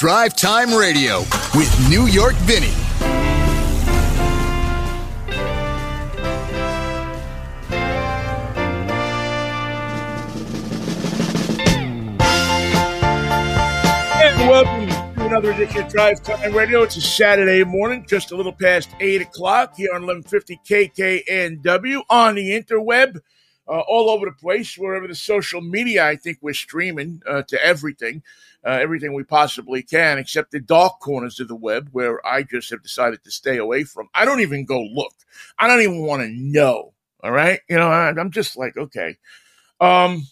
Drive 0.00 0.34
Time 0.34 0.72
Radio 0.72 1.18
with 1.54 1.90
New 1.90 2.06
York 2.06 2.32
Vinnie. 2.46 2.72
And 14.16 14.48
welcome 14.48 14.88
to 14.88 15.26
another 15.26 15.52
edition 15.52 15.82
of 15.84 15.92
Drive 15.92 16.22
Time 16.22 16.54
Radio. 16.54 16.82
It's 16.82 16.96
a 16.96 17.02
Saturday 17.02 17.62
morning, 17.64 18.06
just 18.08 18.32
a 18.32 18.36
little 18.36 18.54
past 18.54 18.88
8 19.00 19.20
o'clock 19.20 19.74
here 19.76 19.90
on 19.92 20.06
1150 20.06 20.60
KKNW 20.66 22.00
on 22.08 22.36
the 22.36 22.58
interweb, 22.58 23.20
uh, 23.68 23.80
all 23.80 24.10
over 24.10 24.26
the 24.26 24.32
place, 24.32 24.76
wherever 24.76 25.06
the 25.06 25.14
social 25.14 25.60
media, 25.60 26.06
I 26.06 26.16
think 26.16 26.38
we're 26.40 26.54
streaming 26.54 27.22
uh, 27.26 27.42
to 27.42 27.64
everything, 27.64 28.22
uh, 28.66 28.70
everything 28.70 29.12
we 29.14 29.22
possibly 29.22 29.82
can, 29.82 30.18
except 30.18 30.50
the 30.50 30.60
dark 30.60 31.00
corners 31.00 31.40
of 31.40 31.48
the 31.48 31.56
web 31.56 31.88
where 31.92 32.24
I 32.26 32.42
just 32.42 32.70
have 32.70 32.82
decided 32.82 33.22
to 33.24 33.30
stay 33.30 33.58
away 33.58 33.84
from. 33.84 34.08
I 34.14 34.24
don't 34.24 34.40
even 34.40 34.64
go 34.64 34.82
look. 34.82 35.14
I 35.58 35.68
don't 35.68 35.82
even 35.82 36.06
want 36.06 36.22
to 36.22 36.28
know. 36.28 36.94
All 37.22 37.30
right. 37.30 37.60
You 37.68 37.76
know, 37.76 37.88
I, 37.88 38.08
I'm 38.08 38.30
just 38.30 38.56
like, 38.56 38.76
okay. 38.76 39.16
Um, 39.80 40.26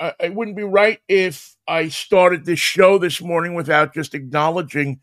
I, 0.00 0.12
it 0.20 0.34
wouldn't 0.34 0.56
be 0.56 0.62
right 0.62 1.00
if 1.08 1.56
I 1.68 1.88
started 1.88 2.44
this 2.44 2.60
show 2.60 2.98
this 2.98 3.20
morning 3.20 3.54
without 3.54 3.94
just 3.94 4.14
acknowledging 4.14 5.00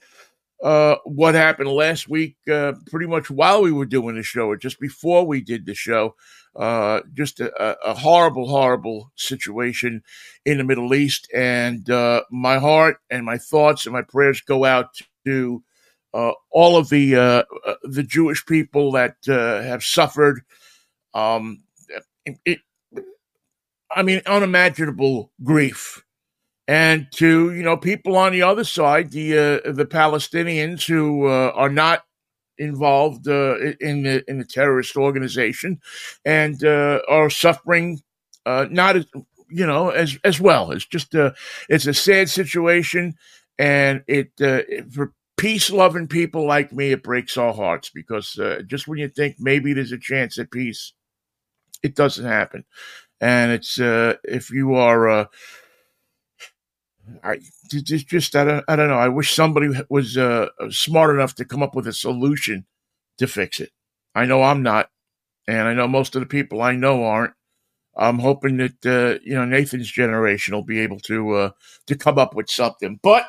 uh, 0.63 0.95
what 1.04 1.35
happened 1.35 1.70
last 1.70 2.07
week, 2.07 2.38
uh, 2.52 2.73
pretty 2.90 3.07
much 3.07 3.30
while 3.30 3.62
we 3.62 3.71
were 3.71 3.85
doing 3.85 4.16
the 4.16 4.23
show 4.23 4.48
or 4.48 4.57
just 4.57 4.80
before 4.80 5.26
we 5.26 5.41
did 5.41 5.66
the 5.66 5.76
show. 5.76 6.16
Uh, 6.55 7.02
just 7.16 7.39
a, 7.39 7.52
a, 7.84 7.95
horrible, 7.95 8.48
horrible 8.48 9.12
situation 9.16 10.03
in 10.45 10.59
the 10.59 10.63
Middle 10.63 10.93
East. 10.93 11.27
And 11.34 11.89
uh, 11.89 12.23
my 12.29 12.59
heart 12.59 12.98
and 13.09 13.26
my 13.26 13.39
thoughts 13.39 13.88
and 13.88 13.93
my 13.93 14.03
prayers 14.03 14.39
go 14.41 14.63
out 14.63 14.89
to 15.26 15.63
uh, 16.13 16.34
all 16.52 16.77
of 16.77 16.90
the 16.90 17.15
uh, 17.15 17.43
the 17.82 18.04
Jewish 18.04 18.45
people 18.45 18.91
that 18.91 19.15
have 19.26 19.84
suffered. 19.84 20.41
Um, 21.15 21.63
it, 22.45 22.60
I 23.95 24.04
mean, 24.04 24.21
unimaginable 24.26 25.32
grief. 25.43 26.04
And 26.67 27.07
to, 27.15 27.54
you 27.54 27.62
know, 27.62 27.76
people 27.76 28.15
on 28.15 28.32
the 28.32 28.43
other 28.43 28.63
side, 28.63 29.12
the 29.12 29.34
uh, 29.38 29.71
the 29.71 29.85
Palestinians 29.85 30.88
who 30.88 31.27
uh, 31.27 31.51
are 31.54 31.70
not 31.70 32.05
involved 32.57 33.27
uh, 33.27 33.55
in 33.79 34.04
the 34.04 34.23
in 34.27 34.37
the 34.40 34.46
terrorist 34.46 34.96
organization 34.96 35.79
and 36.26 36.63
uh, 36.63 36.99
are 37.10 37.29
suffering 37.29 38.01
uh, 38.45 38.65
not 38.70 38.95
as 38.95 39.05
you 39.49 39.65
know 39.65 39.90
as 39.90 40.18
as 40.23 40.40
well. 40.40 40.71
It's 40.71 40.85
just 40.85 41.13
a 41.15 41.34
it's 41.70 41.87
a 41.87 41.93
sad 41.93 42.29
situation, 42.29 43.15
and 43.57 44.04
it 44.07 44.32
uh, 44.41 44.62
for 44.91 45.13
peace 45.37 45.70
loving 45.70 46.07
people 46.07 46.45
like 46.45 46.71
me, 46.71 46.91
it 46.91 47.04
breaks 47.04 47.37
our 47.37 47.54
hearts 47.54 47.90
because 47.90 48.40
just 48.67 48.88
when 48.88 48.99
you 48.99 49.10
think 49.10 49.38
maybe 49.40 49.73
there's 49.73 49.91
a 49.91 49.98
chance 49.98 50.38
at 50.38 50.51
peace, 50.51 50.93
it 51.82 51.95
doesn't 51.95 52.26
happen 52.26 52.65
and 53.21 53.51
it's 53.54 53.79
uh, 53.79 54.15
if 54.26 54.51
you 54.51 54.76
are 54.76 55.10
uh, 55.10 55.26
I 57.23 57.40
just 57.70 58.07
just 58.07 58.35
I 58.35 58.43
don't 58.43 58.65
I 58.68 58.76
don't 58.76 58.90
know. 58.90 58.98
I 58.98 59.09
wish 59.09 59.34
somebody 59.34 59.70
was 59.90 60.18
uh, 60.18 60.48
smart 60.70 61.15
enough 61.15 61.35
to 61.35 61.45
come 61.45 61.63
up 61.63 61.76
with 61.76 61.87
a 61.87 61.93
solution 61.93 62.65
to 63.18 63.27
fix 63.27 63.60
it. 63.60 63.71
I 64.16 64.25
know 64.25 64.44
I'm 64.44 64.63
not, 64.63 64.90
and 65.47 65.68
I 65.68 65.73
know 65.73 65.88
most 65.88 66.16
of 66.16 66.22
the 66.22 66.28
people 66.28 66.62
I 66.62 66.73
know 66.75 67.03
aren't. 67.03 67.34
I'm 67.95 68.19
hoping 68.19 68.57
that 68.57 68.85
uh, 68.85 69.19
you 69.23 69.35
know 69.35 69.45
Nathan's 69.45 69.91
generation 69.91 70.56
will 70.56 70.63
be 70.63 70.79
able 70.79 71.00
to 71.01 71.31
uh, 71.34 71.50
to 71.88 71.95
come 71.95 72.18
up 72.18 72.35
with 72.35 72.50
something. 72.50 73.00
But 73.01 73.28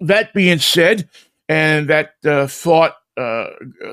that 0.00 0.34
being 0.34 0.58
said, 0.58 1.08
and 1.48 1.88
that 1.88 2.12
uh, 2.24 2.46
thought 2.46 2.96
uh, 3.16 3.46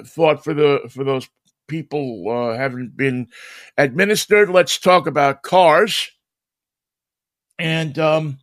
thought 0.06 0.44
for 0.44 0.54
the 0.54 0.90
for 0.90 1.04
those 1.04 1.30
people 1.68 2.26
uh, 2.30 2.58
haven't 2.58 2.96
been 2.98 3.28
administered. 3.78 4.50
Let's 4.50 4.78
talk 4.80 5.08
about 5.08 5.44
cars. 5.44 6.10
And 7.60 7.98
um, 7.98 8.38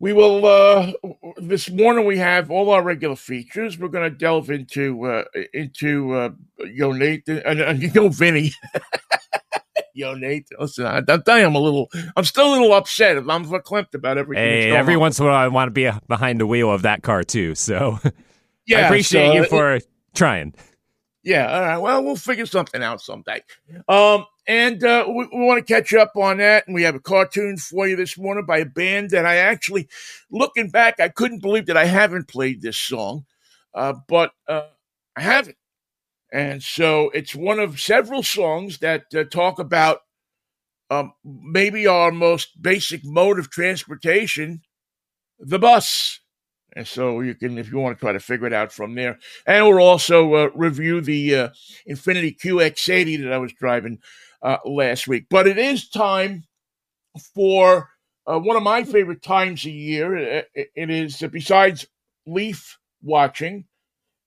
we 0.00 0.12
will, 0.12 0.46
uh, 0.46 0.92
this 1.38 1.70
morning 1.70 2.04
we 2.04 2.18
have 2.18 2.50
all 2.50 2.70
our 2.70 2.82
regular 2.82 3.16
features. 3.16 3.78
We're 3.78 3.88
going 3.88 4.10
to 4.10 4.16
delve 4.16 4.50
into, 4.50 5.04
uh, 5.04 5.24
into, 5.52 6.12
uh, 6.12 6.30
Yo 6.58 6.92
Nathan, 6.92 7.38
and, 7.44 7.60
and 7.60 7.82
Yo 7.94 8.08
Vinnie. 8.08 8.52
Yo, 9.94 10.14
Nathan, 10.14 10.56
listen, 10.60 10.86
I, 10.86 10.98
am 10.98 11.22
telling 11.22 11.40
you, 11.40 11.46
I'm 11.48 11.56
a 11.56 11.58
little, 11.58 11.90
I'm 12.16 12.24
still 12.24 12.50
a 12.50 12.52
little 12.52 12.72
upset. 12.72 13.16
I'm 13.16 13.26
verklempt 13.26 13.94
about 13.94 14.16
everything. 14.16 14.44
Hey, 14.44 14.70
every 14.70 14.94
on. 14.94 15.00
once 15.00 15.18
in 15.18 15.26
a 15.26 15.28
while, 15.28 15.36
I 15.36 15.48
want 15.48 15.66
to 15.66 15.72
be 15.72 15.90
behind 16.06 16.40
the 16.40 16.46
wheel 16.46 16.70
of 16.70 16.82
that 16.82 17.02
car 17.02 17.24
too. 17.24 17.56
So, 17.56 17.98
yeah, 18.66 18.78
I 18.78 18.80
appreciate 18.82 19.26
so, 19.26 19.32
you 19.34 19.44
for 19.46 19.74
it, 19.74 19.86
trying. 20.14 20.54
Yeah, 21.28 21.52
all 21.52 21.60
right. 21.60 21.76
Well, 21.76 22.04
we'll 22.04 22.16
figure 22.16 22.46
something 22.46 22.82
out 22.82 23.02
someday. 23.02 23.42
Um, 23.86 24.24
and 24.46 24.82
uh, 24.82 25.04
we, 25.06 25.28
we 25.30 25.44
want 25.44 25.58
to 25.66 25.74
catch 25.74 25.92
up 25.92 26.12
on 26.16 26.38
that. 26.38 26.66
And 26.66 26.74
we 26.74 26.84
have 26.84 26.94
a 26.94 27.00
CarTune 27.00 27.60
for 27.60 27.86
you 27.86 27.96
this 27.96 28.16
morning 28.16 28.46
by 28.46 28.58
a 28.60 28.64
band 28.64 29.10
that 29.10 29.26
I 29.26 29.36
actually, 29.36 29.88
looking 30.30 30.70
back, 30.70 31.00
I 31.00 31.10
couldn't 31.10 31.42
believe 31.42 31.66
that 31.66 31.76
I 31.76 31.84
haven't 31.84 32.28
played 32.28 32.62
this 32.62 32.78
song, 32.78 33.26
uh, 33.74 33.92
but 34.08 34.32
uh, 34.48 34.68
I 35.18 35.20
haven't. 35.20 35.58
And 36.32 36.62
so 36.62 37.10
it's 37.10 37.34
one 37.34 37.58
of 37.58 37.78
several 37.78 38.22
songs 38.22 38.78
that 38.78 39.04
uh, 39.14 39.24
talk 39.24 39.58
about 39.58 40.00
um, 40.90 41.12
maybe 41.22 41.86
our 41.86 42.10
most 42.10 42.62
basic 42.62 43.04
mode 43.04 43.38
of 43.38 43.50
transportation, 43.50 44.62
the 45.38 45.58
bus. 45.58 46.20
And 46.78 46.86
so 46.86 47.22
you 47.22 47.34
can, 47.34 47.58
if 47.58 47.72
you 47.72 47.78
want 47.78 47.98
to 47.98 48.00
try 48.00 48.12
to 48.12 48.20
figure 48.20 48.46
it 48.46 48.52
out 48.52 48.72
from 48.72 48.94
there. 48.94 49.18
And 49.44 49.66
we'll 49.66 49.80
also 49.80 50.32
uh, 50.34 50.50
review 50.54 51.00
the 51.00 51.34
uh, 51.34 51.48
Infiniti 51.90 52.38
QX80 52.38 53.24
that 53.24 53.32
I 53.32 53.38
was 53.38 53.52
driving 53.52 53.98
uh, 54.44 54.58
last 54.64 55.08
week. 55.08 55.26
But 55.28 55.48
it 55.48 55.58
is 55.58 55.88
time 55.88 56.44
for 57.34 57.88
uh, 58.28 58.38
one 58.38 58.56
of 58.56 58.62
my 58.62 58.84
favorite 58.84 59.22
times 59.24 59.64
a 59.64 59.72
year. 59.72 60.44
It, 60.54 60.68
is, 60.76 61.20
uh, 61.20 61.26
besides 61.26 61.84
leaf 62.28 62.78
watching, 63.02 63.64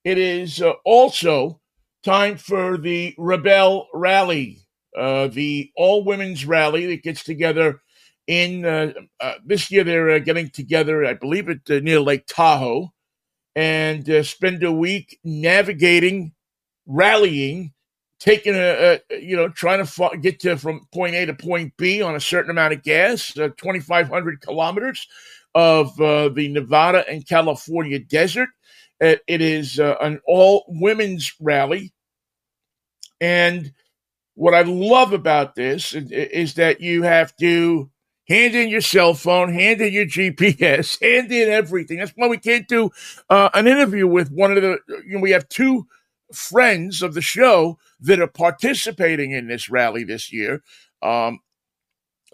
it 0.04 0.18
is 0.18 0.62
uh, 0.62 0.74
also 0.84 1.62
time 2.04 2.36
for 2.36 2.78
the 2.78 3.16
Rebelle 3.18 3.86
Rally, 3.94 4.58
the 4.94 5.72
all 5.78 6.04
women's 6.04 6.46
rally 6.46 6.88
that 6.88 7.04
gets 7.04 7.24
together 7.24 7.80
in 8.32 8.66
uh, 8.66 8.94
uh, 9.20 9.34
this 9.46 9.70
year 9.70 9.84
they're 9.84 10.12
uh, 10.12 10.20
getting 10.20 10.50
together 10.50 11.06
i 11.06 11.14
believe 11.14 11.50
at 11.50 11.70
uh, 11.70 11.80
near 11.82 12.00
lake 12.00 12.26
tahoe 12.28 12.88
and 13.58 14.10
uh, 14.10 14.24
spend 14.24 14.64
a 14.64 14.72
week 14.72 15.20
navigating 15.26 16.32
rallying 16.88 17.74
taking 18.22 18.56
a, 18.56 19.00
a 19.12 19.20
you 19.22 19.36
know 19.36 19.50
trying 19.50 19.86
to 19.86 20.18
get 20.22 20.40
to 20.40 20.56
from 20.58 20.88
point 20.94 21.14
a 21.14 21.26
to 21.26 21.34
point 21.34 21.74
b 21.78 22.02
on 22.02 22.16
a 22.16 22.22
certain 22.22 22.52
amount 22.52 22.74
of 22.74 22.82
gas 22.84 23.38
uh, 23.38 23.50
2500 23.58 24.40
kilometers 24.40 25.06
of 25.54 25.94
the 25.98 26.48
nevada 26.54 27.04
and 27.10 27.28
california 27.28 28.00
desert. 28.00 28.48
It 29.02 29.22
is 29.28 29.80
an 29.80 30.22
all 30.26 30.64
women's 30.70 31.34
rally. 31.42 31.92
And 33.20 33.74
what 34.36 34.54
I 34.54 34.62
love 34.62 35.14
about 35.14 35.56
this 35.56 35.94
is 35.94 36.54
that 36.56 36.82
you 36.82 37.04
have 37.04 37.36
to 37.38 37.91
hand 38.32 38.56
in 38.56 38.70
your 38.70 38.82
cell 38.82 39.14
phone, 39.14 39.54
hand 39.54 39.82
in 39.82 39.92
your 39.92 40.06
GPS, 40.06 41.00
hand 41.02 41.32
in 41.32 41.50
everything. 41.50 41.98
That's 41.98 42.14
why 42.16 42.28
we 42.28 42.38
can't 42.38 42.68
do 42.68 42.90
uh, 43.30 43.50
an 43.54 43.68
interview 43.68 44.08
with 44.08 44.32
one 44.32 44.56
of 44.56 44.62
the. 44.62 44.80
You 45.06 45.16
know, 45.16 45.20
we 45.20 45.32
have 45.32 45.50
two 45.50 45.88
friends 46.34 47.02
of 47.02 47.14
the 47.14 47.22
show 47.22 47.78
that 48.00 48.22
are 48.22 48.28
participating 48.28 49.32
in 49.32 49.48
this 49.48 49.70
rally 49.70 50.06
this 50.06 50.32
year. 50.32 50.64
Um, 51.02 51.40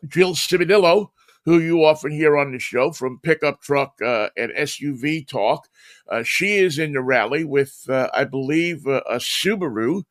Jill 0.07 0.35
Ciminillo, 0.35 1.09
who 1.45 1.59
you 1.59 1.83
often 1.83 2.11
hear 2.11 2.37
on 2.37 2.51
the 2.51 2.59
show 2.59 2.91
from 2.91 3.19
Pickup 3.23 3.61
Truck 3.61 3.95
uh, 4.05 4.29
and 4.37 4.51
SUV 4.51 5.27
Talk, 5.27 5.67
uh, 6.09 6.21
she 6.21 6.57
is 6.57 6.77
in 6.77 6.93
the 6.93 7.01
rally 7.01 7.43
with, 7.43 7.85
uh, 7.89 8.09
I 8.13 8.25
believe, 8.25 8.85
uh, 8.85 9.01
a 9.09 9.15
Subaru. 9.15 10.03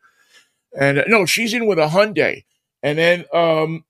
And 0.76 0.98
uh, 0.98 1.04
no, 1.06 1.26
she's 1.26 1.54
in 1.54 1.66
with 1.66 1.78
a 1.78 1.86
Hyundai. 1.86 2.44
And 2.82 2.98
then 2.98 3.24
um, 3.32 3.84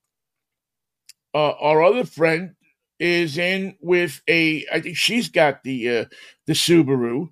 uh, 1.37 1.55
our 1.61 1.85
other 1.85 2.05
friend 2.07 2.55
is 2.99 3.37
in 3.37 3.77
with 3.83 4.23
a. 4.27 4.65
I 4.73 4.81
think 4.81 4.97
she's 4.97 5.29
got 5.29 5.63
the 5.65 5.99
uh, 5.99 6.05
the 6.47 6.55
Subaru 6.55 7.29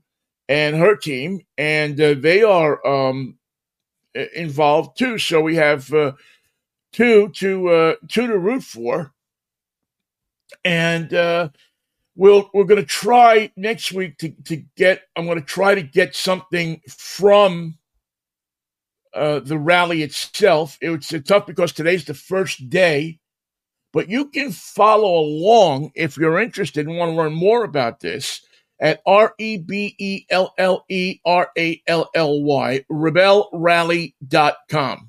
and 0.46 0.76
her 0.76 0.94
team, 0.94 1.40
and 1.56 1.98
uh, 1.98 2.14
they 2.18 2.42
are 2.42 2.86
um, 2.86 3.38
involved 4.34 4.98
too. 4.98 5.16
So 5.16 5.40
we 5.40 5.56
have 5.56 5.90
uh, 5.94 6.12
two 6.92 7.30
to 7.36 7.68
uh, 7.70 7.94
two 8.08 8.26
to 8.26 8.38
root 8.38 8.62
for, 8.62 9.14
and 10.66 11.14
uh, 11.14 11.48
we'll 12.14 12.50
we're 12.52 12.64
going 12.64 12.82
to 12.82 12.86
try 12.86 13.50
next 13.56 13.90
week 13.90 14.18
to 14.18 14.32
to 14.44 14.64
get. 14.76 15.00
I'm 15.16 15.24
going 15.24 15.40
to 15.40 15.46
try 15.46 15.74
to 15.74 15.82
get 15.82 16.14
something 16.14 16.82
from. 16.88 17.78
Uh, 19.14 19.38
the 19.38 19.56
rally 19.56 20.02
itself. 20.02 20.76
It's 20.80 21.14
tough 21.24 21.46
because 21.46 21.70
today's 21.70 22.04
the 22.04 22.14
first 22.14 22.68
day 22.68 23.20
But 23.94 24.10
you 24.10 24.26
can 24.26 24.50
follow 24.50 25.20
along 25.20 25.92
if 25.94 26.18
you're 26.18 26.40
interested 26.40 26.86
and 26.86 26.98
want 26.98 27.12
to 27.12 27.16
learn 27.16 27.32
more 27.32 27.62
about 27.62 28.00
this 28.00 28.40
at 28.80 29.00
R 29.06 29.34
E 29.38 29.56
B 29.56 29.94
E 29.98 30.26
L 30.30 30.52
L 30.58 30.84
E 30.90 31.20
R 31.24 31.48
A 31.56 31.80
L 31.86 32.10
L 32.12 32.42
Y, 32.42 32.84
rebellerally.com. 32.90 35.08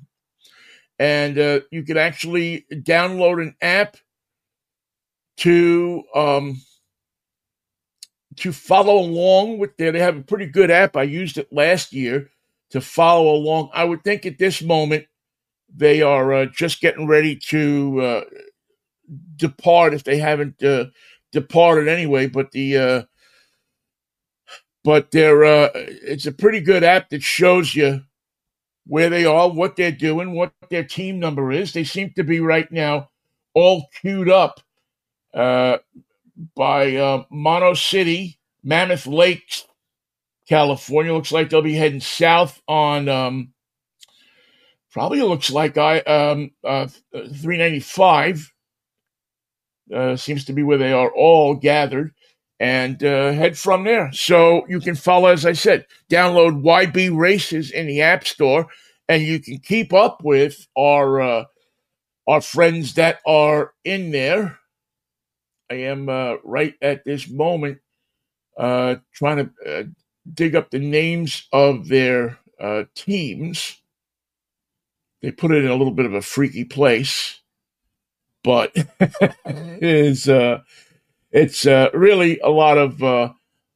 And 0.98 1.38
uh, 1.38 1.60
you 1.72 1.82
can 1.82 1.98
actually 1.98 2.64
download 2.72 3.42
an 3.42 3.56
app 3.60 3.96
to 5.38 6.04
um, 6.14 6.62
to 8.36 8.52
follow 8.52 8.98
along 8.98 9.58
with 9.58 9.76
their. 9.76 9.90
They 9.90 9.98
have 9.98 10.16
a 10.16 10.22
pretty 10.22 10.46
good 10.46 10.70
app. 10.70 10.96
I 10.96 11.02
used 11.02 11.38
it 11.38 11.52
last 11.52 11.92
year 11.92 12.30
to 12.70 12.80
follow 12.80 13.34
along. 13.34 13.70
I 13.74 13.82
would 13.82 14.04
think 14.04 14.24
at 14.24 14.38
this 14.38 14.62
moment 14.62 15.06
they 15.74 16.02
are 16.02 16.32
uh, 16.32 16.46
just 16.46 16.80
getting 16.80 17.08
ready 17.08 17.34
to 17.48 18.00
uh, 18.00 18.20
depart 19.36 19.94
if 19.94 20.04
they 20.04 20.18
haven't 20.18 20.62
uh, 20.62 20.86
departed 21.32 21.88
anyway. 21.88 22.26
But 22.26 22.52
the 22.52 22.76
uh, 22.76 23.02
but 24.84 25.10
they're 25.10 25.44
uh, 25.44 25.70
it's 25.74 26.26
a 26.26 26.32
pretty 26.32 26.60
good 26.60 26.84
app 26.84 27.10
that 27.10 27.22
shows 27.22 27.74
you 27.74 28.02
where 28.86 29.10
they 29.10 29.24
are, 29.24 29.50
what 29.50 29.76
they're 29.76 29.92
doing, 29.92 30.32
what 30.32 30.52
their 30.70 30.84
team 30.84 31.18
number 31.18 31.52
is. 31.52 31.72
They 31.72 31.84
seem 31.84 32.12
to 32.16 32.24
be 32.24 32.40
right 32.40 32.70
now 32.70 33.10
all 33.54 33.88
queued 34.00 34.30
up 34.30 34.60
uh, 35.34 35.78
by 36.54 36.96
uh, 36.96 37.24
Mono 37.30 37.74
City, 37.74 38.38
Mammoth 38.62 39.06
Lakes, 39.06 39.66
California. 40.48 41.12
Looks 41.12 41.32
like 41.32 41.50
they'll 41.50 41.62
be 41.62 41.74
heading 41.74 42.00
south 42.00 42.60
on 42.68 43.08
um, 43.08 43.52
probably 44.92 45.20
looks 45.22 45.50
like 45.50 45.76
I 45.76 45.98
um, 46.00 46.52
uh, 46.64 46.86
395. 47.12 48.52
Uh, 49.94 50.16
seems 50.16 50.44
to 50.44 50.52
be 50.52 50.62
where 50.62 50.78
they 50.78 50.92
are 50.92 51.10
all 51.10 51.54
gathered 51.54 52.12
and 52.58 53.02
uh, 53.04 53.32
head 53.32 53.56
from 53.58 53.84
there. 53.84 54.10
So 54.12 54.66
you 54.68 54.80
can 54.80 54.94
follow, 54.94 55.28
as 55.28 55.44
I 55.44 55.52
said, 55.52 55.86
download 56.10 56.62
YB 56.62 57.16
Races 57.16 57.70
in 57.70 57.86
the 57.86 58.02
App 58.02 58.26
Store, 58.26 58.66
and 59.08 59.22
you 59.22 59.38
can 59.40 59.58
keep 59.58 59.92
up 59.92 60.22
with 60.24 60.66
our 60.76 61.20
uh, 61.20 61.44
our 62.26 62.40
friends 62.40 62.94
that 62.94 63.20
are 63.26 63.72
in 63.84 64.10
there. 64.10 64.58
I 65.70 65.74
am 65.74 66.08
uh, 66.08 66.36
right 66.44 66.74
at 66.80 67.04
this 67.04 67.28
moment 67.28 67.78
uh, 68.56 68.96
trying 69.12 69.36
to 69.36 69.50
uh, 69.80 69.82
dig 70.32 70.56
up 70.56 70.70
the 70.70 70.78
names 70.78 71.46
of 71.52 71.88
their 71.88 72.38
teams. 72.94 73.80
They 75.22 75.30
put 75.30 75.50
it 75.50 75.64
in 75.64 75.70
a 75.70 75.76
little 75.76 75.92
bit 75.92 76.06
of 76.06 76.14
a 76.14 76.22
freaky 76.22 76.64
place, 76.64 77.40
but 78.46 78.72
is 79.82 80.28
uh, 80.28 80.60
it's 81.32 81.66
uh, 81.66 81.90
really 81.92 82.38
a 82.38 82.48
lot 82.48 82.78
of 82.78 83.02
uh, 83.02 83.30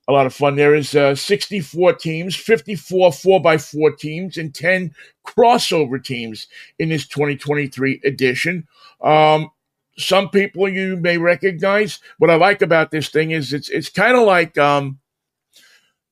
a 0.08 0.12
lot 0.12 0.26
of 0.26 0.32
fun. 0.32 0.54
There 0.54 0.76
is 0.76 0.94
uh, 0.94 1.16
64 1.16 1.94
teams, 1.94 2.36
54 2.36 3.12
4 3.12 3.42
by 3.42 3.58
4 3.58 3.96
teams, 3.96 4.36
and 4.38 4.54
10 4.54 4.94
crossover 5.26 6.02
teams 6.02 6.46
in 6.78 6.88
this 6.88 7.06
2023 7.08 8.00
edition. 8.04 8.68
Um, 9.02 9.50
some 9.98 10.30
people 10.30 10.68
you 10.68 10.96
may 10.96 11.18
recognize. 11.18 11.98
What 12.18 12.30
I 12.30 12.36
like 12.36 12.62
about 12.62 12.92
this 12.92 13.08
thing 13.08 13.32
is 13.32 13.52
it's 13.52 13.68
it's 13.68 13.90
kind 13.90 14.16
of 14.16 14.22
like 14.22 14.56
um, 14.56 15.00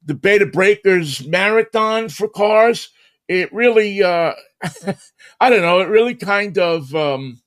the 0.04 0.14
Bay 0.14 0.38
to 0.38 0.46
Breakers 0.46 1.24
marathon 1.24 2.08
for 2.08 2.28
cars. 2.28 2.90
It 3.28 3.52
really, 3.52 4.02
uh, 4.02 4.32
I 5.40 5.48
don't 5.48 5.62
know, 5.62 5.78
it 5.78 5.88
really 5.88 6.14
kind 6.16 6.58
of, 6.58 6.92
um, 6.94 7.40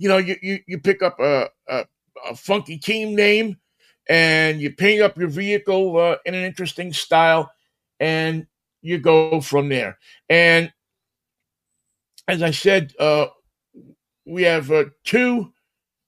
you 0.00 0.08
know, 0.08 0.16
you, 0.16 0.36
you, 0.40 0.58
you 0.66 0.78
pick 0.78 1.02
up 1.02 1.20
a, 1.20 1.50
a 1.68 1.84
a 2.28 2.34
funky 2.34 2.78
team 2.78 3.14
name 3.14 3.56
and 4.08 4.60
you 4.60 4.72
paint 4.72 5.02
up 5.02 5.16
your 5.16 5.28
vehicle 5.28 5.96
uh, 5.98 6.16
in 6.24 6.34
an 6.34 6.44
interesting 6.44 6.92
style 6.92 7.50
and 8.00 8.46
you 8.82 8.98
go 8.98 9.40
from 9.40 9.68
there. 9.68 9.98
And 10.28 10.72
as 12.26 12.42
I 12.42 12.50
said, 12.50 12.92
uh, 12.98 13.26
we 14.26 14.42
have 14.44 14.70
uh, 14.70 14.86
two 15.04 15.52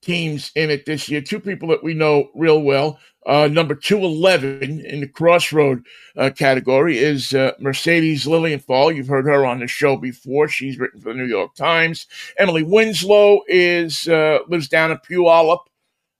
teams 0.03 0.51
in 0.55 0.71
it 0.71 0.85
this 0.85 1.09
year, 1.09 1.21
two 1.21 1.41
people 1.41 1.69
that 1.69 1.83
we 1.83 1.95
know 1.95 2.31
real 2.35 2.63
well. 2.63 2.99
Uh, 3.25 3.49
number 3.51 3.75
211 3.75 4.85
in 4.85 5.01
the 5.01 5.07
crossroad 5.07 5.85
uh, 6.17 6.29
category 6.37 6.99
is 6.99 7.33
uh, 7.33 7.53
Mercedes 7.61 8.27
Lilienthal. 8.27 8.91
You've 8.91 9.07
heard 9.07 9.27
her 9.27 9.47
on 9.47 9.61
the 9.61 9.69
show 9.69 9.97
before. 9.97 10.49
She's 10.49 10.77
written 10.77 11.01
for 11.01 11.11
the 11.11 11.19
New 11.19 11.27
York 11.27 11.55
Times. 11.55 12.07
Emily 12.37 12.65
Winslow 12.65 13.43
is 13.47 14.09
uh, 14.09 14.41
lives 14.49 14.69
down 14.69 14.91
in 14.91 14.99
Puyallup 14.99 15.61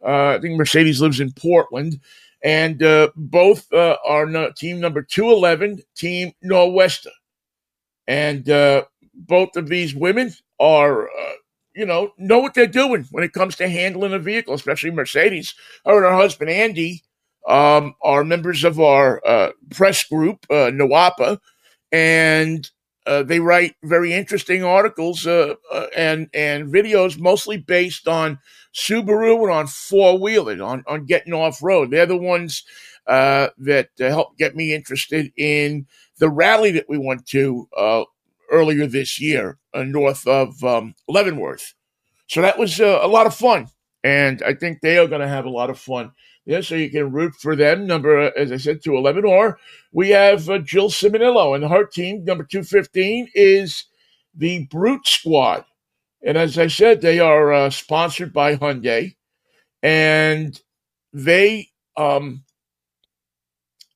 uh, 0.05 0.37
I 0.37 0.41
think 0.41 0.57
Mercedes 0.57 1.01
lives 1.01 1.21
in 1.21 1.33
Portland. 1.33 2.01
And 2.45 2.83
uh, 2.83 3.11
both 3.15 3.73
are 3.73 4.27
no, 4.27 4.51
team 4.51 4.81
number 4.81 5.03
211, 5.03 5.81
Team 5.95 6.33
Norwesta. 6.45 7.11
And 8.09 8.45
both 9.15 9.57
of 9.57 9.69
these 9.69 9.95
women 9.95 10.33
are, 10.59 11.09
you 11.75 11.87
know, 11.87 12.13
know 12.19 12.39
what 12.39 12.55
they're 12.55 12.67
doing 12.67 13.07
when 13.11 13.25
it 13.25 13.33
comes 13.33 13.57
to 13.57 13.69
handling 13.69 14.13
a 14.13 14.19
vehicle, 14.19 14.55
especially 14.55 14.91
Mercedes. 14.91 15.55
Her 15.85 15.97
and 15.97 16.05
her 16.05 16.21
husband, 16.21 16.51
Andy, 16.51 17.03
um, 17.49 17.95
are 18.03 18.25
members 18.25 18.65
of 18.65 18.81
our 18.81 19.21
uh, 19.27 19.53
press 19.71 20.05
group, 20.05 20.47
uh, 20.51 20.71
NOAPA. 20.71 21.39
And 21.91 22.71
uh, 23.07 23.23
they 23.23 23.41
write 23.41 23.75
very 23.83 24.13
interesting 24.13 24.63
articles 24.63 25.27
uh, 25.27 25.55
uh, 25.73 25.87
and 25.97 26.29
and 26.33 26.73
videos, 26.73 27.19
mostly 27.19 27.57
based 27.57 28.07
on 28.07 28.39
Subaru 28.75 29.43
and 29.43 29.51
on 29.51 29.67
four 29.67 30.19
wheeling, 30.19 30.61
on 30.61 30.85
on 30.87 31.07
getting 31.07 31.33
off 31.33 31.63
road. 31.63 31.91
They're 31.91 32.07
the 32.07 32.17
ones 32.17 32.65
uh, 33.07 33.49
that 33.59 33.89
uh, 34.01 34.05
helped 34.05 34.39
get 34.39 34.55
me 34.55 34.73
interested 34.73 35.33
in 35.37 35.87
the 36.19 36.31
rally 36.31 36.71
that 36.73 36.89
we 36.89 36.99
went 36.99 37.27
to 37.27 37.69
earlier 38.53 38.87
this 38.87 39.21
year, 39.21 39.59
north 39.75 40.27
of 40.27 40.63
um, 40.63 40.95
Leavenworth. 41.09 41.75
So 42.29 42.43
that 42.43 42.59
was 42.59 42.79
a 42.79 43.07
lot 43.07 43.27
of 43.27 43.35
fun, 43.35 43.69
and 44.05 44.43
I 44.43 44.55
think 44.55 44.81
they 44.81 44.99
are 44.99 45.09
going 45.09 45.21
to 45.21 45.29
have 45.29 45.45
a 45.45 45.51
lot 45.51 45.71
of 45.71 45.79
fun 45.79 46.13
yeah, 46.45 46.61
so 46.61 46.75
you 46.75 46.91
can 46.91 47.13
root 47.13 47.35
for 47.41 47.55
them, 47.55 47.87
number, 47.87 48.19
uh, 48.19 48.31
as 48.37 48.51
I 48.51 48.57
said, 48.57 48.83
211. 48.83 49.25
Or 49.25 49.59
we 49.93 50.11
have 50.11 50.49
uh, 50.51 50.59
Jill 50.59 50.91
Ciminillo, 50.91 51.55
and 51.55 51.65
her 51.65 51.87
team, 51.87 52.25
number 52.25 52.45
215, 52.45 53.29
is 53.35 53.85
the 54.35 54.67
Brute 54.67 55.07
Squad. 55.07 55.65
And 56.25 56.37
as 56.37 56.59
I 56.59 56.67
said, 56.67 57.01
they 57.01 57.21
are 57.21 57.53
uh, 57.53 57.71
sponsored 57.71 58.33
by 58.33 58.57
Hyundai, 58.57 59.15
and 59.83 60.61
they 61.13 61.69
um, 61.97 62.45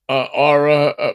uh, 0.08 0.26
are, 0.32 0.68
uh, 0.68 0.92
uh, 0.98 1.12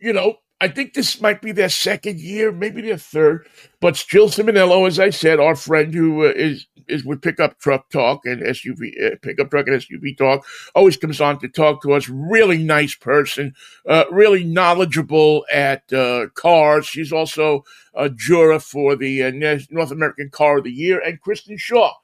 you 0.00 0.12
know, 0.12 0.36
I 0.62 0.68
think 0.68 0.94
this 0.94 1.20
might 1.20 1.42
be 1.42 1.50
their 1.50 1.68
second 1.68 2.20
year, 2.20 2.52
maybe 2.52 2.82
their 2.82 2.96
third. 2.96 3.48
But 3.80 3.96
Jill 4.08 4.28
Ciminillo, 4.28 4.86
as 4.86 5.00
I 5.00 5.10
said, 5.10 5.40
our 5.40 5.56
friend 5.56 5.92
who 5.92 6.24
uh, 6.24 6.32
is 6.36 6.68
is 6.86 7.04
with 7.04 7.20
pickup 7.20 7.58
truck 7.58 7.90
talk 7.90 8.24
and 8.26 8.40
SUV 8.42 8.92
uh, 9.04 9.16
pickup 9.22 9.50
truck 9.50 9.66
and 9.66 9.82
SUV 9.82 10.16
talk, 10.16 10.46
always 10.76 10.96
comes 10.96 11.20
on 11.20 11.40
to 11.40 11.48
talk 11.48 11.82
to 11.82 11.94
us. 11.94 12.08
Really 12.08 12.62
nice 12.62 12.94
person, 12.94 13.56
uh, 13.88 14.04
really 14.12 14.44
knowledgeable 14.44 15.44
at 15.52 15.92
uh, 15.92 16.28
cars. 16.34 16.86
She's 16.86 17.12
also 17.12 17.64
a 17.92 18.08
juror 18.08 18.60
for 18.60 18.94
the 18.94 19.24
uh, 19.24 19.32
North 19.68 19.90
American 19.90 20.30
Car 20.30 20.58
of 20.58 20.64
the 20.64 20.70
Year, 20.70 21.00
and 21.00 21.20
Kristin 21.20 21.58
Shaw 21.58 21.94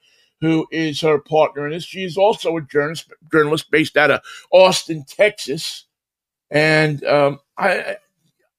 who 0.41 0.67
is 0.71 1.01
her 1.01 1.19
partner 1.19 1.67
in 1.67 1.73
this. 1.73 1.85
She 1.85 2.05
is 2.05 2.17
also 2.17 2.57
a 2.57 2.63
journalist, 2.63 3.13
journalist 3.33 3.73
based 3.73 3.97
out 3.97 4.13
of 4.13 4.21
Austin, 4.53 5.05
Texas. 5.05 5.85
And 6.49 7.03
um, 7.03 7.41
I, 7.57 7.97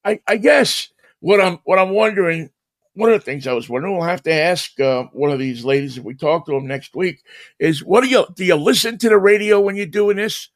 I, 0.10 0.20
I 0.28 0.38
guess 0.38 0.90
what 1.20 1.40
I'm 1.40 1.60
what 1.66 1.78
I'm 1.78 1.92
wondering, 1.92 2.50
one 2.96 3.12
of 3.12 3.20
the 3.20 3.24
things 3.24 3.46
I 3.46 3.54
was 3.54 3.70
wondering, 3.70 3.96
we'll 3.96 4.08
have 4.08 4.24
to 4.24 4.34
ask 4.34 4.80
uh, 4.80 5.04
one 5.14 5.32
of 5.32 5.38
these 5.38 5.64
ladies 5.64 5.98
if 5.98 6.04
we 6.04 6.16
talk 6.16 6.48
to 6.48 6.54
them 6.54 6.66
next 6.66 6.96
week, 6.96 7.22
is 7.60 7.84
what 7.84 8.02
do 8.02 8.10
you 8.10 8.26
do? 8.36 8.44
You 8.44 8.56
listen 8.56 8.98
to 8.98 9.10
the 9.10 9.18
radio 9.18 9.60
when 9.60 9.76
you're 9.76 9.86
doing 9.86 10.18
this? 10.18 10.50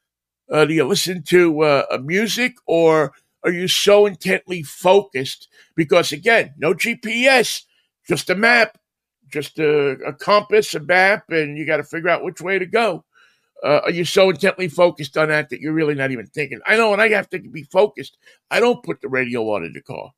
Uh, 0.52 0.66
do 0.66 0.74
you 0.74 0.86
listen 0.86 1.22
to 1.24 1.62
uh, 1.62 2.00
music 2.04 2.56
or 2.66 3.14
are 3.44 3.52
you 3.52 3.68
so 3.68 4.08
intently 4.08 4.64
focused? 4.64 5.48
Because 5.76 6.12
again, 6.12 6.54
no 6.58 6.74
GPS, 6.74 7.64
just 8.08 8.30
a 8.32 8.36
map, 8.36 8.80
just 9.32 9.60
a, 9.60 9.92
a 10.06 10.14
compass, 10.14 10.74
a 10.74 10.80
map, 10.80 11.26
and 11.30 11.58
you 11.58 11.66
got 11.66 11.78
to 11.78 11.84
figure 11.84 12.10
out 12.10 12.24
which 12.24 12.42
way 12.42 12.58
to 12.58 12.66
go 12.66 13.06
uh, 13.64 13.82
are 13.86 13.92
you 13.92 14.06
so 14.06 14.30
intently 14.30 14.68
focused 14.68 15.18
on 15.18 15.30
that 15.30 15.50
that 15.50 15.62
you're 15.62 15.74
really 15.74 15.96
not 15.96 16.12
even 16.12 16.28
thinking? 16.28 16.60
I 16.66 16.76
know 16.76 16.92
when 16.92 17.00
I 17.00 17.10
have 17.10 17.30
to 17.30 17.40
be 17.40 17.64
focused, 17.64 18.18
I 18.52 18.60
don't 18.60 18.84
put 18.84 19.02
the 19.02 19.08
radio 19.08 19.50
on 19.54 19.64
in 19.64 19.74
the 19.74 19.82
car. 19.82 20.12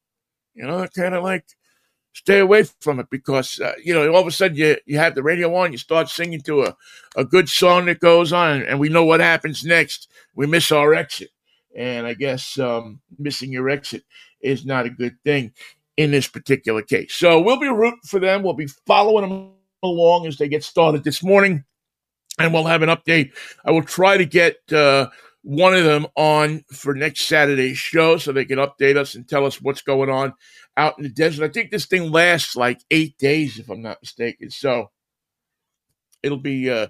You 0.56 0.66
know, 0.66 0.80
I 0.80 0.88
kind 0.88 1.14
of 1.14 1.24
like 1.24 1.46
stay 2.14 2.40
away 2.40 2.64
from 2.80 3.00
it 3.00 3.08
because 3.12 3.60
uh, 3.60 3.74
you 3.84 3.94
know 3.94 4.10
all 4.14 4.22
of 4.22 4.28
a 4.28 4.32
sudden 4.32 4.58
you 4.58 4.78
you 4.86 4.98
have 4.98 5.14
the 5.16 5.24
radio 5.24 5.54
on, 5.56 5.72
you 5.72 5.78
start 5.78 6.10
singing 6.10 6.42
to 6.42 6.64
a 6.64 6.76
a 7.16 7.24
good 7.24 7.48
song 7.48 7.86
that 7.86 8.00
goes 8.00 8.34
on, 8.34 8.64
and 8.64 8.80
we 8.80 8.90
know 8.90 9.06
what 9.06 9.20
happens 9.20 9.64
next. 9.64 10.10
We 10.34 10.48
miss 10.48 10.72
our 10.72 10.96
exit, 10.96 11.30
and 11.76 12.08
I 12.08 12.14
guess 12.16 12.58
um, 12.58 13.00
missing 13.20 13.52
your 13.52 13.70
exit 13.70 14.04
is 14.42 14.66
not 14.66 14.86
a 14.86 14.90
good 14.90 15.18
thing 15.24 15.52
in 15.98 16.12
this 16.12 16.28
particular 16.28 16.82
case. 16.82 17.14
So 17.14 17.40
we'll 17.42 17.60
be 17.60 17.68
rooting 17.68 18.00
for 18.06 18.20
them. 18.20 18.44
We'll 18.44 18.54
be 18.54 18.70
following 18.88 19.30
them 19.30 19.52
along 19.84 20.26
as 20.26 20.38
they 20.38 20.48
get 20.48 20.64
started 20.64 21.04
this 21.04 21.24
morning, 21.24 21.64
and 22.40 22.54
we'll 22.54 22.66
have 22.66 22.82
an 22.82 22.90
update. 22.90 23.32
I 23.64 23.72
will 23.72 23.84
try 23.84 24.18
to 24.18 24.26
get 24.26 24.58
uh, 24.72 25.08
one 25.42 25.74
of 25.76 25.84
them 25.84 26.08
on 26.16 26.64
for 26.72 26.94
next 26.94 27.22
Saturday's 27.28 27.78
show 27.78 28.18
so 28.18 28.32
they 28.32 28.46
can 28.46 28.60
update 28.60 28.98
us 28.98 29.16
and 29.16 29.28
tell 29.28 29.46
us 29.46 29.62
what's 29.62 29.82
going 29.82 30.10
on 30.10 30.34
out 30.78 30.98
in 30.98 31.04
the 31.04 31.10
desert. 31.10 31.46
I 31.46 31.50
think 31.52 31.72
this 31.72 31.86
thing 31.86 32.12
lasts 32.12 32.56
like 32.56 32.82
eight 32.92 33.18
days, 33.18 33.60
if 33.60 33.70
I'm 33.70 33.82
not 33.82 34.02
mistaken. 34.02 34.50
So 34.50 34.92
it'll 36.24 36.40
be 36.40 36.70
uh, 36.70 36.88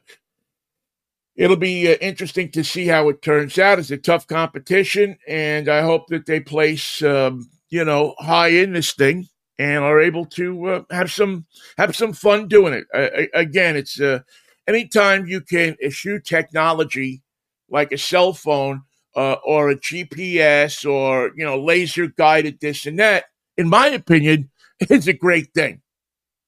it'll 1.35 1.57
be 1.57 1.91
uh, 1.91 1.97
interesting 2.01 2.49
to 2.51 2.63
see 2.63 2.87
how 2.87 3.09
it 3.09 3.21
turns 3.21 3.59
out. 3.59 3.79
It's 3.79 3.91
a 3.91 3.97
tough 3.97 4.27
competition, 4.27 5.17
and 5.27 5.69
I 5.69 5.81
hope 5.81 6.07
that 6.07 6.25
they 6.25 6.39
place 6.39 7.01
um, 7.03 7.49
you 7.69 7.85
know 7.85 8.15
high 8.19 8.49
in 8.49 8.73
this 8.73 8.93
thing 8.93 9.27
and 9.59 9.83
are 9.83 10.01
able 10.01 10.25
to 10.25 10.65
uh, 10.67 10.83
have 10.91 11.11
some 11.11 11.45
have 11.77 11.95
some 11.95 12.13
fun 12.13 12.47
doing 12.47 12.73
it. 12.73 12.85
Uh, 12.93 13.27
again, 13.33 13.75
it's 13.75 13.99
uh, 13.99 14.19
anytime 14.67 15.25
you 15.25 15.41
can 15.41 15.75
issue 15.81 16.19
technology 16.19 17.21
like 17.69 17.91
a 17.91 17.97
cell 17.97 18.33
phone 18.33 18.83
uh, 19.15 19.35
or 19.45 19.69
a 19.69 19.75
GPS 19.75 20.85
or 20.85 21.31
you 21.35 21.45
know 21.45 21.59
laser 21.59 22.07
guided 22.07 22.59
this 22.59 22.85
and 22.85 22.99
that. 22.99 23.25
In 23.57 23.69
my 23.69 23.87
opinion, 23.87 24.49
it's 24.79 25.07
a 25.07 25.13
great 25.13 25.53
thing. 25.53 25.81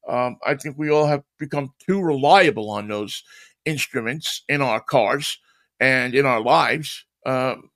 Um, 0.07 0.37
I 0.45 0.55
think 0.55 0.77
we 0.77 0.89
all 0.89 1.05
have 1.05 1.23
become 1.37 1.73
too 1.85 2.01
reliable 2.01 2.69
on 2.69 2.87
those 2.87 3.23
instruments 3.65 4.43
in 4.47 4.61
our 4.61 4.79
cars 4.79 5.37
and 5.79 6.15
in 6.15 6.25
our 6.25 6.41
lives. 6.41 7.05
Um, 7.25 7.71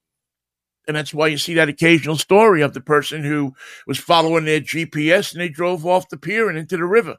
and 0.88 0.95
that's 0.95 1.13
why 1.13 1.27
you 1.27 1.38
see 1.38 1.53
that 1.55 1.69
occasional 1.69 2.17
story 2.17 2.62
of 2.62 2.74
the 2.74 2.81
person 2.81 3.24
who 3.24 3.53
was 3.86 3.98
following 3.98 4.45
their 4.45 4.62
GPS 4.62 5.31
and 5.31 5.41
they 5.41 5.50
drove 5.50 5.86
off 5.86 6.10
the 6.10 6.17
pier 6.17 6.50
and 6.50 6.57
into 6.57 6.77
the 6.77 6.86
river, 6.86 7.17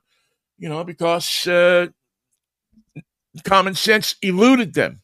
you 0.58 0.68
know, 0.68 0.82
because 0.82 1.46
uh, 1.46 1.86
common 3.44 3.74
sense 3.74 4.16
eluded 4.22 4.74
them 4.74 5.00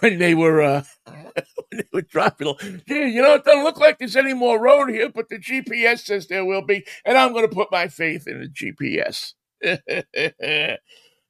when 0.00 0.18
they 0.18 0.34
were 0.34 0.62
uh, 0.62 0.84
when 1.06 1.32
they 1.70 1.84
were. 1.92 2.02
Gee, 2.02 3.08
you 3.08 3.22
know, 3.22 3.34
it 3.34 3.44
doesn't 3.44 3.64
look 3.64 3.78
like 3.78 3.98
there's 3.98 4.16
any 4.16 4.34
more 4.34 4.60
road 4.60 4.88
here, 4.88 5.10
but 5.10 5.28
the 5.28 5.38
GPS 5.38 6.00
says 6.00 6.26
there 6.26 6.44
will 6.44 6.62
be, 6.62 6.84
and 7.04 7.16
I'm 7.16 7.32
going 7.32 7.48
to 7.48 7.54
put 7.54 7.72
my 7.72 7.88
faith 7.88 8.26
in 8.26 8.40
the 8.40 8.48
GPS. 8.48 9.34
it 9.60 10.80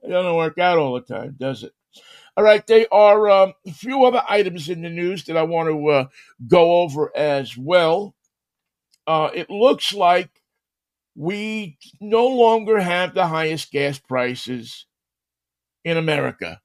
doesn't 0.08 0.36
work 0.36 0.58
out 0.58 0.78
all 0.78 0.94
the 0.94 1.00
time, 1.00 1.36
does 1.38 1.62
it? 1.62 1.72
All 2.36 2.44
right, 2.44 2.66
there 2.66 2.86
are 2.90 3.28
um, 3.28 3.52
a 3.66 3.72
few 3.72 4.04
other 4.04 4.22
items 4.26 4.70
in 4.70 4.80
the 4.82 4.88
news 4.88 5.24
that 5.24 5.36
I 5.36 5.42
want 5.42 5.68
to 5.68 5.88
uh, 5.88 6.06
go 6.46 6.80
over 6.80 7.14
as 7.14 7.58
well. 7.58 8.14
Uh, 9.06 9.28
it 9.34 9.50
looks 9.50 9.92
like 9.92 10.30
we 11.14 11.76
no 12.00 12.26
longer 12.26 12.80
have 12.80 13.12
the 13.12 13.26
highest 13.26 13.70
gas 13.70 13.98
prices 13.98 14.86
in 15.84 15.96
America. 15.96 16.60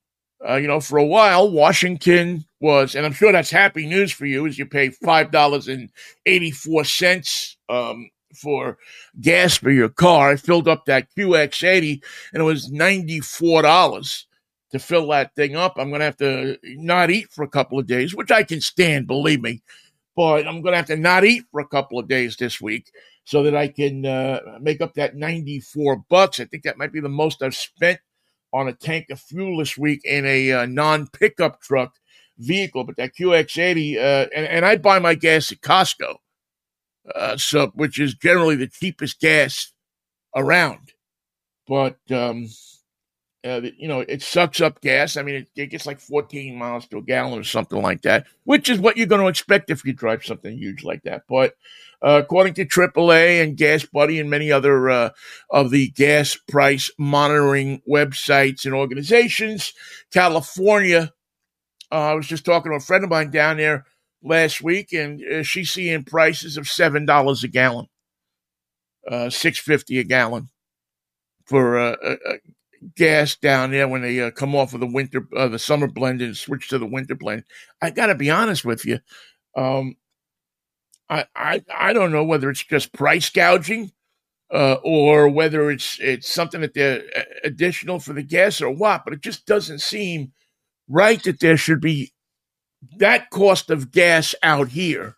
Uh, 0.48 0.56
you 0.56 0.68
know, 0.68 0.80
for 0.80 0.98
a 0.98 1.06
while, 1.06 1.50
Washington 1.50 2.46
was, 2.60 2.94
and 2.96 3.06
I'm 3.06 3.14
sure 3.14 3.32
that's 3.32 3.50
happy 3.50 3.88
news 3.88 4.12
for 4.12 4.26
you, 4.26 4.46
as 4.46 4.58
you 4.58 4.66
pay 4.66 4.90
five 4.90 5.32
dollars 5.32 5.68
and 5.68 5.90
eighty 6.26 6.52
four 6.52 6.84
cents 6.84 7.58
um, 7.70 8.10
for 8.36 8.78
gas 9.20 9.58
for 9.58 9.72
your 9.72 9.90
car. 9.90 10.32
I 10.32 10.36
filled 10.36 10.68
up 10.68 10.86
that 10.86 11.08
QX80, 11.18 12.04
and 12.34 12.42
it 12.42 12.46
was 12.46 12.72
ninety 12.72 13.20
four 13.20 13.64
dollars 13.64 14.28
to 14.72 14.80
fill 14.80 15.08
that 15.08 15.34
thing 15.36 15.56
up. 15.56 15.74
I'm 15.78 15.90
going 15.90 16.00
to 16.00 16.06
have 16.06 16.18
to 16.18 16.58
not 16.64 17.10
eat 17.10 17.32
for 17.32 17.44
a 17.44 17.50
couple 17.50 17.80
of 17.80 17.88
days, 17.88 18.14
which 18.14 18.32
I 18.32 18.44
can 18.44 18.62
stand, 18.62 19.08
believe 19.08 19.42
me. 19.42 19.62
But 20.16 20.48
I'm 20.48 20.62
going 20.62 20.74
to 20.74 20.78
have 20.78 20.88
to 20.88 20.98
not 20.98 21.24
eat 21.24 21.44
for 21.52 21.62
a 21.62 21.68
couple 21.68 22.00
of 22.00 22.08
days 22.08 22.36
this 22.38 22.60
week 22.60 22.92
so 23.24 23.44
that 23.44 23.56
I 23.56 23.68
can 23.68 24.06
uh, 24.06 24.40
make 24.60 24.82
up 24.82 24.96
that 24.96 25.16
94 25.16 26.04
bucks. 26.10 26.40
I 26.40 26.46
think 26.46 26.64
that 26.64 26.78
might 26.78 26.92
be 26.92 27.00
the 27.00 27.10
most 27.10 27.42
I've 27.42 27.56
spent 27.56 28.00
on 28.58 28.68
a 28.68 28.74
tank 28.74 29.10
of 29.12 29.20
fuel 29.20 29.58
this 29.58 29.78
week 29.78 30.02
in 30.04 30.26
a 30.26 30.52
uh, 30.52 30.66
non 30.66 31.08
pickup 31.08 31.62
truck 31.62 31.94
vehicle. 32.38 32.84
But 32.84 32.98
that 32.98 33.16
QX80, 33.16 33.98
uh, 33.98 34.28
and, 34.36 34.46
and 34.48 34.66
I 34.66 34.78
buy 34.78 35.00
my 35.00 35.14
gas 35.14 35.52
at 35.52 35.62
Costco, 35.62 36.16
uh, 37.14 37.38
so 37.38 37.68
which 37.76 38.00
is 38.00 38.16
generally 38.16 38.56
the 38.56 38.68
cheapest 38.68 39.20
gas 39.20 39.72
around. 40.36 40.94
But 41.68 41.98
um, 42.10 42.48
uh, 43.48 43.62
you 43.78 43.88
know, 43.88 44.02
it 44.02 44.22
sucks 44.22 44.62
up 44.62 44.82
gas. 44.82 45.16
I 45.16 45.22
mean, 45.22 45.36
it, 45.36 45.50
it, 45.56 45.68
gets 45.68 45.86
like 45.86 46.00
14 46.00 46.56
miles 46.58 46.88
to 46.88 46.98
a 46.98 47.02
gallon 47.02 47.40
or 47.40 47.44
something 47.44 47.82
like 47.82 48.02
that, 48.02 48.26
which 48.44 48.70
is 48.70 48.80
what 48.80 48.98
you're 48.98 49.08
going 49.08 49.22
to 49.22 49.28
expect 49.28 49.70
if 49.70 49.86
you 49.86 49.94
drive 49.94 50.26
something 50.26 50.58
huge 50.58 50.84
like 50.84 51.04
that. 51.04 51.24
But 51.30 51.56
uh, 52.02 52.22
according 52.24 52.56
to 52.56 52.66
AAA 52.66 53.44
and 53.44 53.58
Gas 53.58 53.86
Buddy 53.86 54.20
and 54.20 54.30
many 54.30 54.52
other 54.52 54.90
uh, 54.90 55.10
of 55.50 55.72
the 55.72 55.90
gas 55.90 56.36
price 56.36 56.92
monitoring 56.98 57.82
websites 57.90 58.66
and 58.66 58.74
organizations, 58.74 59.74
California, 60.12 61.14
uh, 61.92 61.96
I 61.96 62.14
was 62.14 62.28
just 62.28 62.46
talking 62.46 62.72
to 62.72 62.78
a 62.78 62.82
friend 62.82 63.04
of 63.04 63.10
mine 63.10 63.32
down 63.32 63.58
there 63.58 63.86
last 64.22 64.62
week, 64.62 64.94
and 64.94 65.24
uh, 65.24 65.44
she's 65.44 65.72
seeing 65.72 66.04
prices 66.04 66.58
of 66.58 66.68
seven 66.68 67.06
dollars 67.06 67.44
a 67.44 67.48
gallon, 67.48 67.88
uh, 69.10 69.30
six 69.30 69.58
fifty 69.58 70.00
a 70.00 70.04
gallon 70.04 70.50
for 71.46 71.78
uh, 71.78 71.96
gas 72.96 73.36
down 73.36 73.72
there 73.72 73.88
when 73.88 74.02
they 74.02 74.20
uh, 74.22 74.32
come 74.32 74.56
off 74.56 74.74
of 74.74 74.80
the 74.80 74.88
winter, 74.88 75.28
uh, 75.36 75.48
the 75.48 75.60
summer 75.60 75.88
blend 75.88 76.22
and 76.22 76.38
switch 76.38 76.70
to 76.70 76.78
the 76.78 76.86
winter 76.86 77.16
blend. 77.16 77.44
I 77.82 77.90
got 77.92 78.08
to 78.08 78.16
be 78.16 78.30
honest 78.30 78.66
with 78.66 78.86
you. 78.86 79.00
Um, 79.56 79.96
I, 81.10 81.26
I, 81.36 81.64
I 81.76 81.94
don't 81.94 82.12
know 82.12 82.24
whether 82.24 82.50
it's 82.50 82.64
just 82.64 82.94
price 82.94 83.30
gouging, 83.30 83.92
uh, 84.52 84.78
or 84.84 85.28
whether 85.30 85.70
it's, 85.72 85.98
it's 86.00 86.34
something 86.34 86.62
that 86.62 86.74
they're 86.74 87.04
uh, 87.16 87.24
additional 87.44 88.00
for 88.00 88.14
the 88.14 88.24
gas 88.24 88.62
or 88.62 88.72
what, 88.72 89.04
but 89.04 89.14
it 89.14 89.22
just 89.22 89.46
doesn't 89.46 89.82
seem 89.82 90.32
right 90.88 91.22
that 91.24 91.40
there 91.40 91.58
should 91.58 91.82
be 91.82 92.14
that 92.98 93.30
cost 93.30 93.70
of 93.70 93.92
gas 93.92 94.34
out 94.44 94.70
here 94.70 95.17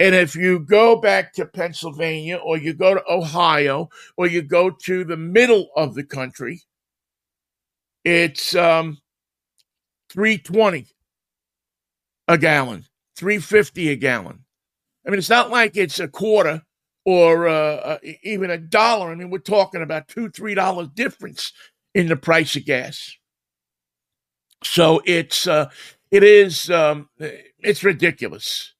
and 0.00 0.14
if 0.14 0.36
you 0.36 0.60
go 0.60 1.00
back 1.00 1.32
to 1.34 1.46
Pennsylvania 1.46 2.36
or 2.36 2.56
you 2.56 2.72
go 2.72 2.94
to 2.94 3.02
Ohio 3.08 3.88
or 4.16 4.26
you 4.26 4.42
go 4.42 4.70
to 4.70 5.04
the 5.04 5.16
middle 5.16 5.68
of 5.76 5.94
the 5.94 6.04
country, 6.04 6.62
it's 8.04 8.54
um, 8.54 8.98
320 10.10 10.86
a 12.28 12.38
gallon, 12.38 12.84
350 13.16 13.90
a 13.90 13.96
gallon. 13.96 14.44
I 15.06 15.10
mean, 15.10 15.18
it's 15.18 15.30
not 15.30 15.50
like 15.50 15.76
it's 15.76 15.98
a 15.98 16.08
quarter 16.08 16.62
or 17.04 17.48
uh, 17.48 17.76
uh, 17.76 17.98
even 18.22 18.50
a 18.50 18.58
dollar. 18.58 19.10
I 19.10 19.14
mean, 19.14 19.30
we're 19.30 19.38
talking 19.38 19.82
about 19.82 20.08
two, 20.08 20.30
three 20.30 20.54
dollars 20.54 20.88
difference 20.94 21.52
in 21.94 22.06
the 22.06 22.16
price 22.16 22.54
of 22.54 22.66
gas. 22.66 23.16
So 24.62 25.00
it's 25.06 25.46
uh, 25.46 25.70
it 26.10 26.22
is 26.22 26.70
um, 26.70 27.08
it's 27.18 27.82
ridiculous. 27.82 28.74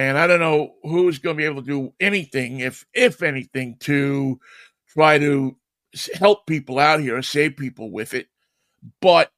And 0.00 0.16
I 0.16 0.26
don't 0.26 0.40
know 0.40 0.76
who's 0.82 1.18
going 1.18 1.36
to 1.36 1.38
be 1.38 1.44
able 1.44 1.60
to 1.60 1.68
do 1.68 1.92
anything, 2.00 2.60
if 2.60 2.86
if 2.94 3.22
anything, 3.22 3.76
to 3.80 4.40
try 4.88 5.18
to 5.18 5.58
help 6.14 6.46
people 6.46 6.78
out 6.78 7.00
here 7.00 7.18
or 7.18 7.22
save 7.22 7.58
people 7.58 7.90
with 7.90 8.14
it. 8.14 8.28
But 9.02 9.30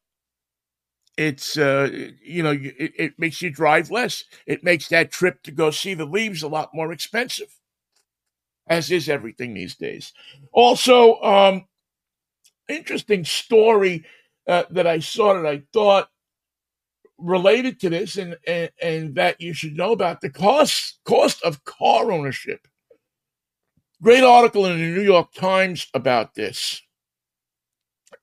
it's 1.16 1.58
uh, 1.58 1.90
you 2.22 2.44
know 2.44 2.52
it, 2.52 2.92
it 2.96 3.18
makes 3.18 3.42
you 3.42 3.50
drive 3.50 3.90
less. 3.90 4.22
It 4.46 4.62
makes 4.62 4.86
that 4.90 5.10
trip 5.10 5.42
to 5.42 5.50
go 5.50 5.72
see 5.72 5.94
the 5.94 6.04
leaves 6.04 6.44
a 6.44 6.48
lot 6.48 6.70
more 6.72 6.92
expensive, 6.92 7.58
as 8.68 8.88
is 8.92 9.08
everything 9.08 9.54
these 9.54 9.74
days. 9.74 10.12
Also, 10.52 11.20
um, 11.22 11.66
interesting 12.68 13.24
story 13.24 14.04
uh, 14.46 14.62
that 14.70 14.86
I 14.86 15.00
saw 15.00 15.34
that 15.34 15.44
I 15.46 15.64
thought 15.72 16.08
related 17.22 17.80
to 17.80 17.90
this 17.90 18.16
and, 18.16 18.36
and, 18.46 18.70
and 18.82 19.14
that 19.14 19.40
you 19.40 19.54
should 19.54 19.76
know 19.76 19.92
about 19.92 20.20
the 20.20 20.30
cost 20.30 20.98
cost 21.04 21.42
of 21.42 21.64
car 21.64 22.10
ownership. 22.10 22.66
Great 24.02 24.24
article 24.24 24.66
in 24.66 24.78
the 24.78 24.84
New 24.84 25.02
York 25.02 25.32
Times 25.32 25.86
about 25.94 26.34
this. 26.34 26.82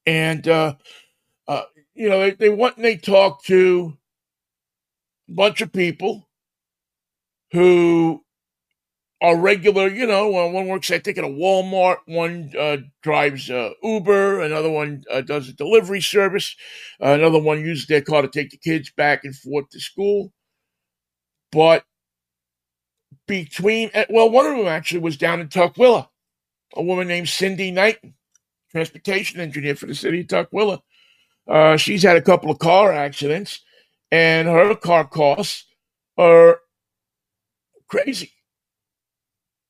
And 0.06 0.48
uh, 0.48 0.76
uh, 1.48 1.64
you 1.94 2.10
know, 2.10 2.20
they, 2.20 2.32
they 2.32 2.50
went 2.50 2.76
and 2.76 2.86
they 2.86 2.98
talked 2.98 3.46
to 3.46 3.98
a 5.30 5.34
bunch 5.34 5.62
of 5.62 5.72
people 5.72 6.28
who 7.52 8.24
are 9.22 9.36
regular, 9.36 9.90
you 9.90 10.06
know, 10.06 10.30
one 10.30 10.68
works, 10.68 10.92
I 10.92 11.00
think, 11.00 11.18
at 11.18 11.26
a 11.26 11.28
Walmart, 11.28 11.98
one 12.06 12.52
uh, 12.58 12.78
drives 13.04 13.50
uh, 13.50 13.72
Uber, 13.84 14.42
another 14.42 14.70
one 14.70 15.04
uh, 15.12 15.22
does 15.22 15.50
a 15.50 15.54
delivery 15.54 16.02
service, 16.02 16.56
uh, 17.04 17.10
another 17.10 17.40
one 17.40 17.60
uses 17.60 17.88
their 17.88 18.02
car 18.02 18.22
to 18.22 18.30
take 18.30 18.52
the 18.52 18.58
kids 18.58 18.92
back 18.96 19.26
and 19.26 19.36
forth 19.36 19.70
to 19.72 19.80
school. 19.80 20.32
But 21.52 21.84
between, 23.28 23.90
eh, 23.94 24.06
well, 24.10 24.30
one 24.30 24.46
of 24.46 24.56
them 24.56 24.68
actually 24.68 25.02
was 25.02 25.18
down 25.18 25.42
in 25.42 25.50
Tukwila, 25.50 26.08
a 26.76 26.84
woman 26.84 27.08
named 27.08 27.28
Cindy 27.28 27.72
Knighton, 27.72 28.14
transportation 28.72 29.42
engineer 29.42 29.76
for 29.76 29.88
the 29.88 29.96
city 29.96 30.22
of 30.22 30.28
Tukwila. 30.28 30.80
Uh, 31.46 31.76
she's 31.76 32.04
had 32.04 32.16
a 32.16 32.22
couple 32.22 32.52
of 32.52 32.60
car 32.60 32.94
accidents, 32.94 33.62
and 34.12 34.48
her 34.48 34.76
car 34.76 35.06
costs 35.06 35.66
are 36.18 36.62
crazy 37.88 38.32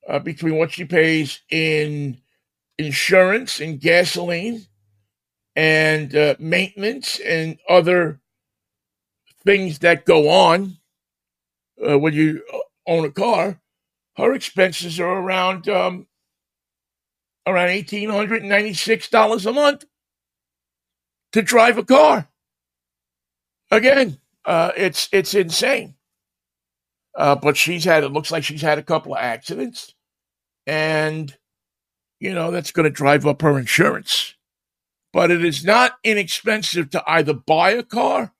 uh, 0.09 0.19
between 0.19 0.57
what 0.57 0.71
she 0.71 0.85
pays 0.85 1.41
in 1.51 2.19
insurance 2.77 3.59
and 3.61 3.79
gasoline 3.79 4.65
and 5.55 6.15
uh, 6.15 6.35
maintenance 6.39 7.19
and 7.19 7.59
other 7.69 8.19
things 9.45 9.79
that 9.79 10.05
go 10.05 10.29
on 10.29 10.77
uh, 11.87 11.97
when 11.97 12.13
you 12.13 12.43
own 12.87 13.05
a 13.05 13.11
car, 13.11 13.59
her 14.17 14.33
expenses 14.33 14.99
are 14.99 15.19
around 15.19 15.69
um, 15.69 16.07
around 17.45 17.69
eighteen 17.69 18.09
hundred 18.09 18.43
ninety 18.43 18.73
six 18.73 19.09
dollars 19.09 19.45
a 19.45 19.53
month 19.53 19.85
to 21.31 21.41
drive 21.41 21.77
a 21.77 21.83
car. 21.83 22.27
Again, 23.71 24.19
uh, 24.45 24.71
it's 24.75 25.07
it's 25.11 25.33
insane. 25.33 25.95
Uh, 27.15 27.35
but 27.35 27.57
she's 27.57 27.83
had 27.83 28.03
it 28.03 28.11
looks 28.13 28.31
like 28.31 28.43
she's 28.43 28.61
had 28.61 28.77
a 28.77 28.83
couple 28.83 29.13
of 29.13 29.19
accidents, 29.19 29.93
and 30.69 31.35
you 32.19 32.31
know 32.31 32.51
that's 32.51 32.71
going 32.71 32.83
to 32.83 32.91
drive 32.91 33.25
up 33.25 33.41
her 33.41 33.57
insurance. 33.57 34.35
But 35.11 35.31
it 35.31 35.43
is 35.43 35.65
not 35.65 35.97
inexpensive 36.03 36.91
to 36.91 37.03
either 37.07 37.33
buy 37.33 37.71
a 37.71 37.81
car 37.81 38.33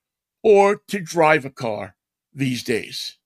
or 0.44 0.82
to 0.90 1.00
drive 1.00 1.44
a 1.44 1.50
car 1.50 1.96
these 2.32 2.64
days. 2.64 3.18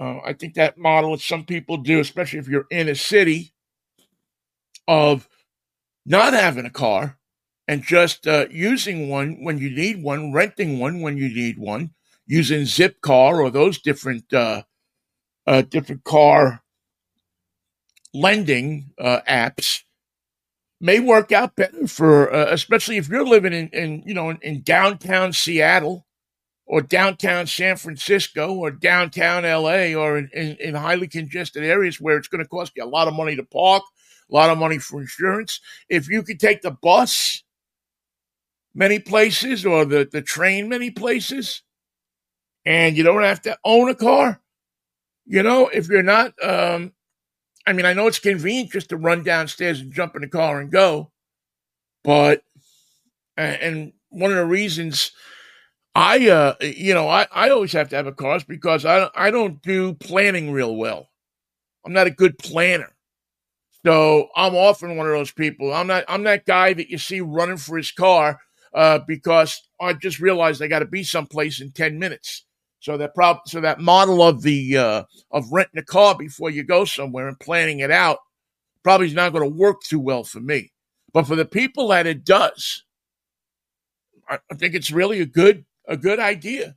Uh, 0.00 0.20
I 0.24 0.32
think 0.32 0.54
that 0.54 0.78
model 0.78 1.10
that 1.10 1.20
some 1.20 1.44
people 1.44 1.76
do, 1.76 2.00
especially 2.00 2.38
if 2.38 2.48
you're 2.48 2.66
in 2.70 2.88
a 2.88 2.94
city, 2.94 3.52
of 4.86 5.28
not 6.06 6.32
having 6.32 6.64
a 6.64 6.70
car 6.70 7.18
and 7.66 7.82
just 7.82 8.26
uh, 8.26 8.46
using 8.50 9.10
one 9.10 9.44
when 9.44 9.58
you 9.58 9.68
need 9.68 10.02
one, 10.02 10.32
renting 10.32 10.78
one 10.78 11.02
when 11.02 11.18
you 11.18 11.28
need 11.28 11.58
one, 11.58 11.90
using 12.26 12.62
Zipcar 12.62 13.38
or 13.38 13.50
those 13.50 13.78
different 13.78 14.32
uh, 14.32 14.62
uh 15.46 15.60
different 15.62 16.04
car 16.04 16.62
lending 18.14 18.90
uh, 19.00 19.20
apps 19.28 19.82
may 20.80 21.00
work 21.00 21.32
out 21.32 21.56
better 21.56 21.86
for, 21.86 22.32
uh, 22.32 22.46
especially 22.52 22.96
if 22.96 23.08
you're 23.08 23.26
living 23.26 23.52
in, 23.52 23.68
in 23.68 24.02
you 24.06 24.14
know 24.14 24.30
in, 24.30 24.38
in 24.42 24.62
downtown 24.62 25.32
Seattle 25.32 26.06
or 26.66 26.82
downtown 26.82 27.46
San 27.46 27.76
Francisco 27.76 28.54
or 28.54 28.70
downtown 28.70 29.42
LA 29.42 29.94
or 29.94 30.18
in, 30.18 30.30
in, 30.34 30.56
in, 30.60 30.74
highly 30.74 31.08
congested 31.08 31.64
areas 31.64 31.98
where 32.00 32.16
it's 32.16 32.28
going 32.28 32.42
to 32.42 32.48
cost 32.48 32.72
you 32.76 32.84
a 32.84 32.86
lot 32.86 33.08
of 33.08 33.14
money 33.14 33.34
to 33.34 33.42
park, 33.42 33.82
a 34.30 34.34
lot 34.34 34.50
of 34.50 34.58
money 34.58 34.78
for 34.78 35.00
insurance. 35.00 35.60
If 35.88 36.08
you 36.10 36.22
could 36.22 36.38
take 36.38 36.60
the 36.60 36.70
bus 36.70 37.42
many 38.74 38.98
places 38.98 39.64
or 39.64 39.86
the, 39.86 40.06
the 40.10 40.20
train 40.20 40.68
many 40.68 40.90
places 40.90 41.62
and 42.66 42.96
you 42.96 43.02
don't 43.02 43.22
have 43.22 43.40
to 43.42 43.58
own 43.64 43.88
a 43.88 43.94
car, 43.94 44.42
you 45.24 45.42
know, 45.42 45.68
if 45.68 45.88
you're 45.88 46.02
not, 46.02 46.32
um, 46.42 46.92
I 47.68 47.74
mean, 47.74 47.84
I 47.84 47.92
know 47.92 48.06
it's 48.06 48.18
convenient 48.18 48.72
just 48.72 48.88
to 48.88 48.96
run 48.96 49.22
downstairs 49.22 49.80
and 49.80 49.92
jump 49.92 50.16
in 50.16 50.22
the 50.22 50.28
car 50.28 50.58
and 50.58 50.72
go, 50.72 51.10
but, 52.02 52.42
and 53.36 53.92
one 54.08 54.30
of 54.30 54.38
the 54.38 54.46
reasons 54.46 55.12
I, 55.94 56.30
uh, 56.30 56.54
you 56.62 56.94
know, 56.94 57.08
I, 57.08 57.26
I 57.30 57.50
always 57.50 57.72
have 57.72 57.90
to 57.90 57.96
have 57.96 58.06
a 58.06 58.12
car 58.12 58.40
because 58.48 58.86
I, 58.86 59.10
I 59.14 59.30
don't 59.30 59.60
do 59.60 59.92
planning 59.92 60.50
real 60.50 60.76
well. 60.76 61.10
I'm 61.84 61.92
not 61.92 62.06
a 62.06 62.10
good 62.10 62.38
planner. 62.38 62.90
So 63.84 64.30
I'm 64.34 64.54
often 64.54 64.96
one 64.96 65.06
of 65.06 65.12
those 65.12 65.32
people. 65.32 65.74
I'm 65.74 65.88
not, 65.88 66.04
I'm 66.08 66.22
that 66.24 66.46
guy 66.46 66.72
that 66.72 66.88
you 66.88 66.96
see 66.96 67.20
running 67.20 67.58
for 67.58 67.76
his 67.76 67.92
car, 67.92 68.40
uh, 68.72 69.00
because 69.06 69.60
I 69.78 69.92
just 69.92 70.20
realized 70.20 70.62
I 70.62 70.68
got 70.68 70.78
to 70.78 70.86
be 70.86 71.02
someplace 71.02 71.60
in 71.60 71.72
10 71.72 71.98
minutes. 71.98 72.46
So 72.80 72.96
that 72.96 73.14
prob- 73.14 73.46
so 73.46 73.60
that 73.60 73.80
model 73.80 74.22
of 74.22 74.42
the, 74.42 74.76
uh, 74.76 75.02
of 75.30 75.50
renting 75.50 75.80
a 75.80 75.84
car 75.84 76.16
before 76.16 76.50
you 76.50 76.62
go 76.62 76.84
somewhere 76.84 77.28
and 77.28 77.38
planning 77.40 77.80
it 77.80 77.90
out 77.90 78.18
probably 78.82 79.06
is 79.08 79.14
not 79.14 79.32
going 79.32 79.50
to 79.50 79.56
work 79.56 79.82
too 79.82 80.00
well 80.00 80.24
for 80.24 80.40
me. 80.40 80.72
But 81.12 81.26
for 81.26 81.36
the 81.36 81.44
people 81.44 81.88
that 81.88 82.06
it 82.06 82.24
does, 82.24 82.84
I, 84.28 84.38
I 84.50 84.54
think 84.54 84.74
it's 84.74 84.90
really 84.90 85.20
a 85.20 85.26
good 85.26 85.64
a 85.86 85.96
good 85.96 86.20
idea, 86.20 86.76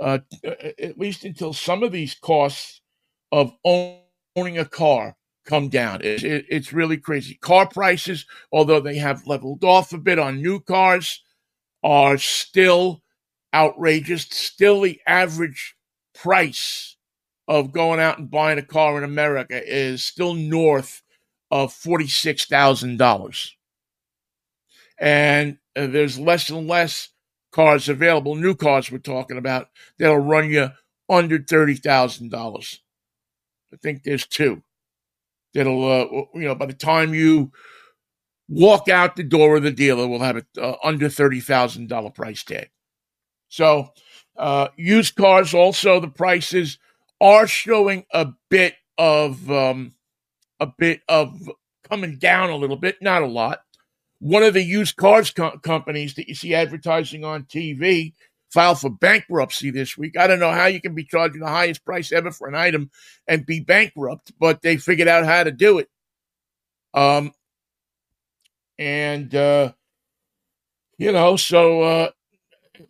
uh, 0.00 0.18
at 0.78 0.98
least 0.98 1.24
until 1.24 1.52
some 1.52 1.82
of 1.82 1.92
these 1.92 2.14
costs 2.14 2.80
of 3.30 3.52
owning 3.64 4.58
a 4.58 4.64
car 4.64 5.16
come 5.46 5.68
down. 5.68 6.00
It, 6.02 6.24
it, 6.24 6.46
it's 6.48 6.72
really 6.72 6.96
crazy. 6.96 7.34
Car 7.36 7.68
prices, 7.68 8.26
although 8.50 8.80
they 8.80 8.96
have 8.96 9.26
leveled 9.26 9.62
off 9.62 9.92
a 9.92 9.98
bit 9.98 10.18
on 10.18 10.42
new 10.42 10.58
cars, 10.60 11.22
are 11.84 12.18
still 12.18 13.03
outrageous. 13.54 14.22
Still, 14.30 14.82
the 14.82 15.00
average 15.06 15.76
price 16.14 16.96
of 17.48 17.72
going 17.72 18.00
out 18.00 18.18
and 18.18 18.30
buying 18.30 18.58
a 18.58 18.62
car 18.62 18.98
in 18.98 19.04
America 19.04 19.60
is 19.64 20.04
still 20.04 20.34
north 20.34 21.02
of 21.50 21.72
$46,000. 21.72 23.50
And 24.98 25.58
uh, 25.76 25.86
there's 25.86 26.18
less 26.18 26.50
and 26.50 26.66
less 26.68 27.10
cars 27.52 27.88
available, 27.88 28.34
new 28.34 28.54
cars 28.54 28.90
we're 28.90 28.98
talking 28.98 29.38
about, 29.38 29.68
that'll 29.98 30.18
run 30.18 30.50
you 30.50 30.70
under 31.08 31.38
$30,000. 31.38 32.78
I 33.72 33.76
think 33.76 34.02
there's 34.02 34.26
two 34.26 34.62
that'll, 35.52 35.84
uh, 35.84 36.04
you 36.34 36.46
know, 36.46 36.54
by 36.54 36.66
the 36.66 36.72
time 36.72 37.14
you 37.14 37.52
walk 38.48 38.88
out 38.88 39.16
the 39.16 39.22
door 39.22 39.56
of 39.56 39.62
the 39.62 39.70
dealer, 39.70 40.06
we'll 40.06 40.20
have 40.20 40.36
it 40.36 40.46
uh, 40.60 40.74
under 40.82 41.08
$30,000 41.08 42.14
price 42.14 42.42
tag. 42.42 42.70
So, 43.54 43.92
uh, 44.36 44.68
used 44.76 45.14
cars 45.14 45.54
also, 45.54 46.00
the 46.00 46.08
prices 46.08 46.78
are 47.20 47.46
showing 47.46 48.04
a 48.12 48.28
bit 48.50 48.74
of, 48.98 49.50
um, 49.50 49.94
a 50.60 50.66
bit 50.66 51.02
of 51.08 51.48
coming 51.88 52.18
down 52.18 52.50
a 52.50 52.56
little 52.56 52.76
bit, 52.76 53.00
not 53.00 53.22
a 53.22 53.26
lot 53.26 53.60
one 54.24 54.42
of 54.42 54.54
the 54.54 54.62
used 54.62 54.96
cars 54.96 55.30
co- 55.30 55.58
companies 55.58 56.14
that 56.14 56.28
you 56.28 56.34
see 56.34 56.54
advertising 56.54 57.24
on 57.24 57.44
TV 57.44 58.14
filed 58.50 58.80
for 58.80 58.88
bankruptcy 58.88 59.70
this 59.70 59.98
week. 59.98 60.16
I 60.16 60.26
don't 60.26 60.38
know 60.38 60.50
how 60.50 60.64
you 60.66 60.80
can 60.80 60.94
be 60.94 61.04
charging 61.04 61.40
the 61.40 61.48
highest 61.48 61.84
price 61.84 62.10
ever 62.10 62.30
for 62.30 62.48
an 62.48 62.54
item 62.54 62.90
and 63.28 63.44
be 63.44 63.60
bankrupt, 63.60 64.32
but 64.38 64.62
they 64.62 64.78
figured 64.78 65.08
out 65.08 65.26
how 65.26 65.44
to 65.44 65.50
do 65.50 65.78
it. 65.78 65.90
Um, 66.94 67.32
and 68.78 69.34
uh, 69.34 69.72
you 70.96 71.12
know, 71.12 71.36
so 71.36 71.82
uh, 71.82 72.10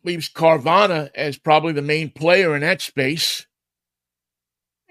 leaves 0.03 0.29
Carvana 0.29 1.11
as 1.14 1.38
probably 1.38 1.73
the 1.73 1.83
main 1.83 2.11
player 2.11 2.55
in 2.55 2.62
that 2.62 2.81
space. 2.81 3.47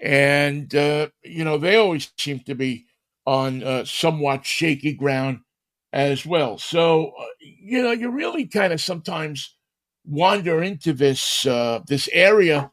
And 0.00 0.74
uh, 0.74 1.08
you 1.22 1.44
know, 1.44 1.58
they 1.58 1.76
always 1.76 2.10
seem 2.18 2.40
to 2.40 2.54
be 2.54 2.86
on 3.26 3.62
uh, 3.62 3.84
somewhat 3.84 4.44
shaky 4.44 4.92
ground 4.92 5.40
as 5.92 6.26
well. 6.26 6.58
So, 6.58 7.12
uh, 7.18 7.24
you 7.40 7.82
know, 7.82 7.92
you 7.92 8.10
really 8.10 8.46
kind 8.46 8.72
of 8.72 8.80
sometimes 8.80 9.56
wander 10.04 10.62
into 10.62 10.92
this 10.92 11.46
uh, 11.46 11.80
this 11.86 12.08
area 12.12 12.70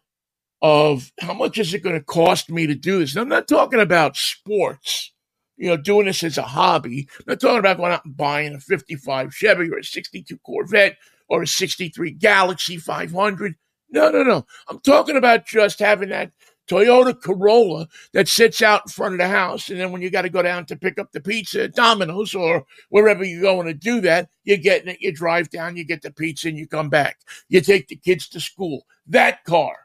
of 0.62 1.12
how 1.20 1.34
much 1.34 1.58
is 1.58 1.74
it 1.74 1.84
going 1.84 1.96
to 1.96 2.04
cost 2.04 2.50
me 2.50 2.68
to 2.68 2.76
do 2.76 3.00
this? 3.00 3.16
And 3.16 3.22
I'm 3.22 3.30
not 3.30 3.48
talking 3.48 3.80
about 3.80 4.18
sports, 4.18 5.14
you 5.58 5.70
know, 5.70 5.78
doing 5.78 6.06
this 6.06 6.24
as 6.24 6.38
a 6.38 6.44
hobby. 6.44 7.08
I'm 7.20 7.26
not 7.28 7.40
talking 7.40 7.60
about 7.60 7.78
going 7.78 7.92
out 7.92 8.06
and 8.06 8.18
buying 8.18 8.56
a 8.56 8.60
55 8.60 9.34
Chevy 9.34 9.70
or 9.70 9.80
a 9.80 9.84
62 9.84 10.38
Corvette 10.40 10.98
or 11.32 11.44
a 11.44 11.48
63 11.48 12.12
Galaxie 12.12 12.78
500. 12.78 13.56
No, 13.90 14.12
no, 14.12 14.22
no. 14.22 14.46
I'm 14.68 14.80
talking 14.82 15.16
about 15.16 15.46
just 15.46 15.80
having 15.80 16.10
that 16.10 16.34
Toyota 16.70 17.20
Corolla 17.20 17.88
that 18.12 18.28
sits 18.28 18.62
out 18.62 18.82
in 18.86 18.90
front 18.90 19.14
of 19.14 19.20
the 19.20 19.30
house. 19.30 19.70
And 19.70 19.80
then 19.80 19.94
when 19.94 20.02
you 20.02 20.10
got 20.10 20.24
to 20.24 20.30
go 20.30 20.42
down 20.42 20.66
to 20.66 20.76
pick 20.76 21.00
up 21.00 21.14
the 21.14 21.22
pizza 21.22 21.64
at 21.64 21.74
Domino's 21.74 22.36
or 22.36 22.66
wherever 22.90 23.24
you're 23.24 23.42
going 23.42 23.68
to 23.68 23.74
do 23.74 24.02
that, 24.02 24.30
you're 24.44 24.58
getting 24.58 24.90
it, 24.90 25.00
you 25.00 25.14
drive 25.14 25.50
down, 25.50 25.78
you 25.78 25.86
get 25.86 26.02
the 26.02 26.12
pizza, 26.12 26.50
and 26.50 26.58
you 26.58 26.68
come 26.68 26.90
back. 26.90 27.20
You 27.48 27.62
take 27.62 27.88
the 27.88 27.96
kids 27.96 28.28
to 28.30 28.42
school. 28.42 28.86
That 29.08 29.46
car 29.46 29.76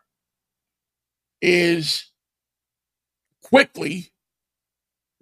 is 1.40 2.10
quickly 3.40 4.10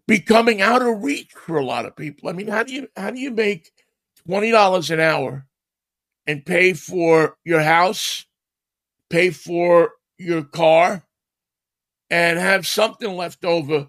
becoming 0.06 0.62
out 0.62 0.80
of 0.80 1.02
reach 1.02 1.32
for 1.32 1.58
a 1.58 1.64
lot 1.64 1.84
of 1.84 1.94
people. 1.96 2.30
I 2.30 2.32
mean, 2.32 2.48
how 2.48 2.62
do 2.62 2.72
you 2.72 2.88
how 2.96 3.10
do 3.10 3.20
you 3.20 3.30
make 3.30 3.72
twenty 4.26 4.50
dollars 4.50 4.90
an 4.90 5.00
hour 5.00 5.46
and 6.26 6.44
pay 6.44 6.72
for 6.72 7.36
your 7.44 7.62
house, 7.62 8.26
pay 9.10 9.30
for 9.30 9.92
your 10.18 10.42
car, 10.42 11.04
and 12.10 12.38
have 12.38 12.66
something 12.66 13.16
left 13.16 13.44
over 13.44 13.88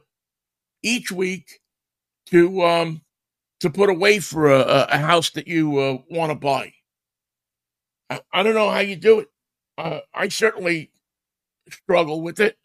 each 0.84 1.12
week 1.12 1.60
to 2.28 2.64
um, 2.64 3.02
to 3.60 3.70
put 3.70 3.90
away 3.90 4.20
for 4.20 4.52
a, 4.52 4.88
a 4.90 4.98
house 4.98 5.30
that 5.32 5.48
you 5.48 5.78
uh, 5.78 5.98
want 6.10 6.32
to 6.32 6.36
buy. 6.36 6.74
I, 8.10 8.22
I, 8.34 8.44
don't 8.44 8.54
know 8.54 8.70
how 8.70 8.80
you 8.80 8.96
do 8.96 9.20
it. 9.20 9.28
Uh, 9.78 10.00
I 10.14 10.28
certainly 10.28 10.92
struggle 11.70 12.22
with 12.22 12.40
it, 12.40 12.58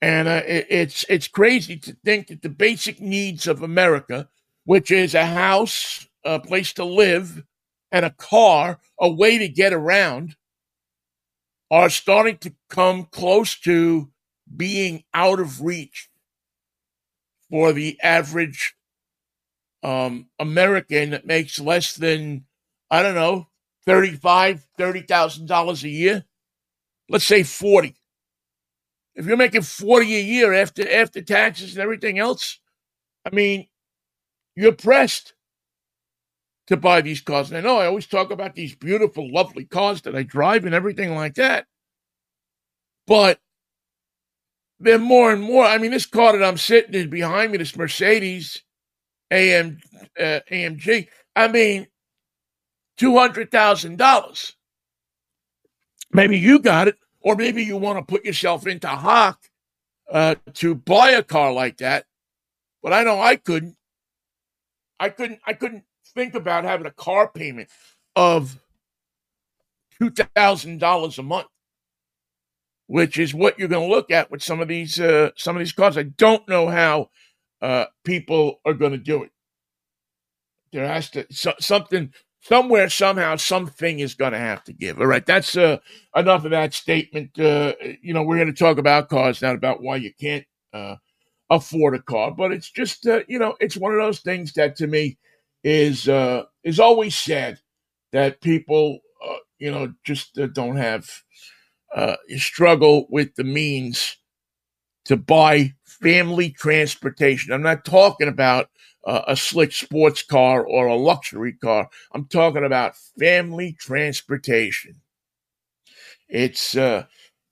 and 0.00 0.28
uh, 0.28 0.42
it, 0.46 0.66
it's 0.70 1.04
it's 1.08 1.28
crazy 1.28 1.76
to 1.78 1.96
think 2.04 2.28
that 2.28 2.42
the 2.42 2.48
basic 2.48 3.00
needs 3.00 3.46
of 3.46 3.62
America, 3.62 4.28
which 4.64 4.90
is 4.90 5.14
a 5.14 5.26
house, 5.26 6.06
a 6.24 6.38
place 6.38 6.72
to 6.74 6.84
live, 6.84 7.42
and 7.92 8.04
a 8.04 8.10
car, 8.10 8.78
a 9.00 9.08
way 9.08 9.38
to 9.38 9.48
get 9.48 9.72
around, 9.72 10.36
are 11.70 11.90
starting 11.90 12.38
to 12.38 12.54
come 12.68 13.04
close 13.04 13.58
to 13.60 14.10
being 14.54 15.04
out 15.12 15.40
of 15.40 15.62
reach 15.62 16.08
for 17.50 17.72
the 17.72 17.98
average 18.02 18.74
um, 19.82 20.28
American 20.38 21.10
that 21.10 21.26
makes 21.26 21.60
less 21.60 21.94
than, 21.94 22.44
I 22.90 23.02
don't 23.02 23.14
know, 23.14 23.48
thirty-five, 23.86 24.66
thirty 24.76 25.02
thousand 25.02 25.46
dollars 25.46 25.84
a 25.84 25.88
year. 25.88 26.24
Let's 27.08 27.26
say 27.26 27.42
forty. 27.42 27.96
If 29.14 29.26
you're 29.26 29.36
making 29.36 29.62
forty 29.62 30.16
a 30.16 30.20
year 30.20 30.52
after 30.52 30.88
after 30.92 31.22
taxes 31.22 31.72
and 31.72 31.82
everything 31.82 32.18
else, 32.18 32.58
I 33.24 33.34
mean, 33.34 33.68
you're 34.56 34.72
pressed 34.72 35.34
to 36.66 36.76
buy 36.76 37.00
these 37.00 37.20
cars. 37.20 37.48
And 37.48 37.58
I 37.58 37.60
know 37.60 37.78
I 37.78 37.86
always 37.86 38.06
talk 38.06 38.30
about 38.30 38.54
these 38.54 38.74
beautiful, 38.74 39.30
lovely 39.30 39.64
cars 39.64 40.02
that 40.02 40.16
I 40.16 40.22
drive 40.22 40.64
and 40.64 40.74
everything 40.74 41.14
like 41.14 41.34
that. 41.34 41.66
But 43.06 43.40
they're 44.80 44.98
more 44.98 45.32
and 45.32 45.42
more. 45.42 45.64
I 45.64 45.78
mean, 45.78 45.92
this 45.92 46.06
car 46.06 46.36
that 46.36 46.46
I'm 46.46 46.58
sitting 46.58 46.94
in 46.94 47.08
behind 47.08 47.52
me, 47.52 47.58
this 47.58 47.76
Mercedes 47.76 48.62
AM 49.30 49.78
uh, 50.18 50.40
AMG. 50.50 51.08
I 51.34 51.48
mean, 51.48 51.86
two 52.96 53.16
hundred 53.16 53.50
thousand 53.50 53.98
dollars. 53.98 54.54
Maybe 56.12 56.38
you 56.38 56.58
got 56.58 56.88
it, 56.88 56.96
or 57.20 57.36
maybe 57.36 57.62
you 57.62 57.76
want 57.76 57.98
to 57.98 58.04
put 58.04 58.24
yourself 58.24 58.66
into 58.66 58.88
hock 58.88 59.40
uh, 60.10 60.36
to 60.54 60.74
buy 60.74 61.10
a 61.10 61.22
car 61.22 61.52
like 61.52 61.78
that. 61.78 62.06
But 62.82 62.92
I 62.92 63.02
know 63.04 63.20
I 63.20 63.36
couldn't. 63.36 63.76
I 64.98 65.08
couldn't. 65.10 65.40
I 65.46 65.52
couldn't 65.52 65.84
think 66.16 66.34
about 66.34 66.64
having 66.64 66.86
a 66.86 66.90
car 66.92 67.28
payment 67.28 67.68
of 68.16 68.58
two 70.00 70.10
thousand 70.34 70.78
dollars 70.78 71.18
a 71.18 71.22
month, 71.22 71.46
which 72.88 73.18
is 73.18 73.34
what 73.34 73.58
you're 73.58 73.68
going 73.68 73.88
to 73.88 73.94
look 73.94 74.10
at 74.10 74.30
with 74.30 74.42
some 74.42 74.60
of 74.60 74.68
these 74.68 74.98
uh, 74.98 75.30
some 75.36 75.56
of 75.56 75.60
these 75.60 75.72
cars. 75.72 75.96
I 75.98 76.04
don't 76.04 76.48
know 76.48 76.68
how 76.68 77.10
uh, 77.62 77.86
people 78.04 78.60
are 78.64 78.74
going 78.74 78.92
to 78.92 78.98
do 78.98 79.22
it. 79.22 79.30
There 80.72 80.86
has 80.86 81.10
to 81.10 81.26
so, 81.30 81.52
something 81.60 82.12
somewhere 82.40 82.88
somehow 82.88 83.36
something 83.36 84.00
is 84.00 84.14
going 84.14 84.32
to 84.32 84.38
have 84.38 84.64
to 84.64 84.72
give. 84.72 85.00
All 85.00 85.06
right, 85.06 85.24
that's 85.24 85.56
uh, 85.56 85.78
enough 86.14 86.44
of 86.44 86.50
that 86.50 86.74
statement. 86.74 87.38
Uh, 87.38 87.74
you 88.02 88.14
know, 88.14 88.22
we're 88.22 88.36
going 88.36 88.52
to 88.52 88.64
talk 88.64 88.78
about 88.78 89.08
cars 89.08 89.42
not 89.42 89.54
about 89.54 89.82
why 89.82 89.96
you 89.96 90.12
can't 90.18 90.44
uh, 90.72 90.96
afford 91.50 91.94
a 91.94 92.02
car, 92.02 92.32
but 92.32 92.52
it's 92.52 92.70
just 92.70 93.06
uh, 93.06 93.20
you 93.28 93.38
know 93.38 93.56
it's 93.60 93.76
one 93.76 93.92
of 93.92 93.98
those 93.98 94.20
things 94.20 94.52
that 94.54 94.76
to 94.76 94.86
me 94.86 95.18
is 95.66 96.08
uh, 96.08 96.44
is 96.64 96.78
always 96.80 97.18
sad 97.18 97.58
that 98.12 98.40
people 98.40 99.00
uh, 99.28 99.36
you 99.58 99.70
know 99.70 99.92
just 100.04 100.38
uh, 100.38 100.46
don't 100.46 100.76
have 100.76 101.10
uh, 101.94 102.16
struggle 102.36 103.06
with 103.10 103.34
the 103.36 103.44
means 103.44 104.16
to 105.06 105.16
buy 105.16 105.74
family 105.86 106.50
transportation. 106.50 107.52
I'm 107.52 107.62
not 107.62 107.84
talking 107.84 108.28
about 108.28 108.70
uh, 109.06 109.22
a 109.28 109.36
slick 109.36 109.72
sports 109.72 110.22
car 110.22 110.66
or 110.66 110.86
a 110.86 110.96
luxury 110.96 111.54
car. 111.54 111.88
I'm 112.12 112.26
talking 112.26 112.64
about 112.64 112.96
family 113.18 113.76
transportation. 113.78 115.00
It's 116.28 116.76
uh, 116.76 117.04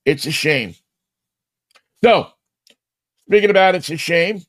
it's 0.04 0.26
a 0.26 0.32
shame. 0.32 0.74
So, 2.02 2.28
speaking 3.28 3.50
about 3.50 3.74
it's 3.74 3.90
a 3.90 3.96
shame, 3.96 4.42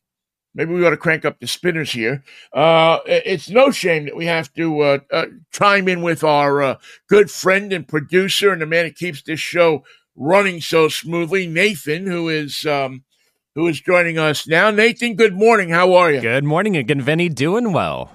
maybe 0.56 0.74
we 0.74 0.86
ought 0.86 0.92
to 0.92 0.98
crank 0.98 1.26
up 1.26 1.40
the 1.40 1.48
spinners 1.48 1.92
here. 1.92 2.24
Uh, 2.54 3.00
it's 3.06 3.50
no 3.50 3.70
shame 3.70 4.06
that 4.06 4.16
we 4.16 4.26
have 4.26 4.52
to 4.54 4.82
uh, 4.82 5.00
uh, 5.12 5.26
chime 5.52 5.88
in 5.88 6.02
with 6.02 6.24
our 6.24 6.64
uh, 6.64 6.76
good 7.08 7.30
friend 7.30 7.72
and 7.72 7.88
producer 7.88 8.52
and 8.52 8.62
the 8.62 8.66
man 8.66 8.86
who 8.86 8.92
keeps 8.92 9.22
this 9.22 9.40
show 9.40 9.84
running 10.16 10.62
so 10.62 10.88
smoothly, 10.88 11.46
Nathan, 11.46 12.08
who 12.08 12.30
is 12.30 12.66
um, 12.66 13.04
who 13.54 13.68
is 13.68 13.80
joining 13.82 14.18
us 14.18 14.48
now. 14.48 14.72
Nathan, 14.72 15.16
good 15.16 15.36
morning. 15.36 15.70
How 15.70 15.94
are 15.94 16.12
you? 16.12 16.22
Good 16.22 16.46
morning 16.46 16.76
again, 16.76 17.02
Vinnie. 17.02 17.30
Doing 17.30 17.72
well. 17.74 18.12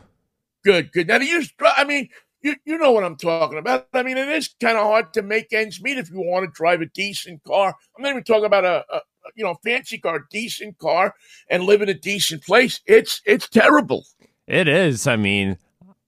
Good, 0.64 0.92
good. 0.92 1.08
Now, 1.08 1.18
do 1.18 1.24
you, 1.24 1.42
I 1.62 1.84
mean, 1.84 2.08
you, 2.42 2.56
you 2.64 2.78
know 2.78 2.92
what 2.92 3.04
I'm 3.04 3.16
talking 3.16 3.58
about. 3.58 3.88
I 3.92 4.02
mean, 4.02 4.18
it 4.18 4.28
is 4.28 4.54
kind 4.60 4.76
of 4.76 4.84
hard 4.84 5.12
to 5.14 5.22
make 5.22 5.52
ends 5.52 5.80
meet 5.82 5.98
if 5.98 6.10
you 6.10 6.20
want 6.20 6.44
to 6.44 6.52
drive 6.54 6.80
a 6.80 6.86
decent 6.86 7.42
car. 7.44 7.74
I'm 7.96 8.02
not 8.02 8.10
even 8.10 8.24
talking 8.24 8.44
about 8.44 8.64
a, 8.64 8.84
a 8.92 9.00
you 9.34 9.44
know 9.44 9.56
fancy 9.64 9.98
car, 9.98 10.24
decent 10.30 10.78
car, 10.78 11.14
and 11.48 11.64
live 11.64 11.82
in 11.82 11.88
a 11.88 11.94
decent 11.94 12.44
place. 12.44 12.80
It's 12.86 13.20
it's 13.24 13.48
terrible. 13.48 14.04
It 14.46 14.68
is. 14.68 15.06
I 15.06 15.16
mean, 15.16 15.58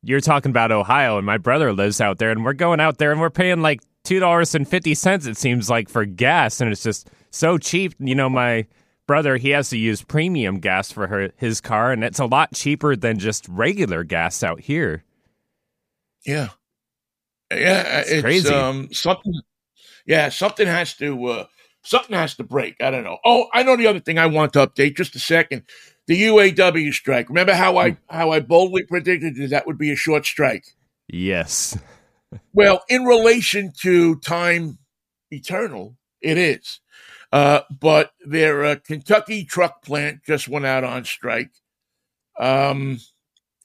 you're 0.02 0.20
talking 0.20 0.50
about 0.50 0.72
Ohio, 0.72 1.16
and 1.16 1.26
my 1.26 1.38
brother 1.38 1.72
lives 1.72 2.00
out 2.00 2.18
there, 2.18 2.30
and 2.30 2.44
we're 2.44 2.52
going 2.54 2.80
out 2.80 2.98
there, 2.98 3.12
and 3.12 3.20
we're 3.20 3.30
paying 3.30 3.62
like 3.62 3.80
two 4.04 4.20
dollars 4.20 4.54
and 4.54 4.66
fifty 4.66 4.94
cents. 4.94 5.26
It 5.26 5.36
seems 5.36 5.70
like 5.70 5.88
for 5.88 6.04
gas, 6.04 6.60
and 6.60 6.70
it's 6.70 6.82
just 6.82 7.08
so 7.30 7.58
cheap. 7.58 7.94
You 7.98 8.14
know, 8.14 8.28
my 8.28 8.66
brother 9.06 9.36
he 9.36 9.50
has 9.50 9.68
to 9.70 9.78
use 9.78 10.02
premium 10.02 10.58
gas 10.58 10.90
for 10.90 11.06
her, 11.06 11.30
his 11.36 11.60
car, 11.60 11.92
and 11.92 12.02
it's 12.04 12.18
a 12.18 12.26
lot 12.26 12.52
cheaper 12.54 12.96
than 12.96 13.18
just 13.18 13.48
regular 13.48 14.04
gas 14.04 14.42
out 14.42 14.60
here. 14.60 15.04
Yeah, 16.24 16.50
yeah, 17.50 18.00
it's, 18.00 18.10
it's 18.10 18.22
crazy. 18.22 18.54
Um, 18.54 18.92
something, 18.92 19.34
yeah, 20.06 20.28
something 20.30 20.66
has 20.66 20.94
to 20.94 21.24
uh, 21.26 21.46
something 21.82 22.16
has 22.16 22.34
to 22.36 22.44
break. 22.44 22.76
I 22.80 22.90
don't 22.90 23.04
know. 23.04 23.18
Oh, 23.24 23.46
I 23.52 23.62
know 23.62 23.76
the 23.76 23.86
other 23.86 24.00
thing 24.00 24.18
I 24.18 24.26
want 24.26 24.52
to 24.54 24.66
update. 24.66 24.96
Just 24.96 25.16
a 25.16 25.18
second. 25.18 25.62
The 26.06 26.22
UAW 26.24 26.92
strike. 26.92 27.28
Remember 27.28 27.54
how 27.54 27.76
I 27.78 27.96
how 28.08 28.30
I 28.30 28.40
boldly 28.40 28.84
predicted 28.84 29.36
that, 29.36 29.50
that 29.50 29.66
would 29.66 29.78
be 29.78 29.92
a 29.92 29.96
short 29.96 30.26
strike. 30.26 30.64
Yes. 31.08 31.78
well, 32.52 32.82
in 32.88 33.04
relation 33.04 33.72
to 33.82 34.16
time 34.16 34.78
eternal, 35.30 35.96
it 36.20 36.38
is. 36.38 36.80
Uh, 37.32 37.60
but 37.80 38.12
their 38.26 38.64
uh, 38.64 38.76
Kentucky 38.84 39.44
truck 39.44 39.82
plant 39.82 40.20
just 40.26 40.48
went 40.48 40.66
out 40.66 40.84
on 40.84 41.04
strike. 41.04 41.50
Um, 42.38 42.98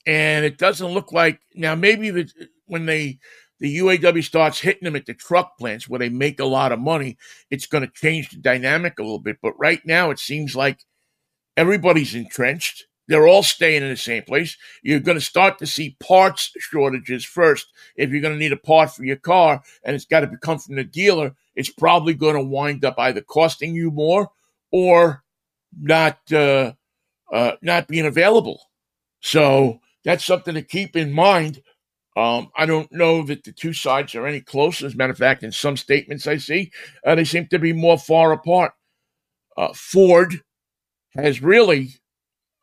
and 0.06 0.46
it 0.46 0.58
doesn't 0.58 0.88
look 0.88 1.12
like 1.12 1.42
now 1.54 1.76
maybe 1.76 2.10
the, 2.12 2.32
when 2.66 2.86
they 2.86 3.20
the 3.60 3.78
UAW 3.80 4.24
starts 4.24 4.60
hitting 4.60 4.84
them 4.84 4.96
at 4.96 5.06
the 5.06 5.14
truck 5.14 5.58
plants 5.58 5.90
where 5.90 6.00
they 6.00 6.10
make 6.10 6.40
a 6.40 6.46
lot 6.46 6.72
of 6.72 6.80
money, 6.80 7.18
it's 7.50 7.66
going 7.66 7.86
to 7.86 7.92
change 7.94 8.30
the 8.30 8.38
dynamic 8.38 9.00
a 9.00 9.04
little 9.04 9.20
bit. 9.20 9.38
But 9.42 9.58
right 9.58 9.82
now, 9.86 10.12
it 10.12 10.20
seems 10.20 10.56
like 10.56 10.86
everybody's 11.56 12.14
entrenched. 12.16 12.86
They're 13.08 13.28
all 13.28 13.44
staying 13.44 13.84
in 13.84 13.90
the 13.90 13.98
same 13.98 14.24
place. 14.24 14.58
You're 14.84 15.00
going 15.00 15.18
to 15.18 15.24
start 15.24 15.60
to 15.60 15.66
see 15.66 15.96
parts 16.02 16.52
shortages 16.60 17.24
first. 17.24 17.68
If 17.96 18.12
you're 18.12 18.22
going 18.22 18.34
to 18.34 18.40
need 18.40 18.52
a 18.52 18.58
part 18.58 18.92
for 18.92 19.06
your 19.06 19.16
car 19.16 19.64
and 19.84 19.96
it's 19.96 20.06
got 20.06 20.22
to 20.22 20.38
come 20.42 20.60
from 20.60 20.76
the 20.76 20.84
dealer, 20.84 21.34
it's 21.56 21.72
probably 21.72 22.14
going 22.14 22.36
to 22.36 22.44
wind 22.44 22.84
up 22.84 22.96
either 22.98 23.22
costing 23.22 23.74
you 23.74 23.92
more 23.92 24.30
or 24.72 25.24
not 25.80 26.20
uh, 26.32 26.74
uh, 27.32 27.54
not 27.62 27.88
being 27.88 28.06
available. 28.06 28.62
So 29.22 29.80
that's 30.04 30.26
something 30.26 30.54
to 30.56 30.62
keep 30.62 30.96
in 30.96 31.12
mind. 31.12 31.62
Um, 32.18 32.50
I 32.58 32.66
don't 32.66 32.92
know 32.92 33.22
that 33.24 33.44
the 33.44 33.52
two 33.52 33.74
sides 33.74 34.16
are 34.16 34.26
any 34.26 34.42
closer. 34.42 34.88
As 34.88 34.96
a 34.96 34.98
matter 34.98 35.12
of 35.12 35.20
fact, 35.20 35.44
in 35.44 35.52
some 35.52 35.78
statements 35.78 36.26
I 36.26 36.38
see, 36.38 36.72
uh, 37.06 37.14
they 37.14 37.24
seem 37.24 37.46
to 37.50 37.60
be 37.60 37.74
more 37.74 38.00
far 38.00 38.32
apart. 38.32 38.74
Uh, 39.56 39.72
Ford 39.74 40.42
has 41.16 41.44
really 41.44 41.94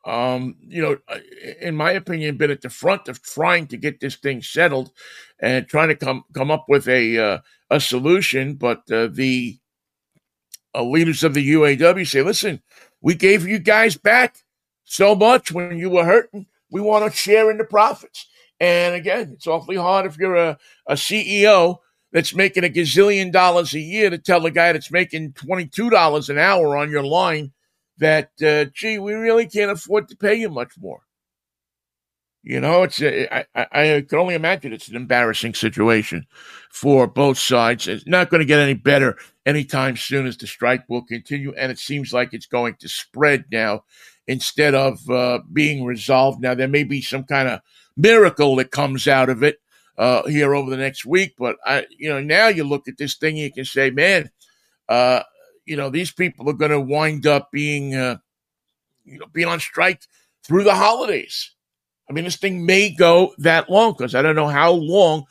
um, 0.05 0.55
you 0.59 0.81
know, 0.81 0.97
uh, 1.07 1.19
in 1.61 1.75
my 1.75 1.91
opinion, 1.91 2.37
been 2.37 2.51
at 2.51 2.61
the 2.61 2.69
front 2.69 3.07
of 3.07 3.23
trying 3.23 3.67
to 3.67 3.77
get 3.77 3.99
this 3.99 4.15
thing 4.15 4.41
settled 4.41 4.91
and 5.39 5.67
trying 5.67 5.87
to 5.87 5.95
come 5.95 6.23
come 6.33 6.51
up 6.51 6.65
with 6.67 6.87
a 6.87 7.17
uh, 7.17 7.39
a 7.71 7.79
solution. 7.79 8.53
But 8.53 8.89
uh, 8.91 9.07
the 9.07 9.57
uh, 10.75 10.83
leaders 10.83 11.23
of 11.23 11.33
the 11.33 11.53
UAW 11.53 12.07
say, 12.07 12.21
"Listen, 12.21 12.61
we 13.01 13.15
gave 13.15 13.47
you 13.47 13.57
guys 13.57 13.97
back 13.97 14.43
so 14.83 15.15
much 15.15 15.51
when 15.51 15.79
you 15.79 15.89
were 15.89 16.05
hurting. 16.05 16.45
We 16.69 16.81
want 16.81 17.11
to 17.11 17.17
share 17.17 17.49
in 17.49 17.57
the 17.57 17.63
profits." 17.63 18.27
And 18.59 18.95
again, 18.95 19.31
it's 19.33 19.47
awfully 19.47 19.75
hard 19.75 20.05
if 20.05 20.17
you're 20.17 20.35
a, 20.35 20.57
a 20.87 20.93
CEO 20.93 21.77
that's 22.11 22.33
making 22.33 22.63
a 22.63 22.69
gazillion 22.69 23.31
dollars 23.31 23.73
a 23.73 23.79
year 23.79 24.09
to 24.09 24.17
tell 24.17 24.39
the 24.39 24.51
guy 24.51 24.71
that's 24.71 24.91
making 24.91 25.33
twenty 25.33 25.65
two 25.65 25.89
dollars 25.89 26.29
an 26.29 26.37
hour 26.37 26.77
on 26.77 26.89
your 26.89 27.03
line 27.03 27.51
that, 27.97 28.31
uh, 28.45 28.65
gee, 28.73 28.99
we 28.99 29.13
really 29.13 29.47
can't 29.47 29.71
afford 29.71 30.07
to 30.09 30.17
pay 30.17 30.35
you 30.35 30.49
much 30.49 30.73
more. 30.79 31.01
You 32.43 32.61
know, 32.61 32.83
it's 32.83 33.01
a, 33.01 33.33
I, 33.35 33.45
I, 33.55 33.95
I 33.95 34.01
can 34.07 34.19
only 34.19 34.35
imagine 34.35 34.71
it's 34.71 34.87
an 34.87 34.95
embarrassing 34.95 35.55
situation 35.55 36.27
for 36.69 37.07
both 37.07 37.39
sides. 37.39 37.87
It's 37.87 38.05
not 38.05 38.29
going 38.29 38.39
to 38.39 38.45
get 38.45 38.59
any 38.59 38.75
better 38.75 39.17
anytime 39.47 39.97
soon 39.97 40.27
as 40.27 40.37
the 40.37 40.45
strike 40.45 40.83
will 40.87 41.03
continue, 41.03 41.53
and 41.57 41.71
it 41.71 41.79
seems 41.79 42.13
like 42.13 42.33
it's 42.33 42.45
going 42.45 42.75
to 42.81 42.87
spread 42.87 43.45
now 43.51 43.83
instead 44.27 44.75
of 44.75 45.09
uh, 45.09 45.39
being 45.51 45.85
resolved. 45.85 46.39
Now 46.39 46.53
there 46.53 46.67
may 46.67 46.83
be 46.83 47.01
some 47.01 47.23
kind 47.23 47.49
of 47.49 47.61
miracle 47.97 48.55
that 48.57 48.71
comes 48.71 49.07
out 49.07 49.29
of 49.29 49.43
it 49.43 49.59
uh, 49.97 50.27
here 50.27 50.55
over 50.55 50.69
the 50.69 50.77
next 50.77 51.05
week, 51.05 51.35
but 51.37 51.57
I, 51.65 51.85
you 51.89 52.09
know, 52.09 52.21
now 52.21 52.47
you 52.47 52.63
look 52.63 52.87
at 52.87 52.97
this 52.97 53.15
thing, 53.15 53.37
you 53.37 53.51
can 53.51 53.65
say, 53.65 53.89
man, 53.89 54.29
uh, 54.89 55.23
you 55.65 55.77
know, 55.77 55.89
these 55.89 56.11
people 56.11 56.49
are 56.49 56.53
going 56.53 56.71
to 56.71 56.79
wind 56.79 57.25
up 57.27 57.51
being, 57.51 57.95
uh, 57.95 58.17
you 59.05 59.19
know, 59.19 59.27
being 59.33 59.47
on 59.47 59.59
strike 59.59 60.01
through 60.45 60.63
the 60.63 60.75
holidays. 60.75 61.51
I 62.09 62.13
mean, 62.13 62.25
this 62.25 62.37
thing 62.37 62.65
may 62.65 62.89
go 62.93 63.33
that 63.39 63.69
long 63.69 63.93
because 63.93 64.15
I 64.15 64.21
don't 64.21 64.35
know 64.35 64.47
how 64.47 64.71
long 64.71 65.25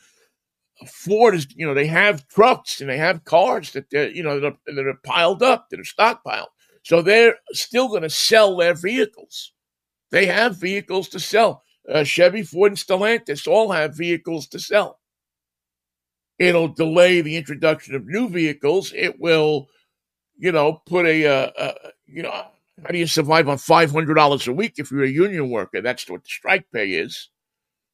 Ford 0.87 1.35
is. 1.35 1.47
You 1.55 1.67
know, 1.67 1.73
they 1.73 1.87
have 1.87 2.27
trucks 2.27 2.81
and 2.81 2.89
they 2.89 2.97
have 2.97 3.23
cars 3.23 3.71
that 3.73 3.89
they're, 3.91 4.09
you 4.09 4.23
know, 4.23 4.39
that 4.39 4.47
are, 4.47 4.57
that 4.75 4.87
are 4.87 4.99
piled 5.03 5.43
up, 5.43 5.69
that 5.69 5.79
are 5.79 5.83
stockpiled. 5.83 6.47
So 6.83 7.01
they're 7.01 7.37
still 7.51 7.87
going 7.87 8.03
to 8.03 8.09
sell 8.09 8.57
their 8.57 8.73
vehicles. 8.73 9.53
they 10.11 10.27
have 10.27 10.57
vehicles 10.57 11.09
to 11.09 11.19
sell. 11.19 11.63
Uh, 11.91 12.03
Chevy, 12.03 12.43
Ford, 12.43 12.71
and 12.71 12.77
Stellantis 12.77 13.47
all 13.47 13.71
have 13.71 13.95
vehicles 13.97 14.47
to 14.47 14.59
sell. 14.59 14.99
It'll 16.39 16.67
delay 16.67 17.21
the 17.21 17.37
introduction 17.37 17.95
of 17.95 18.07
new 18.07 18.27
vehicles. 18.27 18.91
It 18.95 19.19
will, 19.19 19.67
you 20.37 20.51
know, 20.51 20.81
put 20.85 21.05
a, 21.05 21.25
uh, 21.25 21.51
uh, 21.57 21.73
you 22.07 22.23
know, 22.23 22.31
how 22.31 22.89
do 22.89 22.97
you 22.97 23.07
survive 23.07 23.47
on 23.47 23.57
five 23.57 23.91
hundred 23.91 24.15
dollars 24.15 24.47
a 24.47 24.53
week 24.53 24.73
if 24.77 24.91
you're 24.91 25.03
a 25.03 25.09
union 25.09 25.49
worker? 25.49 25.81
That's 25.81 26.09
what 26.09 26.23
the 26.23 26.29
strike 26.29 26.65
pay 26.73 26.91
is. 26.91 27.29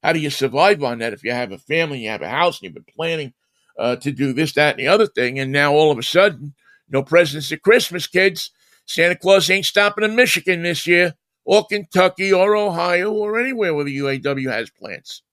How 0.02 0.14
do 0.14 0.20
you 0.20 0.32
survive 0.32 0.84
on 0.84 1.00
that 1.00 1.14
if 1.14 1.24
you 1.24 1.32
have 1.32 1.52
a 1.52 1.60
family, 1.60 2.00
you 2.00 2.10
have 2.10 2.24
a 2.24 2.30
house, 2.30 2.58
and 2.58 2.64
you've 2.64 2.74
been 2.74 2.96
planning 2.96 3.34
uh, 3.78 3.98
to 3.98 4.12
do 4.12 4.34
this, 4.34 4.54
that, 4.54 4.72
and 4.72 4.80
the 4.80 4.88
other 4.88 5.06
thing, 5.06 5.38
and 5.38 5.52
now 5.52 5.74
all 5.74 5.92
of 5.92 6.00
a 6.00 6.04
sudden, 6.04 6.56
no 6.90 7.04
presents 7.04 7.52
at 7.52 7.62
Christmas, 7.62 8.08
kids. 8.08 8.50
Santa 8.88 9.16
Claus 9.16 9.50
ain't 9.50 9.66
stopping 9.66 10.04
in 10.04 10.16
Michigan 10.16 10.64
this 10.64 10.88
year, 10.88 11.14
or 11.46 11.66
Kentucky, 11.66 12.34
or 12.34 12.56
Ohio, 12.56 13.12
or 13.12 13.40
anywhere 13.40 13.74
where 13.74 13.86
the 13.86 13.98
UAW 13.98 14.52
has 14.52 14.70
plants. 14.70 15.24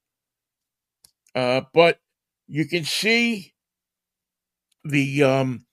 Uh, 1.35 1.63
but 1.75 1.99
you 2.49 2.67
can 2.67 2.85
see 2.85 3.55
the 4.85 5.23
um, 5.23 5.67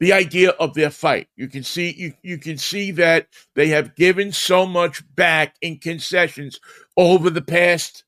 the 0.00 0.12
idea 0.12 0.50
of 0.50 0.74
their 0.74 0.90
fight. 0.90 1.28
You 1.36 1.48
can 1.48 1.62
see 1.64 1.94
you, 1.96 2.14
you 2.22 2.38
can 2.38 2.58
see 2.58 2.90
that 2.92 3.28
they 3.54 3.68
have 3.68 3.96
given 3.96 4.32
so 4.32 4.66
much 4.66 5.02
back 5.14 5.56
in 5.62 5.78
concessions 5.78 6.60
over 6.96 7.30
the 7.30 7.42
past 7.42 8.04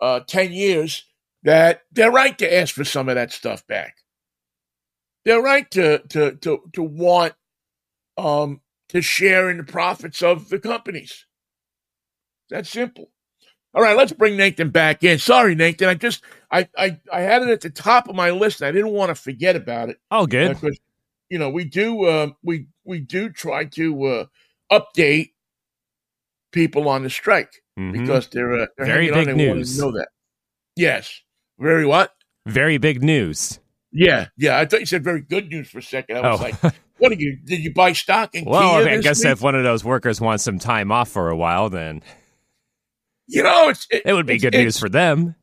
uh, 0.00 0.20
ten 0.20 0.52
years 0.52 1.04
that 1.44 1.82
they're 1.92 2.12
right 2.12 2.36
to 2.38 2.54
ask 2.56 2.74
for 2.74 2.84
some 2.84 3.08
of 3.08 3.16
that 3.16 3.32
stuff 3.32 3.66
back. 3.66 3.96
They're 5.24 5.42
right 5.42 5.70
to 5.72 6.00
to 6.10 6.36
to 6.36 6.60
to 6.74 6.82
want 6.82 7.34
um, 8.18 8.60
to 8.94 9.02
share 9.02 9.50
in 9.50 9.58
the 9.58 9.64
profits 9.64 10.22
of 10.22 10.48
the 10.48 10.58
companies. 10.58 11.26
That's 12.50 12.70
simple. 12.70 13.10
All 13.74 13.82
right, 13.82 13.96
let's 13.96 14.12
bring 14.12 14.36
Nathan 14.36 14.70
back 14.70 15.02
in. 15.02 15.18
Sorry, 15.18 15.54
Nathan. 15.56 15.88
I 15.88 15.94
just 15.94 16.22
I 16.50 16.68
I, 16.78 16.98
I 17.12 17.20
had 17.22 17.42
it 17.42 17.48
at 17.48 17.60
the 17.60 17.70
top 17.70 18.08
of 18.08 18.14
my 18.14 18.30
list. 18.30 18.62
I 18.62 18.70
didn't 18.70 18.92
want 18.92 19.08
to 19.10 19.14
forget 19.16 19.56
about 19.56 19.88
it. 19.88 19.98
Oh, 20.10 20.26
good. 20.26 20.54
Because 20.60 20.78
you 21.28 21.38
know 21.38 21.50
we 21.50 21.64
do 21.64 22.04
uh, 22.04 22.28
we 22.42 22.68
we 22.84 23.00
do 23.00 23.30
try 23.30 23.64
to 23.64 24.04
uh, 24.04 24.24
update 24.72 25.30
people 26.52 26.88
on 26.88 27.02
the 27.02 27.10
strike 27.10 27.62
Mhm. 27.78 27.92
because 27.92 28.28
they're, 28.28 28.52
uh, 28.52 28.66
they're 28.76 28.86
Very 28.86 29.10
big 29.10 29.34
news. 29.36 29.76
know 29.76 29.90
that. 29.90 30.08
Yes, 30.76 31.20
very 31.58 31.84
what? 31.84 32.12
Very 32.46 32.78
big 32.78 33.02
news. 33.02 33.58
Yeah, 33.90 34.26
yeah. 34.36 34.58
I 34.58 34.66
thought 34.66 34.78
you 34.80 34.86
said 34.86 35.02
very 35.02 35.20
good 35.22 35.48
news 35.50 35.68
for 35.68 35.78
a 35.78 35.82
second. 35.82 36.18
I 36.18 36.30
was 36.30 36.40
Oh. 36.40 36.44
like, 36.44 36.74
what 36.98 37.12
are 37.12 37.16
you? 37.16 37.36
Did 37.44 37.60
you 37.60 37.72
buy 37.72 37.92
stock 37.92 38.34
in 38.34 38.44
Well, 38.44 38.82
Kia 38.84 38.98
I, 38.98 39.00
guess 39.00 39.18
week? 39.24 39.32
if 39.32 39.40
one 39.42 39.54
of 39.54 39.62
those 39.64 39.84
workers 39.84 40.20
wants 40.20 40.44
some 40.44 40.58
time 40.58 40.92
off 40.92 41.08
for 41.08 41.28
a 41.30 41.36
while, 41.36 41.68
then 41.70 42.02
you 43.26 43.42
know 43.42 43.68
it's 43.68 43.86
it 43.90 44.12
would 44.12 44.26
be 44.26 44.38
good 44.38 44.54
news 44.54 44.78
for 44.78 44.88
them. 44.88 45.34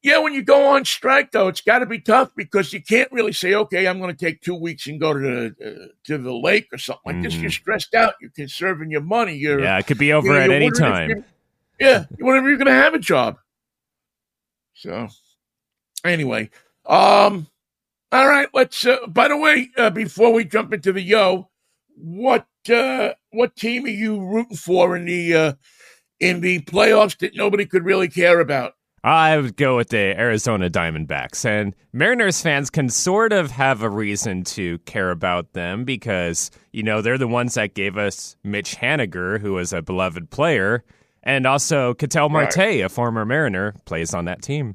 Yeah, 0.00 0.18
when 0.18 0.32
you 0.32 0.42
go 0.42 0.68
on 0.68 0.84
strike, 0.84 1.32
though, 1.32 1.48
it's 1.48 1.60
got 1.60 1.80
to 1.80 1.86
be 1.86 1.98
tough 1.98 2.30
because 2.36 2.72
you 2.72 2.80
can't 2.80 3.10
really 3.10 3.32
say, 3.32 3.54
"Okay, 3.54 3.88
I'm 3.88 3.98
going 3.98 4.14
to 4.14 4.24
take 4.24 4.40
two 4.40 4.54
weeks 4.54 4.86
and 4.86 5.00
go 5.00 5.12
to 5.12 5.18
the 5.18 5.46
uh, 5.66 5.86
to 6.04 6.18
the 6.18 6.32
lake 6.32 6.68
or 6.72 6.78
something 6.78 7.14
like 7.16 7.22
this." 7.22 7.34
Mhm. 7.34 7.42
You're 7.42 7.50
stressed 7.50 7.94
out. 7.94 8.14
You're 8.20 8.30
conserving 8.30 8.92
your 8.92 9.00
money. 9.00 9.34
You're 9.34 9.60
Yeah, 9.60 9.76
it 9.78 9.86
could 9.88 9.98
be 9.98 10.06
you 10.06 10.12
over 10.14 10.28
know, 10.28 10.38
at 10.40 10.50
any 10.50 10.70
time. 10.70 11.24
Yeah, 11.80 12.04
if 12.10 12.18
you're 12.20 12.56
going 12.56 12.66
to 12.66 12.72
have 12.72 12.94
a 12.94 12.98
job. 13.00 13.38
So, 14.74 15.08
anyway, 16.04 16.50
um, 16.86 17.48
all 18.12 18.28
right. 18.28 18.48
Let's. 18.54 18.86
Uh, 18.86 19.06
by 19.06 19.28
the 19.28 19.36
way, 19.36 19.70
uh, 19.76 19.90
before 19.90 20.32
we 20.32 20.44
jump 20.44 20.72
into 20.72 20.92
the 20.92 21.02
yo, 21.02 21.50
what 21.96 22.46
uh, 22.70 23.14
what 23.30 23.56
team 23.56 23.84
are 23.84 23.88
you 23.88 24.20
rooting 24.20 24.56
for 24.56 24.96
in 24.96 25.04
the 25.04 25.34
uh, 25.34 25.52
in 26.20 26.40
the 26.40 26.60
playoffs 26.62 27.18
that 27.18 27.36
nobody 27.36 27.66
could 27.66 27.84
really 27.84 28.08
care 28.08 28.40
about? 28.40 28.74
I 29.04 29.36
would 29.36 29.56
go 29.56 29.76
with 29.76 29.90
the 29.90 30.18
Arizona 30.18 30.68
Diamondbacks. 30.68 31.44
And 31.44 31.74
Mariners 31.92 32.42
fans 32.42 32.68
can 32.68 32.88
sort 32.88 33.32
of 33.32 33.52
have 33.52 33.82
a 33.82 33.88
reason 33.88 34.42
to 34.44 34.78
care 34.80 35.10
about 35.10 35.52
them 35.52 35.84
because, 35.84 36.50
you 36.72 36.82
know, 36.82 37.00
they're 37.00 37.16
the 37.16 37.28
ones 37.28 37.54
that 37.54 37.74
gave 37.74 37.96
us 37.96 38.36
Mitch 38.42 38.76
Haniger, 38.76 39.40
who 39.40 39.52
was 39.52 39.72
a 39.72 39.82
beloved 39.82 40.30
player, 40.30 40.84
and 41.22 41.46
also 41.46 41.94
Ketel 41.94 42.28
Right. 42.28 42.54
Marte, 42.56 42.80
a 42.82 42.88
former 42.88 43.24
Mariner, 43.24 43.72
plays 43.84 44.14
on 44.14 44.24
that 44.24 44.42
team. 44.42 44.74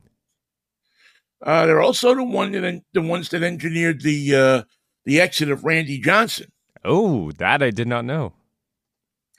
Uh, 1.43 1.65
they're 1.65 1.81
also 1.81 2.15
the 2.15 2.23
one 2.23 2.53
that 2.53 2.81
the 2.93 3.01
ones 3.01 3.29
that 3.29 3.43
engineered 3.43 4.01
the 4.01 4.35
uh, 4.35 4.63
the 5.05 5.19
exit 5.19 5.51
of 5.51 5.65
Randy 5.65 5.99
Johnson. 5.99 6.51
Oh, 6.85 7.31
that 7.33 7.61
I 7.61 7.69
did 7.69 7.87
not 7.87 8.05
know. 8.05 8.33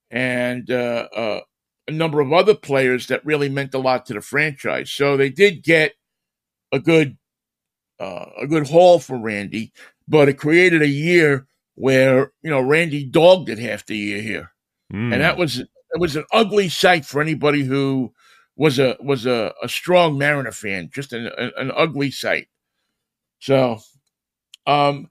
and 0.09 0.69
uh, 0.71 1.07
uh, 1.15 1.39
a 1.87 1.91
number 1.91 2.19
of 2.19 2.33
other 2.33 2.55
players 2.55 3.07
that 3.07 3.25
really 3.25 3.49
meant 3.49 3.73
a 3.73 3.79
lot 3.79 4.05
to 4.07 4.13
the 4.13 4.21
franchise. 4.21 4.91
So 4.91 5.17
they 5.17 5.29
did 5.29 5.63
get 5.63 5.93
a 6.71 6.79
good 6.79 7.17
uh, 7.99 8.25
a 8.41 8.47
good 8.47 8.67
haul 8.67 8.99
for 8.99 9.17
Randy, 9.17 9.71
but 10.07 10.27
it 10.27 10.33
created 10.37 10.81
a 10.81 10.87
year 10.87 11.47
where 11.75 12.31
you 12.41 12.49
know 12.49 12.61
Randy 12.61 13.05
dogged 13.05 13.49
it 13.49 13.59
half 13.59 13.85
the 13.85 13.97
year 13.97 14.21
here, 14.21 14.51
Mm. 14.93 15.13
and 15.13 15.21
that 15.21 15.37
was 15.37 15.59
it 15.59 15.67
was 15.99 16.15
an 16.15 16.25
ugly 16.31 16.69
sight 16.69 17.05
for 17.05 17.21
anybody 17.21 17.63
who 17.63 18.13
was 18.55 18.79
a 18.79 18.97
was 18.99 19.25
a, 19.25 19.53
a 19.63 19.69
strong 19.69 20.17
Mariner 20.17 20.51
fan. 20.51 20.89
Just 20.93 21.13
an, 21.13 21.27
an, 21.37 21.51
an 21.57 21.71
ugly 21.75 22.11
sight. 22.11 22.47
So, 23.39 23.79
um, 24.67 25.09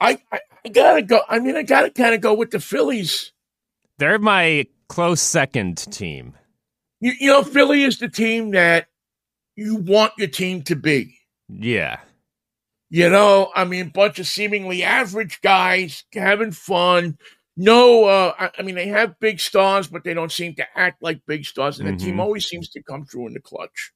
I, 0.00 0.18
I 0.32 0.40
I 0.64 0.68
gotta 0.68 1.02
go. 1.02 1.20
I 1.28 1.38
mean, 1.38 1.56
I 1.56 1.62
gotta 1.62 1.90
kind 1.90 2.14
of 2.14 2.20
go 2.20 2.34
with 2.34 2.50
the 2.50 2.60
Phillies. 2.60 3.32
They're 3.98 4.18
my 4.18 4.66
close 4.88 5.20
second 5.20 5.78
team. 5.92 6.34
You, 7.00 7.12
you 7.18 7.30
know, 7.30 7.42
Philly 7.42 7.82
is 7.82 7.98
the 7.98 8.08
team 8.08 8.52
that 8.52 8.86
you 9.54 9.76
want 9.76 10.12
your 10.18 10.28
team 10.28 10.62
to 10.62 10.76
be. 10.76 11.18
Yeah. 11.48 12.00
You 12.88 13.10
know, 13.10 13.50
I 13.54 13.64
mean, 13.64 13.88
bunch 13.88 14.18
of 14.18 14.26
seemingly 14.26 14.82
average 14.82 15.40
guys 15.42 16.04
having 16.14 16.52
fun. 16.52 17.18
No, 17.56 18.04
uh, 18.04 18.32
I, 18.38 18.50
I 18.58 18.62
mean, 18.62 18.74
they 18.74 18.88
have 18.88 19.18
big 19.18 19.40
stars, 19.40 19.88
but 19.88 20.04
they 20.04 20.14
don't 20.14 20.30
seem 20.30 20.54
to 20.56 20.66
act 20.76 21.02
like 21.02 21.20
big 21.26 21.44
stars. 21.44 21.80
And 21.80 21.88
the 21.88 21.96
team 21.96 22.16
Mhm. 22.16 22.20
always 22.20 22.46
seems 22.46 22.68
to 22.70 22.82
come 22.82 23.04
through 23.04 23.26
in 23.28 23.34
the 23.34 23.40
clutch. 23.40 23.92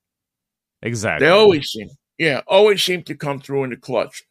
Exactly. 0.82 1.26
They 1.26 1.30
always 1.32 1.68
seem, 1.68 1.88
yeah, 2.18 2.40
always 2.46 2.82
seem 2.82 3.02
to 3.04 3.14
come 3.14 3.40
through 3.40 3.64
in 3.64 3.70
the 3.70 3.76
clutch, 3.76 4.24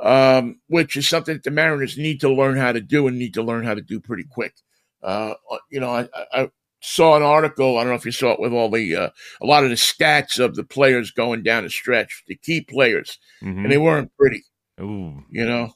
um, 0.00 0.60
which 0.68 0.96
is 0.96 1.08
something 1.08 1.34
that 1.34 1.42
the 1.42 1.50
Mariners 1.50 1.98
need 1.98 2.20
to 2.20 2.32
learn 2.32 2.56
how 2.56 2.72
to 2.72 2.80
do 2.80 3.08
and 3.08 3.18
need 3.18 3.34
to 3.34 3.42
learn 3.42 3.64
how 3.64 3.74
to 3.74 3.82
do 3.82 4.00
pretty 4.00 4.24
quick. 4.24 4.54
Uh, 5.02 5.34
you 5.70 5.80
know, 5.80 5.90
I, 5.90 6.08
I, 6.32 6.50
saw 6.80 7.16
an 7.16 7.22
article. 7.22 7.76
I 7.76 7.80
don't 7.82 7.90
know 7.90 7.96
if 7.96 8.04
you 8.06 8.12
saw 8.12 8.32
it 8.32 8.40
with 8.40 8.52
all 8.52 8.70
the 8.70 8.94
uh, 8.94 9.10
a 9.42 9.46
lot 9.46 9.64
of 9.64 9.70
the 9.70 9.76
stats 9.76 10.38
of 10.38 10.54
the 10.54 10.64
players 10.64 11.10
going 11.10 11.42
down 11.42 11.64
the 11.64 11.70
stretch, 11.70 12.22
the 12.28 12.36
key 12.36 12.60
players, 12.60 13.18
Mhm. 13.42 13.64
and 13.64 13.70
they 13.72 13.78
weren't 13.78 14.12
pretty. 14.16 14.44
Ooh. 14.80 15.24
You 15.30 15.44
know, 15.44 15.72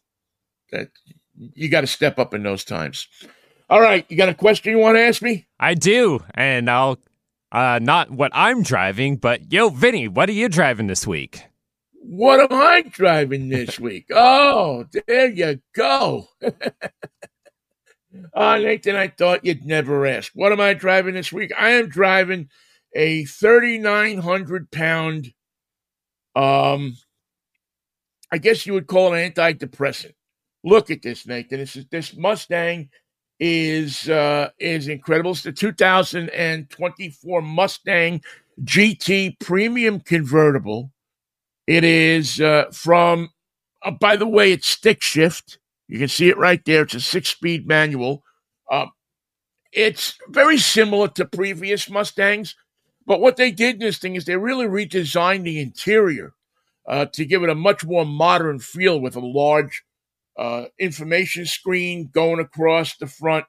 that 0.71 0.91
you 1.35 1.69
got 1.69 1.81
to 1.81 1.87
step 1.89 2.19
up 2.19 2.35
in 2.35 2.43
those 2.45 2.65
times. 2.65 3.09
All 3.69 3.81
right, 3.81 4.07
you 4.09 4.17
got 4.17 4.29
a 4.29 4.35
question 4.35 4.73
you 4.73 4.79
want 4.79 4.97
to 4.97 5.03
ask 5.03 5.23
me? 5.23 5.49
I 5.59 5.75
do, 5.75 6.21
and 6.35 6.71
I'll 6.71 6.99
uh 7.51 7.81
not 7.83 8.11
what 8.11 8.31
I'm 8.35 8.63
driving, 8.63 9.17
but 9.17 9.53
yo, 9.53 9.71
Vinnie, 9.71 10.09
what 10.09 10.29
are 10.29 10.33
you 10.33 10.49
driving 10.49 10.87
this 10.87 11.07
week? 11.07 11.43
What 12.05 12.41
am 12.41 12.59
I 12.59 12.83
driving 12.83 13.49
this 13.49 13.79
week? 13.79 14.07
Oh, 14.13 14.87
there 15.07 15.31
you 15.31 15.61
go. 15.75 16.29
uh, 18.35 18.59
Nathan, 18.59 18.97
I 18.97 19.09
thought 19.09 19.45
you'd 19.45 19.65
never 19.65 20.07
ask. 20.07 20.33
What 20.35 20.53
am 20.53 20.61
I 20.61 20.75
driving 20.75 21.15
this 21.15 21.33
week? 21.33 21.53
I 21.59 21.71
am 21.71 21.89
driving 21.89 22.49
a 22.95 23.25
3,900 23.25 24.71
pound, 24.71 25.33
um, 26.37 26.97
I 28.31 28.39
guess 28.39 28.67
you 28.67 28.75
would 28.75 28.87
call 28.87 29.15
it 29.15 29.25
an 29.25 29.33
antidepressant. 29.33 30.15
look 30.65 30.91
at 30.91 31.03
this, 31.03 31.27
Nathan. 31.27 31.59
This 31.59 31.77
is 31.77 31.87
this 31.91 32.17
Mustang 32.17 32.89
is 33.41 34.09
uh, 34.09 34.51
is 34.59 34.89
incredible. 34.89 35.33
It's 35.33 35.43
the 35.43 35.53
2024 35.53 37.43
Mustang 37.43 38.23
GT 38.65 39.39
Premium 39.41 40.01
Convertible. 40.01 40.91
It 41.67 41.85
is 41.85 42.41
uh, 42.41 42.67
from, 42.73 43.31
uh, 43.83 43.93
by 43.93 44.17
the 44.17 44.27
way, 44.27 44.53
it's 44.53 44.69
stick 44.69 45.03
shift. 45.03 45.59
You 45.93 45.99
can 45.99 46.09
see 46.09 46.31
it 46.31 46.39
right 46.39 46.65
there. 46.65 46.85
It's 46.85 46.95
a 46.95 47.01
six 47.03 47.29
speed 47.29 47.69
manual. 47.69 48.23
Uh, 48.71 48.87
it's 49.73 50.15
very 50.31 50.57
similar 50.57 51.09
to 51.09 51.27
previous 51.27 51.91
Mustangs, 51.91 52.57
but 53.07 53.21
what 53.21 53.37
they 53.37 53.51
did 53.51 53.75
in 53.75 53.81
this 53.81 53.99
thing 53.99 54.15
is 54.15 54.25
they 54.25 54.39
really 54.39 54.65
redesigned 54.65 55.45
the 55.45 55.61
interior 55.61 56.33
uh, 56.89 57.05
to 57.13 57.27
give 57.27 57.43
it 57.43 57.51
a 57.51 57.55
much 57.55 57.85
more 57.85 58.07
modern 58.07 58.59
feel 58.59 59.03
with 59.03 59.17
a 59.17 59.21
large 59.21 59.83
uh, 60.39 60.65
information 60.79 61.45
screen 61.45 62.09
going 62.11 62.41
across 62.41 62.97
the 62.97 63.07
front, 63.07 63.45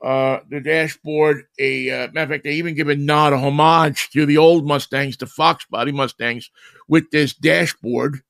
uh, 0.00 0.38
the 0.48 0.60
dashboard. 0.60 1.42
A 1.58 1.90
uh, 1.90 2.08
matter 2.12 2.22
of 2.22 2.28
fact, 2.28 2.44
they 2.44 2.52
even 2.52 2.76
give 2.76 2.88
a 2.88 2.94
nod, 2.94 3.32
a 3.32 3.36
homage 3.36 4.10
to 4.10 4.26
the 4.26 4.38
old 4.38 4.64
Mustangs, 4.64 5.16
the 5.16 5.26
Fox 5.26 5.66
body 5.68 5.90
Mustangs, 5.90 6.50
with 6.86 7.10
this 7.10 7.34
dashboard 7.34 8.20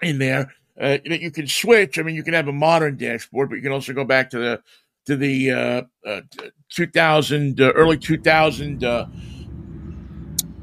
in 0.00 0.18
there 0.18 0.50
uh, 0.80 0.98
that 1.06 1.20
you 1.20 1.30
can 1.30 1.46
switch. 1.46 1.98
I 1.98 2.02
mean, 2.02 2.14
you 2.14 2.22
can 2.22 2.34
have 2.34 2.48
a 2.48 2.52
modern 2.52 2.96
dashboard, 2.96 3.48
but 3.48 3.56
you 3.56 3.62
can 3.62 3.72
also 3.72 3.92
go 3.92 4.04
back 4.04 4.30
to 4.30 4.38
the 4.38 4.62
to 5.06 5.16
the 5.16 5.50
uh, 5.50 5.82
uh, 6.04 6.20
2000 6.70 7.60
uh, 7.60 7.72
early 7.72 7.96
2000 7.96 8.84
uh, 8.84 9.06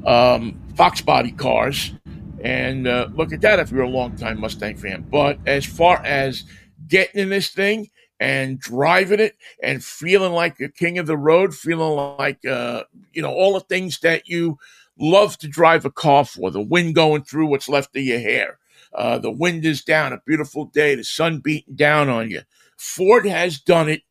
um, 0.06 0.60
Fox 0.76 1.00
body 1.00 1.32
cars 1.32 1.94
and 2.42 2.86
uh, 2.86 3.08
look 3.14 3.32
at 3.32 3.40
that 3.40 3.58
if 3.58 3.70
you're 3.70 3.82
a 3.82 3.88
longtime 3.88 4.38
Mustang 4.38 4.76
fan. 4.76 5.06
But 5.10 5.38
as 5.46 5.64
far 5.64 6.04
as 6.04 6.44
getting 6.86 7.22
in 7.22 7.30
this 7.30 7.48
thing 7.48 7.88
and 8.20 8.60
driving 8.60 9.20
it 9.20 9.34
and 9.62 9.82
feeling 9.82 10.32
like 10.32 10.60
a 10.60 10.68
king 10.68 10.98
of 10.98 11.06
the 11.06 11.16
road, 11.16 11.54
feeling 11.54 12.16
like, 12.18 12.38
you 12.44 13.22
know, 13.22 13.32
all 13.32 13.54
the 13.54 13.60
things 13.60 14.00
that 14.00 14.28
you 14.28 14.58
love 14.98 15.38
to 15.38 15.48
drive 15.48 15.86
a 15.86 15.90
car 15.90 16.24
for 16.26 16.50
the 16.50 16.60
wind 16.60 16.94
going 16.94 17.22
through 17.24 17.46
what's 17.46 17.68
left 17.68 17.96
of 17.96 18.02
your 18.02 18.20
hair. 18.20 18.58
Uh, 18.94 19.18
the 19.18 19.30
wind 19.30 19.64
is 19.64 19.82
down, 19.82 20.12
a 20.12 20.20
beautiful 20.24 20.66
day, 20.66 20.94
the 20.94 21.04
sun 21.04 21.38
beating 21.38 21.74
down 21.74 22.08
on 22.08 22.30
you. 22.30 22.42
Ford 22.76 23.26
has 23.26 23.58
done 23.58 23.88
it 23.88 24.02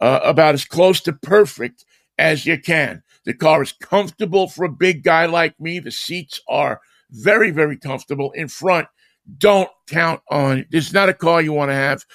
uh, 0.00 0.20
about 0.22 0.54
as 0.54 0.64
close 0.64 1.00
to 1.02 1.12
perfect 1.12 1.84
as 2.18 2.46
you 2.46 2.58
can. 2.58 3.02
The 3.24 3.34
car 3.34 3.62
is 3.62 3.72
comfortable 3.72 4.48
for 4.48 4.64
a 4.64 4.70
big 4.70 5.02
guy 5.02 5.26
like 5.26 5.58
me. 5.60 5.78
The 5.80 5.90
seats 5.90 6.40
are 6.48 6.80
very, 7.10 7.50
very 7.50 7.76
comfortable 7.76 8.30
in 8.32 8.48
front. 8.48 8.88
Don't 9.36 9.68
count 9.86 10.22
on 10.30 10.66
this 10.70 10.86
is 10.86 10.92
not 10.94 11.10
a 11.10 11.14
car 11.14 11.42
you 11.42 11.52
want 11.52 11.70
to 11.70 11.74
have 11.74 12.06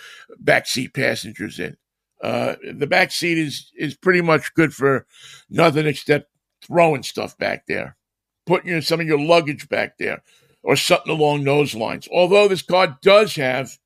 backseat 0.44 0.94
passengers 0.94 1.60
in. 1.60 1.78
Uh, 2.24 2.56
the 2.74 2.88
back 2.88 3.12
seat 3.12 3.38
is 3.38 3.72
is 3.76 3.96
pretty 3.96 4.22
much 4.22 4.54
good 4.56 4.74
for 4.74 5.06
nothing 5.50 5.86
except 5.86 6.32
throwing 6.66 7.04
stuff 7.04 7.38
back 7.38 7.68
there, 7.68 7.98
putting 8.46 8.72
your, 8.72 8.82
some 8.82 9.00
of 9.00 9.06
your 9.06 9.20
luggage 9.20 9.70
back 9.70 9.98
there, 10.00 10.24
or 10.64 10.76
something 10.76 11.12
along 11.12 11.44
those 11.44 11.76
lines. 11.76 12.08
Although 12.12 12.48
this 12.48 12.62
car 12.62 12.98
does 13.02 13.36
have 13.36 13.78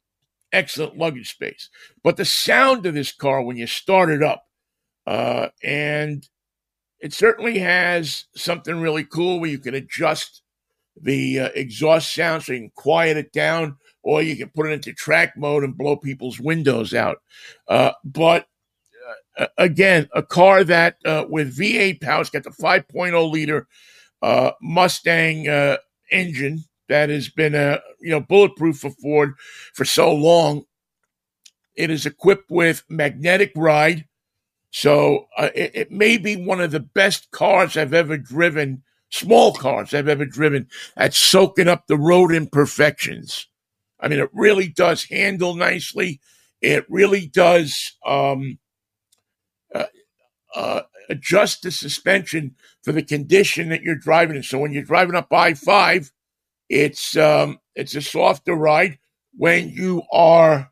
excellent 0.52 0.98
luggage 0.98 1.32
space, 1.32 1.70
but 2.04 2.18
the 2.18 2.26
sound 2.26 2.86
of 2.86 2.94
this 2.94 3.12
car 3.12 3.42
when 3.42 3.58
you 3.58 3.68
start 3.68 4.10
it 4.10 4.24
up, 4.24 4.46
uh, 5.06 5.48
and 5.64 6.28
it 7.00 7.14
certainly 7.14 7.60
has 7.60 8.26
something 8.36 8.80
really 8.80 9.04
cool 9.04 9.40
where 9.40 9.50
you 9.50 9.60
can 9.60 9.74
adjust 9.74 10.42
the 11.00 11.40
uh, 11.40 11.50
exhaust 11.56 12.14
sound 12.14 12.44
so 12.44 12.54
you 12.54 12.60
can 12.60 12.72
quiet 12.76 13.18
it 13.18 13.32
down, 13.32 13.78
or 14.04 14.22
you 14.22 14.36
can 14.36 14.50
put 14.50 14.68
it 14.68 14.74
into 14.74 14.94
track 14.94 15.34
mode 15.38 15.64
and 15.64 15.78
blow 15.78 15.96
people's 15.96 16.40
windows 16.40 16.94
out. 16.94 17.18
Uh, 17.68 17.92
but 18.04 18.48
uh, 19.38 19.48
again, 19.58 20.10
a 20.14 20.24
car 20.24 20.64
that 20.64 20.98
uh, 21.06 21.26
with 21.30 21.56
V8 21.56 22.02
power, 22.02 22.22
it's 22.22 22.30
got 22.30 22.44
the 22.44 22.50
5.0 22.50 23.32
liter 23.32 23.68
uh, 24.22 24.52
Mustang 24.62 25.48
uh, 25.48 25.78
engine 26.12 26.66
that 26.90 27.10
has 27.10 27.30
been 27.30 27.56
a 27.56 27.80
you 28.00 28.12
know 28.12 28.22
bulletproof 28.22 28.80
for 28.80 28.92
Ford 28.92 29.34
for 29.74 29.86
so 29.86 30.14
long. 30.14 30.64
It 31.76 31.90
is 31.92 32.06
equipped 32.06 32.50
with 32.50 32.84
magnetic 32.90 33.52
ride, 33.56 34.06
so 34.72 35.28
it, 35.38 35.72
it 35.74 35.92
may 35.92 36.18
be 36.18 36.36
one 36.36 36.62
of 36.62 36.72
the 36.72 36.80
best 36.80 37.30
cars 37.32 37.78
I've 37.78 37.94
ever 37.94 38.18
driven 38.18 38.84
small 39.10 39.54
cars 39.54 39.94
I've 39.94 40.08
ever 40.08 40.26
driven 40.26 40.68
at 40.96 41.14
soaking 41.14 41.68
up 41.68 41.88
the 41.88 41.98
road 41.98 42.34
imperfections. 42.34 43.48
I 44.00 44.08
mean, 44.08 44.20
it 44.20 44.30
really 44.34 44.68
does 44.68 45.06
handle 45.06 45.56
nicely. 45.56 46.20
It 46.62 46.86
really 46.90 47.28
does 47.28 47.96
um, 48.06 48.60
uh, 49.74 49.86
uh, 50.56 50.82
adjust 51.10 51.64
the 51.64 51.72
suspension 51.72 52.56
for 52.84 52.92
the 52.92 53.04
condition 53.04 53.70
that 53.70 53.82
you're 53.82 53.96
driving 53.96 54.36
in. 54.36 54.44
So 54.44 54.60
when 54.60 54.72
you're 54.72 54.84
driving 54.84 55.16
up 55.16 55.32
I 55.32 55.54
five, 55.54 56.12
it's 56.70 57.16
um, 57.16 57.60
it's 57.76 57.96
a 57.96 58.02
softer 58.02 58.54
ride. 58.54 59.00
When 59.36 59.70
you 59.70 60.04
are 60.12 60.72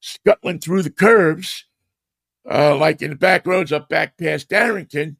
scuttling 0.00 0.60
through 0.60 0.82
the 0.82 0.90
curves, 0.90 1.64
uh, 2.50 2.76
like 2.76 3.02
in 3.02 3.10
the 3.10 3.16
back 3.16 3.46
roads 3.46 3.72
up 3.72 3.88
back 3.88 4.16
past 4.18 4.48
Darrington, 4.48 5.16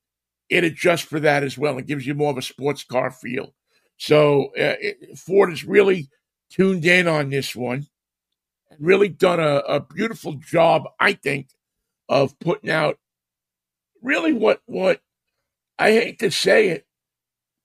it 0.48 0.64
adjusts 0.64 1.02
for 1.02 1.20
that 1.20 1.42
as 1.42 1.58
well 1.58 1.76
and 1.76 1.86
gives 1.86 2.06
you 2.06 2.14
more 2.14 2.30
of 2.30 2.38
a 2.38 2.42
sports 2.42 2.84
car 2.84 3.10
feel. 3.10 3.54
So 3.96 4.46
uh, 4.58 4.76
it, 4.80 5.18
Ford 5.18 5.50
has 5.50 5.64
really 5.64 6.08
tuned 6.50 6.84
in 6.84 7.08
on 7.08 7.30
this 7.30 7.54
one, 7.56 7.86
really 8.78 9.08
done 9.08 9.40
a, 9.40 9.56
a 9.56 9.80
beautiful 9.80 10.34
job, 10.34 10.84
I 11.00 11.14
think, 11.14 11.48
of 12.08 12.38
putting 12.38 12.70
out 12.70 12.98
really 14.02 14.32
what 14.32 14.60
what 14.66 15.00
I 15.78 15.92
hate 15.92 16.18
to 16.20 16.30
say 16.30 16.68
it, 16.68 16.86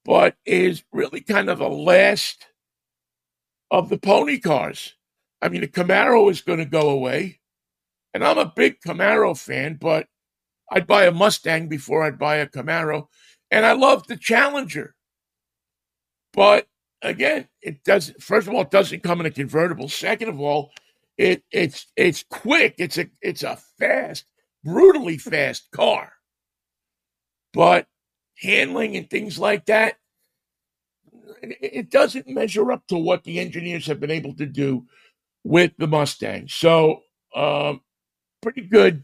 but 0.05 0.35
is 0.45 0.83
really 0.91 1.21
kind 1.21 1.49
of 1.49 1.59
the 1.59 1.69
last 1.69 2.47
of 3.71 3.89
the 3.89 3.97
pony 3.97 4.39
cars. 4.39 4.93
I 5.41 5.49
mean, 5.49 5.61
the 5.61 5.67
Camaro 5.67 6.29
is 6.31 6.41
going 6.41 6.59
to 6.59 6.65
go 6.65 6.89
away, 6.89 7.39
and 8.13 8.23
I'm 8.23 8.37
a 8.37 8.53
big 8.55 8.79
Camaro 8.81 9.37
fan, 9.37 9.77
but 9.79 10.07
I'd 10.71 10.87
buy 10.87 11.05
a 11.05 11.11
Mustang 11.11 11.67
before 11.69 12.03
I'd 12.03 12.19
buy 12.19 12.37
a 12.37 12.47
Camaro. 12.47 13.07
And 13.51 13.65
I 13.65 13.73
love 13.73 14.07
the 14.07 14.17
Challenger. 14.17 14.95
But 16.33 16.67
again, 17.01 17.47
it 17.61 17.83
doesn't 17.83 18.21
first 18.21 18.47
of 18.47 18.53
all, 18.53 18.61
it 18.61 18.71
doesn't 18.71 19.03
come 19.03 19.19
in 19.19 19.27
a 19.27 19.31
convertible. 19.31 19.87
Second 19.87 20.29
of 20.29 20.39
all, 20.39 20.71
it 21.17 21.43
it's 21.51 21.87
it's 21.95 22.23
quick. 22.29 22.75
It's 22.79 22.97
a 22.97 23.07
it's 23.21 23.43
a 23.43 23.57
fast, 23.79 24.25
brutally 24.63 25.17
fast 25.17 25.69
car. 25.71 26.13
But 27.53 27.87
handling 28.41 28.97
and 28.97 29.09
things 29.09 29.37
like 29.37 29.65
that, 29.65 29.95
it 31.41 31.89
doesn't 31.89 32.27
measure 32.27 32.71
up 32.71 32.87
to 32.87 32.97
what 32.97 33.23
the 33.23 33.39
engineers 33.39 33.85
have 33.87 33.99
been 33.99 34.11
able 34.11 34.33
to 34.35 34.45
do 34.45 34.85
with 35.43 35.71
the 35.77 35.87
Mustang. 35.87 36.47
So 36.47 37.01
um, 37.35 37.81
pretty 38.41 38.61
good 38.61 39.03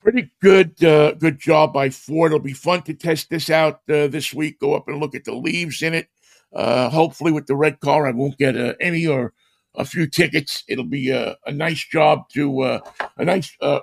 pretty 0.00 0.30
good 0.40 0.82
uh, 0.82 1.12
good 1.12 1.38
job 1.38 1.72
by 1.72 1.90
Ford. 1.90 2.32
It'll 2.32 2.42
be 2.42 2.52
fun 2.52 2.82
to 2.82 2.94
test 2.94 3.30
this 3.30 3.50
out 3.50 3.80
uh, 3.88 4.08
this 4.08 4.34
week. 4.34 4.58
Go 4.58 4.74
up 4.74 4.88
and 4.88 4.98
look 4.98 5.14
at 5.14 5.24
the 5.24 5.34
leaves 5.34 5.82
in 5.82 5.94
it. 5.94 6.08
Uh, 6.52 6.88
hopefully, 6.88 7.32
with 7.32 7.46
the 7.46 7.56
red 7.56 7.80
car, 7.80 8.06
I 8.06 8.12
won't 8.12 8.38
get 8.38 8.56
uh, 8.56 8.74
any 8.80 9.06
or 9.06 9.32
a 9.74 9.84
few 9.84 10.06
tickets. 10.06 10.64
It'll 10.68 10.84
be 10.84 11.10
a, 11.10 11.36
a 11.46 11.52
nice 11.52 11.84
job 11.86 12.28
to 12.30 12.60
uh, 12.62 12.80
a 13.16 13.24
nice 13.24 13.54
uh, 13.60 13.80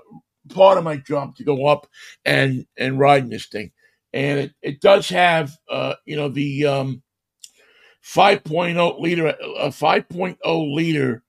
part 0.50 0.78
of 0.78 0.84
my 0.84 0.98
job 0.98 1.36
to 1.36 1.44
go 1.44 1.68
up 1.68 1.88
and 2.26 2.66
and 2.78 3.00
ride 3.00 3.24
in 3.24 3.30
this 3.30 3.48
thing. 3.48 3.72
And 4.14 4.40
it, 4.40 4.52
it 4.62 4.82
does 4.82 5.10
have 5.10 5.58
uh, 5.70 5.96
you 6.06 6.16
know 6.16 6.30
the 6.30 6.66
um, 6.66 7.04
5.0 8.04 9.00
liter 9.00 9.28
a 9.28 9.68
5.0 9.70 10.76
liter 10.76 11.24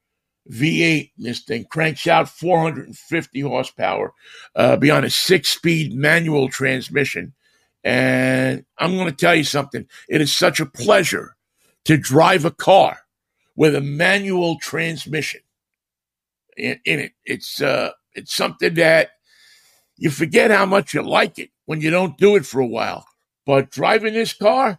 V8 0.51 1.11
this 1.19 1.41
thing 1.41 1.67
cranks 1.71 2.07
out 2.07 2.29
450 2.29 3.41
horsepower 3.41 4.15
uh, 4.55 4.77
beyond 4.77 5.05
a 5.05 5.11
six 5.11 5.51
speed 5.51 5.93
manual 5.95 6.49
transmission. 6.49 7.35
And 7.85 8.65
I'm 8.79 8.97
going 8.97 9.09
to 9.09 9.17
tell 9.17 9.35
you 9.35 9.45
something. 9.45 9.87
It 10.09 10.21
is 10.21 10.35
such 10.35 10.61
a 10.61 10.67
pleasure 10.67 11.37
to 11.85 11.97
drive 11.97 12.45
a 12.45 12.51
car 12.51 12.99
with 13.57 13.75
a 13.75 13.81
manual 13.81 14.59
transmission 14.59 15.41
in, 16.57 16.79
in 16.85 17.01
it. 17.01 17.13
It's, 17.25 17.61
uh, 17.61 17.91
it's 18.19 18.37
something 18.37 18.75
that 18.77 19.11
you 19.99 20.11
forget 20.11 20.51
how 20.51 20.67
much 20.67 20.95
you 20.95 21.03
like 21.03 21.39
it 21.39 21.51
when 21.67 21.81
you 21.81 21.91
don't 21.91 22.19
do 22.19 22.37
it 22.37 22.47
for 22.47 22.61
a 22.61 22.67
while. 22.67 23.07
But 23.47 23.71
driving 23.71 24.15
this 24.15 24.35
car, 24.35 24.77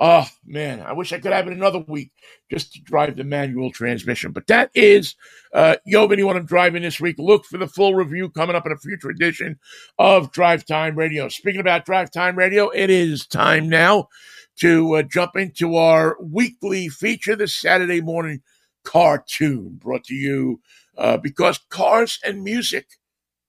Oh 0.00 0.26
man, 0.44 0.82
I 0.82 0.92
wish 0.92 1.14
I 1.14 1.20
could 1.20 1.32
have 1.32 1.46
it 1.46 1.52
another 1.52 1.78
week 1.78 2.10
just 2.50 2.74
to 2.74 2.82
drive 2.82 3.16
the 3.16 3.24
manual 3.24 3.70
transmission. 3.70 4.32
But 4.32 4.48
that 4.48 4.70
is 4.74 5.14
uh, 5.54 5.76
Yo, 5.86 6.06
anyone 6.08 6.36
I'm 6.36 6.46
driving 6.46 6.82
this 6.82 7.00
week. 7.00 7.16
Look 7.18 7.46
for 7.46 7.58
the 7.58 7.68
full 7.68 7.94
review 7.94 8.28
coming 8.30 8.56
up 8.56 8.66
in 8.66 8.72
a 8.72 8.76
future 8.78 9.10
edition 9.10 9.58
of 9.98 10.32
Drive 10.32 10.66
Time 10.66 10.96
Radio. 10.96 11.30
Speaking 11.30 11.62
about 11.62 11.86
Drive 11.86 12.10
Time 12.12 12.36
Radio, 12.36 12.70
it 12.70 12.90
is 12.90 13.26
time 13.26 13.68
now 13.68 14.08
to 14.60 14.96
uh, 14.96 15.02
jump 15.04 15.36
into 15.36 15.76
our 15.76 16.18
weekly 16.20 16.90
feature 16.90 17.36
this 17.36 17.56
Saturday 17.56 18.02
morning 18.02 18.42
CarTune 18.86 19.80
brought 19.80 20.04
to 20.04 20.14
you 20.14 20.60
uh, 20.96 21.16
because 21.16 21.58
cars 21.70 22.18
and 22.24 22.44
music 22.44 22.86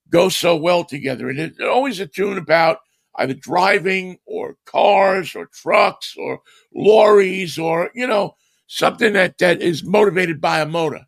go 0.09 0.29
so 0.29 0.55
well 0.55 0.83
together. 0.83 1.29
And 1.29 1.39
it's 1.39 1.59
always 1.59 1.99
a 1.99 2.07
tune 2.07 2.37
about 2.37 2.79
either 3.15 3.33
driving 3.33 4.17
or 4.25 4.57
cars 4.65 5.35
or 5.35 5.47
trucks 5.47 6.15
or 6.17 6.41
lorries 6.73 7.57
or, 7.57 7.91
you 7.95 8.07
know, 8.07 8.35
something 8.67 9.13
that, 9.13 9.37
that 9.37 9.61
is 9.61 9.83
motivated 9.83 10.41
by 10.41 10.59
a 10.59 10.65
motor. 10.65 11.05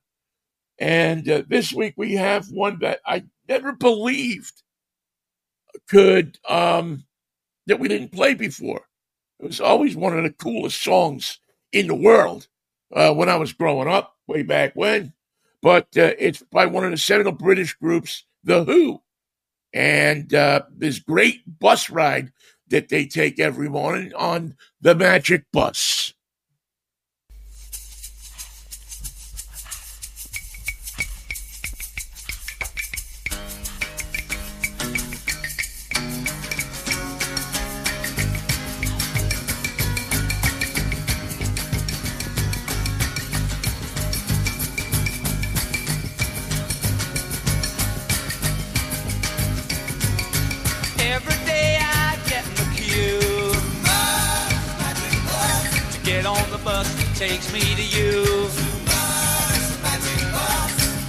And 0.79 1.27
uh, 1.29 1.43
this 1.47 1.73
week 1.73 1.95
we 1.97 2.13
have 2.13 2.47
one 2.49 2.79
that 2.79 2.99
I 3.05 3.25
never 3.47 3.73
believed 3.73 4.63
could, 5.89 6.37
um, 6.47 7.05
that 7.65 7.79
we 7.79 7.87
didn't 7.87 8.11
play 8.11 8.33
before. 8.33 8.81
It 9.39 9.45
was 9.45 9.61
always 9.61 9.95
one 9.95 10.17
of 10.17 10.23
the 10.23 10.31
coolest 10.31 10.81
songs 10.83 11.39
in 11.71 11.87
the 11.87 11.95
world 11.95 12.47
uh, 12.93 13.13
when 13.13 13.29
I 13.29 13.35
was 13.35 13.53
growing 13.53 13.87
up, 13.87 14.15
way 14.27 14.43
back 14.43 14.73
when. 14.75 15.13
But 15.61 15.87
uh, 15.97 16.13
it's 16.19 16.43
by 16.51 16.65
one 16.65 16.85
of 16.85 16.91
the 16.91 16.97
seminal 16.97 17.31
British 17.31 17.73
groups, 17.73 18.25
The 18.43 18.63
Who. 18.63 19.01
And 19.73 20.33
uh, 20.33 20.63
this 20.75 20.99
great 20.99 21.41
bus 21.59 21.89
ride 21.89 22.31
that 22.69 22.89
they 22.89 23.05
take 23.05 23.39
every 23.39 23.69
morning 23.69 24.13
on 24.15 24.55
the 24.81 24.95
Magic 24.95 25.43
Bus. 25.51 26.13
Takes 57.17 57.51
me 57.51 57.61
to 57.61 57.83
you. 57.83 58.47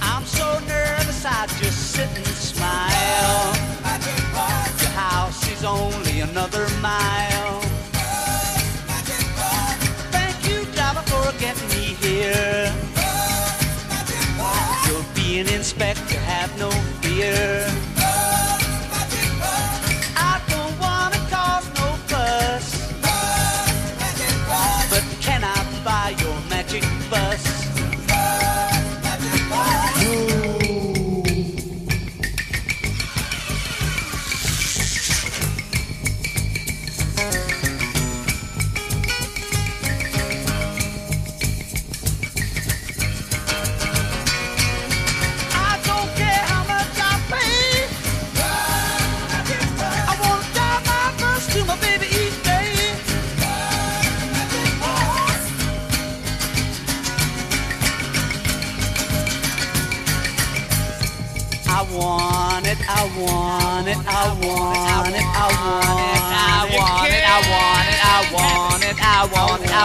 I'm 0.01 0.25
so 0.25 0.59
nervous 0.67 1.23
I 1.23 1.45
just 1.59 1.91
sit 1.91 2.09
and 2.17 2.25
smile. 2.25 3.53
Your 4.81 4.89
house 4.89 5.47
is 5.51 5.63
only 5.63 6.21
another 6.21 6.67
mile. 6.81 7.18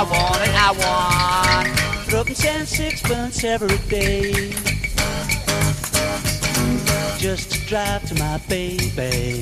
Want 0.05 0.37
it, 0.43 0.55
I 0.55 0.71
want 0.71 0.83
it, 0.83 0.85
I 0.85 1.65
want. 1.67 2.09
Thruppence 2.09 2.45
and 2.45 2.69
sixpence 2.69 3.43
every 3.43 3.79
day 3.89 4.53
just 7.19 7.53
to 7.53 7.67
drive 7.67 8.07
to 8.07 8.15
my 8.17 8.37
baby. 8.49 9.41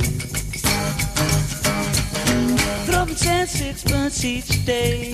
Thruppence 2.87 3.27
and 3.27 3.49
sixpence 3.49 4.25
each 4.25 4.65
day. 4.65 5.13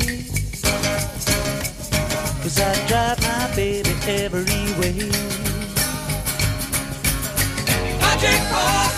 Cause 2.42 2.60
I 2.60 2.86
drive 2.86 3.20
my 3.22 3.50
baby 3.56 3.90
every 4.06 4.44
way. 4.78 5.10
Magic 7.98 8.40
bus, 8.52 8.97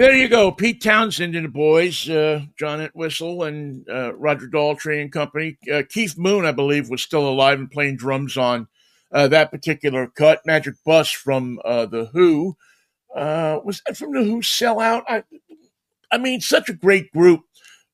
There 0.00 0.16
you 0.16 0.30
go. 0.30 0.50
Pete 0.50 0.80
Townshend 0.80 1.36
and 1.36 1.44
the 1.44 1.50
boys, 1.50 2.08
uh, 2.08 2.40
John 2.58 2.80
Entwistle 2.80 3.42
and 3.42 3.86
uh, 3.86 4.14
Roger 4.14 4.48
Daltrey 4.48 5.02
and 5.02 5.12
company. 5.12 5.58
Uh, 5.70 5.82
Keith 5.86 6.16
Moon, 6.16 6.46
I 6.46 6.52
believe, 6.52 6.88
was 6.88 7.02
still 7.02 7.28
alive 7.28 7.58
and 7.58 7.70
playing 7.70 7.98
drums 7.98 8.38
on 8.38 8.66
uh, 9.12 9.28
that 9.28 9.50
particular 9.50 10.06
cut. 10.06 10.40
Magic 10.46 10.76
Bus 10.86 11.10
from 11.10 11.60
uh, 11.66 11.84
The 11.84 12.06
Who. 12.14 12.56
Uh, 13.14 13.60
was 13.62 13.82
that 13.84 13.98
from 13.98 14.14
The 14.14 14.24
Who 14.24 14.40
Sellout? 14.40 15.02
I, 15.06 15.22
I 16.10 16.16
mean, 16.16 16.40
such 16.40 16.70
a 16.70 16.72
great 16.72 17.12
group. 17.12 17.42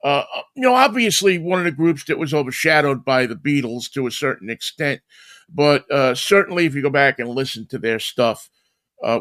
You 0.04 0.22
know, 0.54 0.76
obviously 0.76 1.38
one 1.38 1.58
of 1.58 1.64
the 1.64 1.72
groups 1.72 2.04
that 2.04 2.20
was 2.20 2.32
overshadowed 2.32 3.04
by 3.04 3.26
the 3.26 3.34
Beatles 3.34 3.90
to 3.94 4.06
a 4.06 4.12
certain 4.12 4.48
extent, 4.48 5.00
but 5.48 5.84
certainly 6.16 6.66
if 6.66 6.76
you 6.76 6.82
go 6.82 6.90
back 6.90 7.18
and 7.18 7.28
listen 7.28 7.66
to 7.66 7.78
their 7.78 7.98
stuff, 7.98 8.48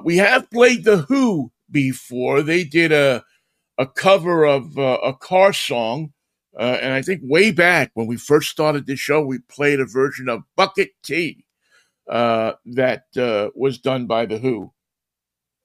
we 0.04 0.18
have 0.18 0.52
played 0.52 0.84
The 0.84 0.98
Who 0.98 1.52
before. 1.72 2.42
They 2.42 2.64
did 2.64 2.92
a 2.92 3.24
a 3.78 3.86
cover 3.86 4.46
of 4.46 4.78
uh, 4.78 5.00
a 5.04 5.14
car 5.14 5.54
song, 5.54 6.14
uh, 6.58 6.78
and 6.82 6.94
I 6.94 7.02
think 7.02 7.22
way 7.24 7.52
back 7.52 7.92
when 7.94 8.08
we 8.08 8.18
first 8.18 8.50
started 8.50 8.86
this 8.86 9.00
show, 9.00 9.22
we 9.22 9.40
played 9.40 9.80
a 9.80 9.86
version 9.86 10.30
of 10.30 10.44
Bucket 10.56 10.92
T 11.04 11.46
uh, 12.10 12.54
that 12.66 13.06
uh, 13.18 13.50
was 13.56 13.78
done 13.80 14.08
by 14.08 14.26
the 14.26 14.38
Who, 14.38 14.72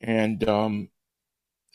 and 0.00 0.46
um, 0.48 0.90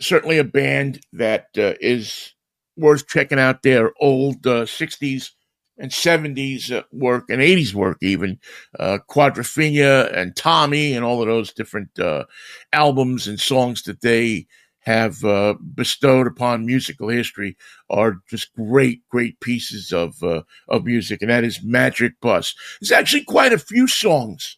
certainly 0.02 0.38
a 0.38 0.44
band 0.44 1.02
that 1.14 1.48
uh, 1.58 1.74
is 1.80 2.34
worth 2.78 3.08
checking 3.08 3.40
out. 3.40 3.64
Their 3.64 3.94
old 4.02 4.46
uh, 4.46 4.66
'60s 4.66 5.32
and 5.78 5.92
'70s 5.92 6.72
uh, 6.72 6.84
work 6.92 7.26
and 7.30 7.42
'80s 7.42 7.74
work, 7.74 7.98
even 8.02 8.40
uh, 8.80 9.00
Quadrophenia 9.10 10.14
and 10.16 10.36
Tommy, 10.36 10.94
and 10.94 11.04
all 11.06 11.22
of 11.22 11.28
those 11.28 11.54
different 11.54 11.98
uh, 12.00 12.26
albums 12.74 13.28
and 13.28 13.40
songs 13.40 13.84
that 13.84 14.02
they 14.02 14.48
have 14.86 15.24
uh, 15.24 15.56
bestowed 15.74 16.28
upon 16.28 16.66
musical 16.66 17.10
history 17.10 17.58
are 17.90 18.18
just 18.30 18.54
great, 18.54 19.02
great 19.10 19.40
pieces 19.40 19.92
of 19.92 20.22
uh, 20.24 20.44
of 20.70 20.86
music, 20.86 21.22
and 21.22 21.32
that 21.32 21.44
is 21.44 21.64
Magic 21.64 22.14
Bus. 22.22 22.56
There's 22.80 22.92
actually 22.92 23.24
quite 23.24 23.54
a 23.54 23.60
few 23.60 23.88
songs 23.88 24.58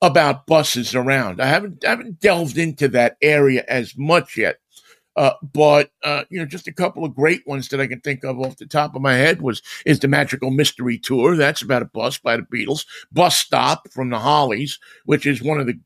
about 0.00 0.46
buses 0.46 0.94
around. 0.94 1.40
I 1.40 1.46
haven't 1.46 1.84
I 1.84 1.90
haven't 1.90 2.20
delved 2.20 2.56
into 2.56 2.88
that 2.88 3.16
area 3.20 3.64
as 3.68 3.94
much 3.96 4.36
yet, 4.36 4.56
uh, 5.18 5.34
but 5.52 5.90
uh, 6.04 6.22
you 6.30 6.38
know, 6.38 6.46
just 6.46 6.68
a 6.68 6.72
couple 6.72 7.04
of 7.04 7.12
great 7.12 7.44
ones 7.44 7.66
that 7.68 7.80
I 7.80 7.88
can 7.88 8.00
think 8.00 8.22
of 8.22 8.38
off 8.38 8.56
the 8.56 8.66
top 8.66 8.94
of 8.94 9.02
my 9.02 9.14
head 9.14 9.42
was 9.42 9.62
is 9.84 9.98
the 9.98 10.06
Magical 10.06 10.52
Mystery 10.52 10.96
Tour. 10.96 11.34
That's 11.34 11.60
about 11.60 11.82
a 11.82 11.86
bus 11.86 12.18
by 12.18 12.36
the 12.36 12.44
Beatles. 12.44 12.86
Bus 13.10 13.36
Stop 13.36 13.90
from 13.90 14.10
the 14.10 14.20
Hollies, 14.20 14.78
which 15.06 15.26
is 15.26 15.42
one 15.42 15.58
of 15.58 15.66
the 15.66 15.80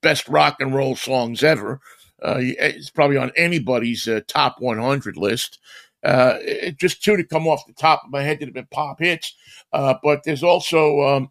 best 0.00 0.26
rock 0.26 0.56
and 0.58 0.74
roll 0.74 0.96
songs 0.96 1.44
ever. 1.44 1.82
Uh, 2.22 2.36
it's 2.38 2.88
probably 2.88 3.18
on 3.18 3.30
anybody's 3.36 4.08
uh, 4.08 4.22
top 4.26 4.56
100 4.58 5.18
list. 5.18 5.58
Uh, 6.02 6.38
it, 6.40 6.78
just 6.78 7.04
two 7.04 7.14
to 7.18 7.24
come 7.24 7.46
off 7.46 7.66
the 7.66 7.74
top 7.74 8.04
of 8.04 8.10
my 8.10 8.22
head 8.22 8.40
that 8.40 8.46
have 8.46 8.54
been 8.54 8.68
pop 8.70 9.00
hits. 9.00 9.34
But 9.70 10.22
there's 10.24 10.42
also 10.42 11.02
um, 11.02 11.30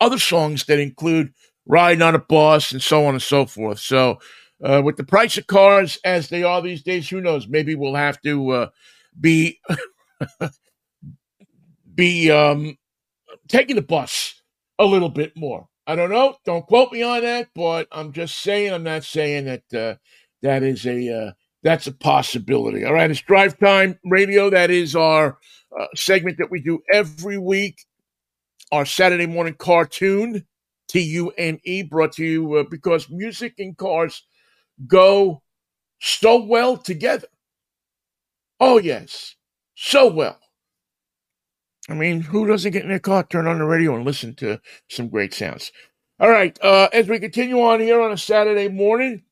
other 0.00 0.20
songs 0.20 0.66
that 0.66 0.78
include 0.78 1.34
riding 1.66 2.02
on 2.02 2.14
a 2.14 2.20
bus 2.20 2.70
and 2.70 2.80
so 2.80 3.06
on 3.06 3.14
and 3.14 3.22
so 3.22 3.44
forth. 3.44 3.80
So, 3.80 4.20
uh, 4.62 4.82
with 4.84 4.96
the 4.96 5.04
price 5.04 5.38
of 5.38 5.46
cars 5.46 5.98
as 6.04 6.28
they 6.28 6.42
are 6.42 6.60
these 6.60 6.82
days, 6.82 7.08
who 7.08 7.20
knows? 7.20 7.48
Maybe 7.48 7.74
we'll 7.74 7.94
have 7.94 8.20
to 8.22 8.50
uh, 8.50 8.66
be 9.18 9.60
be 11.94 12.30
um, 12.30 12.76
taking 13.48 13.76
the 13.76 13.82
bus 13.82 14.42
a 14.78 14.84
little 14.84 15.08
bit 15.08 15.36
more. 15.36 15.68
I 15.86 15.96
don't 15.96 16.10
know. 16.10 16.36
Don't 16.44 16.66
quote 16.66 16.92
me 16.92 17.02
on 17.02 17.22
that, 17.22 17.48
but 17.54 17.88
I'm 17.90 18.12
just 18.12 18.40
saying. 18.40 18.72
I'm 18.72 18.84
not 18.84 19.04
saying 19.04 19.46
that 19.46 19.74
uh, 19.74 19.96
that 20.42 20.62
is 20.62 20.86
a 20.86 21.12
uh, 21.12 21.32
that's 21.62 21.86
a 21.86 21.92
possibility. 21.92 22.84
All 22.84 22.94
right, 22.94 23.10
it's 23.10 23.20
drive 23.20 23.58
time 23.58 23.98
radio. 24.04 24.50
That 24.50 24.70
is 24.70 24.94
our 24.94 25.38
uh, 25.78 25.86
segment 25.94 26.38
that 26.38 26.50
we 26.50 26.60
do 26.60 26.80
every 26.92 27.38
week. 27.38 27.84
Our 28.72 28.84
Saturday 28.84 29.26
morning 29.26 29.54
CarTune, 29.54 30.44
T 30.86 31.00
U 31.00 31.30
N 31.36 31.58
E, 31.64 31.82
brought 31.82 32.12
to 32.12 32.24
you 32.24 32.54
uh, 32.54 32.64
because 32.70 33.10
music 33.10 33.54
and 33.58 33.76
cars 33.76 34.22
go 34.86 35.42
so 36.00 36.42
well 36.42 36.76
together. 36.76 37.28
Oh 38.58 38.78
yes, 38.78 39.36
so 39.74 40.08
well. 40.08 40.38
I 41.88 41.94
mean, 41.94 42.20
who 42.20 42.46
doesn't 42.46 42.72
get 42.72 42.82
in 42.82 42.88
their 42.88 42.98
car, 42.98 43.24
turn 43.24 43.46
on 43.46 43.58
the 43.58 43.64
radio, 43.64 43.96
and 43.96 44.04
listen 44.04 44.34
to 44.36 44.60
some 44.88 45.08
great 45.08 45.34
sounds? 45.34 45.72
All 46.20 46.30
right, 46.30 46.58
uh, 46.62 46.88
as 46.92 47.08
we 47.08 47.18
continue 47.18 47.60
on 47.62 47.80
here 47.80 48.00
on 48.00 48.12
a 48.12 48.18
Saturday 48.18 48.68
morning, 48.68 49.22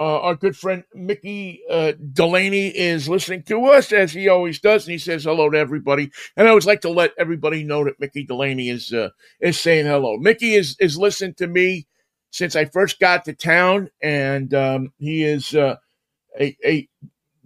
uh, 0.00 0.20
our 0.20 0.34
good 0.34 0.56
friend 0.56 0.82
Mickey 0.92 1.62
uh, 1.70 1.92
Delaney 2.12 2.76
is 2.76 3.08
listening 3.08 3.44
to 3.44 3.66
us 3.66 3.92
as 3.92 4.12
he 4.12 4.28
always 4.28 4.60
does, 4.60 4.84
and 4.84 4.92
he 4.92 4.98
says 4.98 5.24
hello 5.24 5.48
to 5.50 5.56
everybody. 5.58 6.10
And 6.36 6.46
I 6.46 6.50
always 6.50 6.66
like 6.66 6.80
to 6.80 6.90
let 6.90 7.12
everybody 7.16 7.62
know 7.62 7.84
that 7.84 8.00
Mickey 8.00 8.24
Delaney 8.24 8.70
is 8.70 8.92
uh, 8.92 9.10
is 9.40 9.58
saying 9.58 9.86
hello. 9.86 10.16
Mickey 10.16 10.54
is 10.54 10.76
is 10.80 10.98
listening 10.98 11.34
to 11.34 11.46
me 11.46 11.86
since 12.34 12.56
I 12.56 12.64
first 12.64 12.98
got 12.98 13.24
to 13.26 13.32
town, 13.32 13.90
and 14.02 14.52
um, 14.54 14.92
he 14.98 15.22
is 15.22 15.54
uh, 15.54 15.76
a, 16.38 16.56
a 16.64 16.88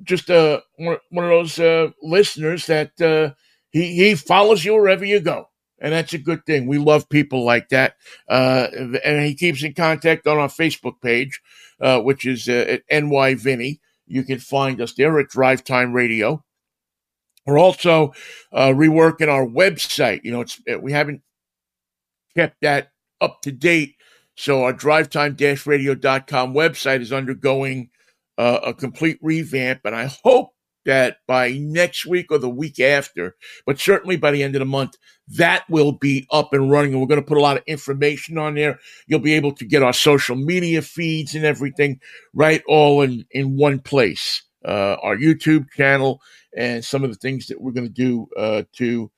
just 0.02 0.30
a 0.30 0.62
one, 0.78 0.96
one 1.10 1.26
of 1.26 1.30
those 1.30 1.58
uh, 1.58 1.90
listeners 2.02 2.64
that 2.66 2.98
uh, 2.98 3.34
he 3.70 3.94
he 3.94 4.14
follows 4.14 4.64
you 4.64 4.72
wherever 4.72 5.04
you 5.04 5.20
go, 5.20 5.50
and 5.78 5.92
that's 5.92 6.14
a 6.14 6.18
good 6.18 6.46
thing. 6.46 6.66
We 6.66 6.78
love 6.78 7.10
people 7.10 7.44
like 7.44 7.68
that, 7.68 7.96
uh, 8.30 8.68
and 9.04 9.26
he 9.26 9.34
keeps 9.34 9.62
in 9.62 9.74
contact 9.74 10.26
on 10.26 10.38
our 10.38 10.48
Facebook 10.48 11.02
page, 11.02 11.38
uh, 11.82 12.00
which 12.00 12.24
is 12.24 12.48
uh, 12.48 12.64
at 12.66 12.82
NY 12.90 13.34
Vinnie. 13.34 13.80
You 14.06 14.22
can 14.22 14.38
find 14.38 14.80
us 14.80 14.94
there 14.94 15.20
at 15.20 15.28
Drive 15.28 15.64
Time 15.64 15.92
Radio. 15.92 16.42
We're 17.44 17.58
also 17.58 18.14
uh, 18.54 18.68
reworking 18.68 19.28
our 19.28 19.44
website. 19.44 20.22
You 20.24 20.32
know, 20.32 20.40
it's 20.40 20.58
we 20.80 20.92
haven't 20.92 21.20
kept 22.34 22.62
that 22.62 22.92
up 23.20 23.42
to 23.42 23.52
date. 23.52 23.96
So 24.38 24.62
our 24.62 24.72
drivetime-radio.com 24.72 26.54
website 26.54 27.00
is 27.00 27.12
undergoing 27.12 27.90
uh, 28.38 28.60
a 28.66 28.72
complete 28.72 29.18
revamp, 29.20 29.80
and 29.84 29.96
I 29.96 30.10
hope 30.22 30.50
that 30.84 31.16
by 31.26 31.58
next 31.58 32.06
week 32.06 32.30
or 32.30 32.38
the 32.38 32.48
week 32.48 32.78
after, 32.78 33.34
but 33.66 33.80
certainly 33.80 34.16
by 34.16 34.30
the 34.30 34.44
end 34.44 34.54
of 34.54 34.60
the 34.60 34.64
month, 34.64 34.94
that 35.26 35.64
will 35.68 35.90
be 35.90 36.24
up 36.30 36.52
and 36.52 36.70
running. 36.70 36.92
And 36.92 37.00
we're 37.00 37.08
going 37.08 37.20
to 37.20 37.26
put 37.26 37.36
a 37.36 37.42
lot 37.42 37.56
of 37.56 37.64
information 37.66 38.38
on 38.38 38.54
there. 38.54 38.78
You'll 39.08 39.18
be 39.18 39.34
able 39.34 39.52
to 39.56 39.66
get 39.66 39.82
our 39.82 39.92
social 39.92 40.36
media 40.36 40.82
feeds 40.82 41.34
and 41.34 41.44
everything 41.44 42.00
right 42.32 42.62
all 42.68 43.02
in, 43.02 43.24
in 43.32 43.56
one 43.56 43.80
place. 43.80 44.44
Uh, 44.64 44.96
our 45.02 45.16
YouTube 45.16 45.68
channel 45.70 46.20
and 46.56 46.84
some 46.84 47.02
of 47.02 47.10
the 47.10 47.18
things 47.18 47.48
that 47.48 47.60
we're 47.60 47.72
going 47.72 47.88
to 47.88 47.92
do 47.92 48.28
uh, 48.36 48.62
to 48.76 49.10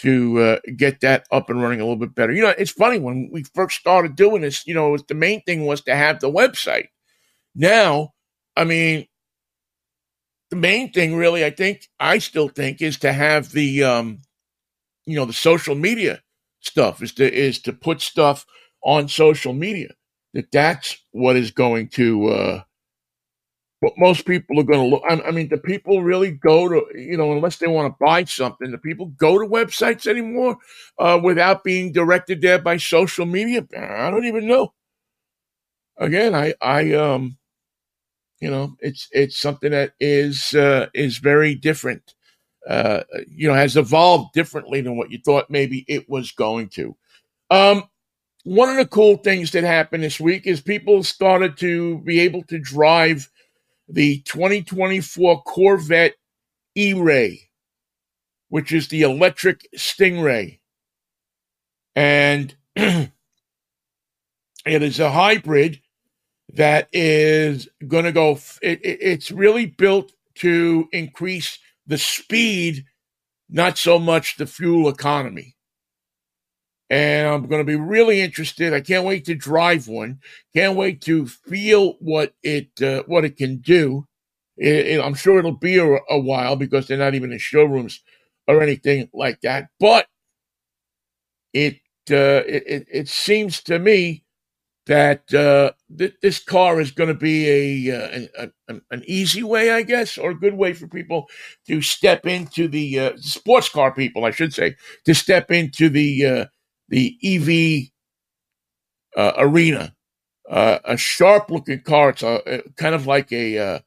to 0.00 0.38
uh, 0.40 0.58
get 0.76 1.00
that 1.00 1.26
up 1.30 1.50
and 1.50 1.62
running 1.62 1.80
a 1.80 1.84
little 1.84 1.96
bit 1.96 2.14
better. 2.14 2.32
You 2.32 2.42
know, 2.42 2.54
it's 2.56 2.70
funny 2.70 2.98
when 2.98 3.30
we 3.32 3.44
first 3.54 3.78
started 3.78 4.16
doing 4.16 4.42
this. 4.42 4.66
You 4.66 4.74
know, 4.74 4.96
the 4.96 5.14
main 5.14 5.42
thing 5.42 5.66
was 5.66 5.80
to 5.82 5.94
have 5.96 6.20
the 6.20 6.30
website. 6.30 6.88
Now, 7.54 8.14
I 8.56 8.64
mean, 8.64 9.06
the 10.50 10.56
main 10.56 10.92
thing 10.92 11.14
really 11.14 11.44
i 11.44 11.50
think 11.50 11.88
i 11.98 12.18
still 12.18 12.48
think 12.48 12.82
is 12.82 12.98
to 12.98 13.12
have 13.12 13.50
the 13.52 13.82
um 13.82 14.20
you 15.06 15.16
know 15.16 15.24
the 15.24 15.32
social 15.32 15.74
media 15.74 16.20
stuff 16.60 17.02
is 17.02 17.12
to 17.12 17.32
is 17.32 17.60
to 17.60 17.72
put 17.72 18.00
stuff 18.00 18.44
on 18.82 19.08
social 19.08 19.52
media 19.52 19.88
that 20.34 20.50
that's 20.52 20.98
what 21.12 21.36
is 21.36 21.50
going 21.50 21.88
to 21.88 22.28
uh 22.28 22.62
what 23.80 23.94
most 23.98 24.26
people 24.26 24.58
are 24.60 24.64
going 24.64 24.80
to 24.80 24.86
look 24.86 25.02
I, 25.08 25.20
I 25.28 25.30
mean 25.30 25.48
do 25.48 25.56
people 25.56 26.02
really 26.02 26.32
go 26.32 26.68
to 26.68 26.86
you 26.98 27.16
know 27.16 27.32
unless 27.32 27.56
they 27.56 27.66
want 27.66 27.92
to 27.92 28.04
buy 28.04 28.24
something 28.24 28.70
do 28.70 28.78
people 28.78 29.06
go 29.18 29.38
to 29.38 29.46
websites 29.46 30.06
anymore 30.06 30.58
uh 30.98 31.20
without 31.22 31.64
being 31.64 31.92
directed 31.92 32.40
there 32.42 32.58
by 32.58 32.76
social 32.76 33.26
media 33.26 33.66
i 33.76 34.10
don't 34.10 34.26
even 34.26 34.46
know 34.46 34.72
again 35.98 36.34
i 36.34 36.54
i 36.60 36.92
um 36.94 37.36
you 38.40 38.50
know, 38.50 38.76
it's 38.80 39.08
it's 39.12 39.38
something 39.38 39.70
that 39.70 39.92
is 40.00 40.54
uh, 40.54 40.86
is 40.94 41.18
very 41.18 41.54
different. 41.54 42.14
Uh, 42.68 43.02
you 43.28 43.48
know, 43.48 43.54
has 43.54 43.76
evolved 43.76 44.32
differently 44.34 44.80
than 44.80 44.96
what 44.96 45.10
you 45.10 45.18
thought 45.24 45.50
maybe 45.50 45.84
it 45.88 46.08
was 46.08 46.32
going 46.32 46.68
to. 46.68 46.96
Um, 47.50 47.84
one 48.44 48.70
of 48.70 48.76
the 48.76 48.86
cool 48.86 49.16
things 49.18 49.52
that 49.52 49.64
happened 49.64 50.02
this 50.02 50.20
week 50.20 50.46
is 50.46 50.60
people 50.60 51.02
started 51.02 51.56
to 51.58 51.98
be 52.00 52.20
able 52.20 52.42
to 52.44 52.58
drive 52.58 53.30
the 53.92 54.20
2024 54.20 55.42
Corvette 55.42 56.14
E-Ray, 56.74 57.50
which 58.48 58.72
is 58.72 58.88
the 58.88 59.02
electric 59.02 59.66
Stingray, 59.76 60.60
and 61.96 62.54
it 62.76 63.10
is 64.64 65.00
a 65.00 65.10
hybrid 65.10 65.80
that 66.54 66.88
is 66.92 67.68
going 67.86 68.04
to 68.04 68.12
go. 68.12 68.38
It, 68.62 68.80
it, 68.84 68.98
it's 69.00 69.30
really 69.30 69.66
built 69.66 70.12
to 70.36 70.88
increase 70.92 71.58
the 71.86 71.98
speed, 71.98 72.84
not 73.48 73.78
so 73.78 73.98
much 73.98 74.36
the 74.36 74.46
fuel 74.46 74.88
economy. 74.88 75.56
And 76.90 77.28
I'm 77.28 77.46
going 77.46 77.60
to 77.60 77.72
be 77.72 77.76
really 77.76 78.20
interested. 78.20 78.74
I 78.74 78.80
can't 78.80 79.06
wait 79.06 79.24
to 79.26 79.34
drive 79.36 79.86
one. 79.86 80.18
Can't 80.54 80.76
wait 80.76 81.00
to 81.02 81.26
feel 81.26 81.92
what 82.00 82.34
it 82.42 82.70
uh, 82.82 83.04
what 83.06 83.24
it 83.24 83.36
can 83.36 83.58
do. 83.58 84.06
It, 84.56 85.00
I'm 85.00 85.14
sure 85.14 85.38
it'll 85.38 85.52
be 85.52 85.78
a, 85.78 85.86
a 85.86 86.18
while 86.18 86.56
because 86.56 86.88
they're 86.88 86.98
not 86.98 87.14
even 87.14 87.32
in 87.32 87.38
showrooms 87.38 88.00
or 88.48 88.60
anything 88.60 89.08
like 89.14 89.40
that. 89.42 89.68
But 89.78 90.06
it 91.52 91.76
uh, 92.10 92.42
it, 92.46 92.86
it 92.90 93.08
seems 93.08 93.62
to 93.64 93.78
me 93.78 94.24
that 94.86 95.32
uh, 95.32 95.70
th- 95.96 96.16
this 96.22 96.40
car 96.40 96.80
is 96.80 96.90
going 96.90 97.08
to 97.08 97.14
be 97.14 97.88
a, 97.88 97.96
uh, 97.96 98.48
an, 98.68 98.82
an, 98.90 99.04
easy 99.06 99.42
way, 99.42 99.70
I 99.70 99.82
guess, 99.82 100.18
or 100.18 100.30
a 100.30 100.38
good 100.38 100.54
way 100.54 100.72
for 100.72 100.88
people 100.88 101.28
to 101.68 101.80
step 101.80 102.26
into 102.26 102.66
the 102.66 102.98
uh, 102.98 103.12
sports 103.16 103.68
car 103.68 103.92
people, 103.92 104.24
I 104.24 104.32
should 104.32 104.52
say, 104.52 104.74
to 105.04 105.14
step 105.14 105.52
into 105.52 105.88
the 105.88 106.26
uh, 106.26 106.44
the 106.90 107.16
EV 107.24 107.90
uh, 109.16 109.32
arena. 109.38 109.94
Uh, 110.48 110.78
a 110.84 110.96
sharp 110.96 111.50
looking 111.50 111.80
car. 111.80 112.10
It's 112.10 112.22
a, 112.22 112.62
kind 112.76 112.94
of 112.94 113.06
like 113.06 113.32
a 113.32 113.80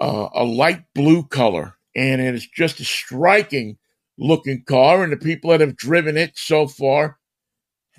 a 0.00 0.44
light 0.44 0.84
blue 0.94 1.24
color, 1.24 1.76
and 1.96 2.20
it 2.20 2.34
is 2.34 2.46
just 2.46 2.80
a 2.80 2.84
striking 2.84 3.76
looking 4.16 4.62
car. 4.64 5.02
And 5.02 5.12
the 5.12 5.16
people 5.16 5.50
that 5.50 5.60
have 5.60 5.76
driven 5.76 6.16
it 6.16 6.32
so 6.36 6.68
far 6.68 7.18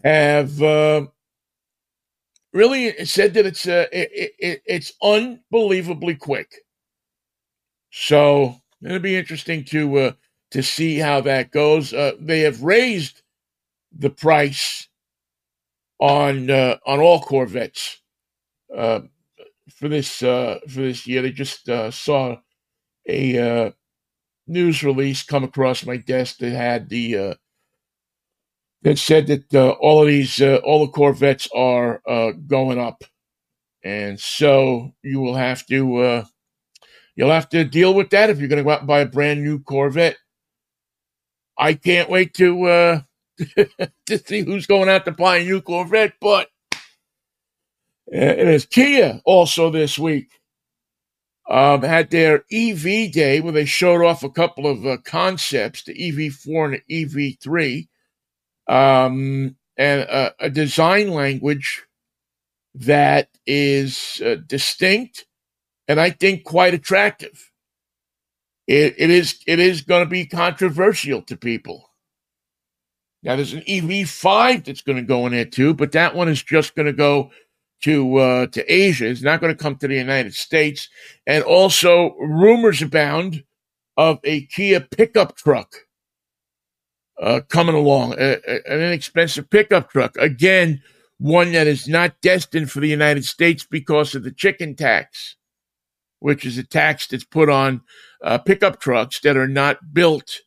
have 0.03 0.61
really 2.55 3.05
said 3.05 3.33
that 3.33 3.45
it's 3.45 3.67
uh, 3.67 3.87
it, 3.91 4.31
it, 4.39 4.61
it's 4.65 4.93
unbelievably 5.03 6.15
quick. 6.15 6.55
So 7.91 8.55
it'll 8.81 8.99
be 8.99 9.17
interesting 9.17 9.65
to 9.65 9.97
uh, 9.99 10.11
to 10.51 10.63
see 10.63 10.97
how 10.97 11.21
that 11.21 11.51
goes. 11.51 11.93
Uh, 11.93 12.13
they 12.19 12.39
have 12.41 12.63
raised 12.63 13.21
the 13.97 14.09
price 14.09 14.87
on 15.99 16.49
uh, 16.49 16.77
on 16.85 16.99
all 16.99 17.21
Corvettes 17.21 18.01
uh, 18.75 19.01
for 19.69 19.87
this 19.87 20.21
uh, 20.23 20.59
for 20.67 20.81
this 20.81 21.07
year. 21.07 21.21
They 21.21 21.31
just 21.31 21.69
uh, 21.69 21.91
saw 21.91 22.37
a 23.07 23.37
uh, 23.37 23.71
news 24.47 24.83
release 24.83 25.23
come 25.23 25.43
across 25.43 25.85
my 25.85 25.97
desk 25.97 26.37
that 26.39 26.51
had 26.51 26.89
the 26.89 27.17
uh, 27.17 27.33
that 28.81 28.97
said 28.99 29.27
that 29.27 29.75
all 29.79 30.01
of 30.01 30.07
these 30.07 30.41
all 30.41 30.85
the 30.85 30.91
Corvettes 30.91 31.47
are 31.55 32.01
uh, 32.07 32.31
going 32.47 32.79
up, 32.79 33.03
and 33.83 34.19
so 34.19 34.93
you 35.03 35.19
will 35.19 35.35
have 35.35 35.65
to 35.67 35.97
uh, 35.97 36.25
you'll 37.15 37.31
have 37.31 37.49
to 37.49 37.63
deal 37.63 37.93
with 37.93 38.09
that 38.11 38.29
if 38.29 38.39
you're 38.39 38.49
going 38.49 38.57
to 38.57 38.63
go 38.63 38.71
out 38.71 38.79
and 38.79 38.87
buy 38.87 38.99
a 38.99 39.05
brand 39.05 39.43
new 39.43 39.59
Corvette. 39.59 40.17
I 41.57 41.73
can't 41.73 42.09
wait 42.09 42.33
to 42.33 42.63
uh, 42.65 43.01
to 44.05 44.17
see 44.17 44.41
who's 44.41 44.67
going 44.67 44.89
out 44.89 45.05
to 45.05 45.11
buy 45.11 45.37
a 45.37 45.43
new 45.43 45.61
Corvette, 45.61 46.13
but 46.21 46.47
it 48.07 48.47
is 48.47 48.65
Kia 48.65 49.21
also 49.25 49.69
this 49.69 49.97
week. 49.97 50.29
Um, 51.47 51.83
had 51.83 52.09
their 52.09 52.43
EV 52.51 53.11
day 53.11 53.39
where 53.39 53.53
they 53.53 53.65
showed 53.65 54.03
off 54.03 54.23
a 54.23 54.29
couple 54.31 54.65
of 54.65 54.83
uh, 54.85 54.97
concepts, 55.05 55.83
the 55.83 55.93
EV4 55.93 56.65
and 56.65 56.81
the 56.87 57.05
EV3, 57.05 57.87
um, 58.67 59.55
and 59.77 60.01
a, 60.01 60.33
a, 60.39 60.49
design 60.49 61.09
language 61.09 61.83
that 62.73 63.29
is 63.45 64.19
uh, 64.25 64.37
distinct 64.47 65.25
and 65.87 65.99
I 65.99 66.09
think 66.09 66.43
quite 66.43 66.73
attractive. 66.73 67.51
It, 68.67 68.95
it 68.97 69.09
is 69.09 69.39
it 69.45 69.59
is 69.59 69.81
going 69.81 70.03
to 70.03 70.09
be 70.09 70.25
controversial 70.25 71.21
to 71.23 71.37
people. 71.37 71.89
Now 73.25 73.35
there's 73.35 73.53
an 73.53 73.61
EV5 73.61 74.65
that's 74.65 74.81
going 74.81 74.97
to 74.97 75.01
go 75.01 75.25
in 75.25 75.33
there 75.33 75.45
too, 75.45 75.73
but 75.73 75.91
that 75.93 76.15
one 76.15 76.29
is 76.29 76.43
just 76.43 76.75
going 76.75 76.85
to 76.85 76.93
go 76.93 77.31
to 77.81 78.17
uh, 78.17 78.47
to 78.47 78.71
Asia. 78.71 79.07
It's 79.07 79.23
not 79.23 79.41
going 79.41 79.51
to 79.51 79.61
come 79.61 79.75
to 79.77 79.87
the 79.87 79.95
United 79.95 80.35
States. 80.35 80.87
And 81.25 81.43
also, 81.43 82.15
rumors 82.19 82.83
abound 82.83 83.43
of 83.97 84.19
a 84.23 84.45
Kia 84.45 84.79
pickup 84.79 85.35
truck 85.35 85.75
uh, 87.19 87.41
coming 87.49 87.73
along, 87.73 88.13
a, 88.13 88.37
a, 88.47 88.61
an 88.71 88.81
inexpensive 88.81 89.49
pickup 89.49 89.89
truck. 89.89 90.15
Again, 90.17 90.83
one 91.17 91.51
that 91.53 91.65
is 91.65 91.87
not 91.87 92.21
destined 92.21 92.69
for 92.69 92.79
the 92.79 92.89
United 92.89 93.25
States 93.25 93.65
because 93.65 94.13
of 94.13 94.23
the 94.23 94.31
chicken 94.31 94.75
tax, 94.75 95.35
which 96.19 96.45
is 96.45 96.59
a 96.59 96.63
tax 96.63 97.07
that's 97.07 97.23
put 97.23 97.49
on 97.49 97.81
uh, 98.23 98.37
pickup 98.37 98.79
trucks 98.79 99.19
that 99.21 99.35
are 99.35 99.47
not 99.47 99.93
built 99.93 100.41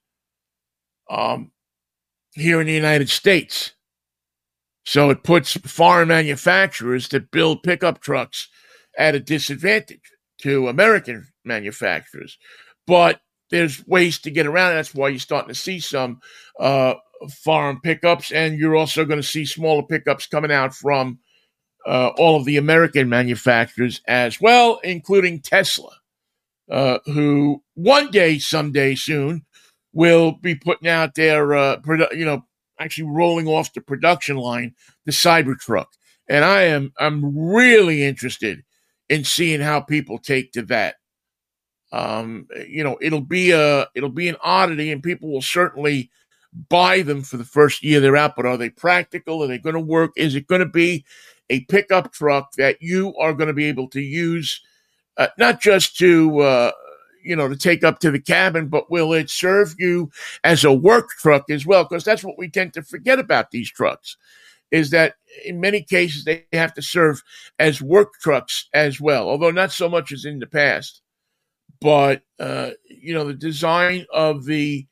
um, 1.10 1.50
here 2.40 2.60
in 2.60 2.66
the 2.66 2.72
United 2.72 3.08
States. 3.08 3.72
So 4.84 5.10
it 5.10 5.22
puts 5.22 5.52
foreign 5.52 6.08
manufacturers 6.08 7.08
that 7.08 7.30
build 7.30 7.62
pickup 7.62 8.00
trucks 8.00 8.48
at 8.96 9.14
a 9.14 9.20
disadvantage 9.20 10.00
to 10.38 10.68
American 10.68 11.28
manufacturers. 11.44 12.38
But 12.86 13.20
there's 13.50 13.86
ways 13.86 14.18
to 14.20 14.30
get 14.30 14.46
around. 14.46 14.74
That's 14.74 14.94
why 14.94 15.08
you're 15.08 15.18
starting 15.18 15.48
to 15.48 15.54
see 15.54 15.80
some 15.80 16.20
uh, 16.58 16.94
foreign 17.44 17.80
pickups, 17.80 18.32
and 18.32 18.58
you're 18.58 18.76
also 18.76 19.04
going 19.04 19.20
to 19.20 19.26
see 19.26 19.44
smaller 19.44 19.82
pickups 19.82 20.26
coming 20.26 20.52
out 20.52 20.74
from 20.74 21.18
uh, 21.86 22.10
all 22.18 22.36
of 22.36 22.44
the 22.44 22.56
American 22.56 23.08
manufacturers 23.08 24.00
as 24.06 24.40
well, 24.40 24.80
including 24.84 25.40
Tesla, 25.40 25.96
uh, 26.70 26.98
who 27.06 27.62
one 27.74 28.10
day, 28.10 28.38
someday 28.38 28.94
soon, 28.94 29.44
will 29.92 30.32
be 30.32 30.54
putting 30.54 30.88
out 30.88 31.14
their, 31.14 31.54
uh, 31.54 31.76
produ- 31.78 32.16
you 32.16 32.24
know, 32.24 32.44
actually 32.78 33.08
rolling 33.08 33.48
off 33.48 33.72
the 33.72 33.80
production 33.80 34.36
line 34.36 34.74
the 35.04 35.12
Cybertruck, 35.12 35.86
and 36.28 36.44
I 36.44 36.62
am 36.64 36.92
I'm 36.98 37.36
really 37.36 38.04
interested 38.04 38.62
in 39.08 39.24
seeing 39.24 39.60
how 39.60 39.80
people 39.80 40.18
take 40.18 40.52
to 40.52 40.62
that. 40.62 40.96
Um, 41.90 42.46
you 42.68 42.84
know, 42.84 42.98
it'll 43.00 43.22
be 43.22 43.50
a 43.52 43.88
it'll 43.94 44.10
be 44.10 44.28
an 44.28 44.36
oddity, 44.42 44.92
and 44.92 45.02
people 45.02 45.32
will 45.32 45.42
certainly 45.42 46.10
buy 46.68 47.02
them 47.02 47.22
for 47.22 47.36
the 47.36 47.44
first 47.44 47.82
year 47.82 48.00
they're 48.00 48.16
out. 48.16 48.36
But 48.36 48.46
are 48.46 48.56
they 48.56 48.70
practical? 48.70 49.42
Are 49.42 49.46
they 49.46 49.58
going 49.58 49.74
to 49.74 49.80
work? 49.80 50.12
Is 50.16 50.34
it 50.34 50.46
going 50.46 50.60
to 50.60 50.66
be 50.66 51.04
a 51.50 51.60
pickup 51.64 52.12
truck 52.12 52.52
that 52.58 52.82
you 52.82 53.14
are 53.16 53.32
going 53.32 53.48
to 53.48 53.54
be 53.54 53.64
able 53.64 53.88
to 53.88 54.00
use, 54.00 54.60
uh, 55.16 55.28
not 55.38 55.60
just 55.60 55.96
to 55.98 56.40
uh, 56.40 56.72
you 57.28 57.36
know, 57.36 57.46
to 57.46 57.56
take 57.56 57.84
up 57.84 57.98
to 57.98 58.10
the 58.10 58.18
cabin, 58.18 58.68
but 58.68 58.90
will 58.90 59.12
it 59.12 59.28
serve 59.28 59.74
you 59.78 60.10
as 60.44 60.64
a 60.64 60.72
work 60.72 61.10
truck 61.20 61.50
as 61.50 61.66
well? 61.66 61.84
Because 61.84 62.02
that's 62.02 62.24
what 62.24 62.38
we 62.38 62.48
tend 62.48 62.72
to 62.72 62.82
forget 62.82 63.18
about 63.18 63.50
these 63.50 63.70
trucks 63.70 64.16
is 64.70 64.90
that 64.90 65.14
in 65.44 65.60
many 65.60 65.82
cases 65.82 66.24
they 66.24 66.46
have 66.54 66.72
to 66.72 66.82
serve 66.82 67.22
as 67.58 67.82
work 67.82 68.14
trucks 68.22 68.68
as 68.72 68.98
well, 68.98 69.28
although 69.28 69.50
not 69.50 69.72
so 69.72 69.90
much 69.90 70.10
as 70.10 70.24
in 70.24 70.38
the 70.38 70.46
past. 70.46 71.02
But 71.82 72.22
uh, 72.40 72.70
you 72.88 73.12
know, 73.12 73.24
the 73.24 73.34
design 73.34 74.06
of 74.10 74.46
the 74.46 74.86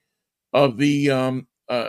of 0.52 0.76
the 0.76 1.10
um, 1.10 1.46
uh, 1.70 1.88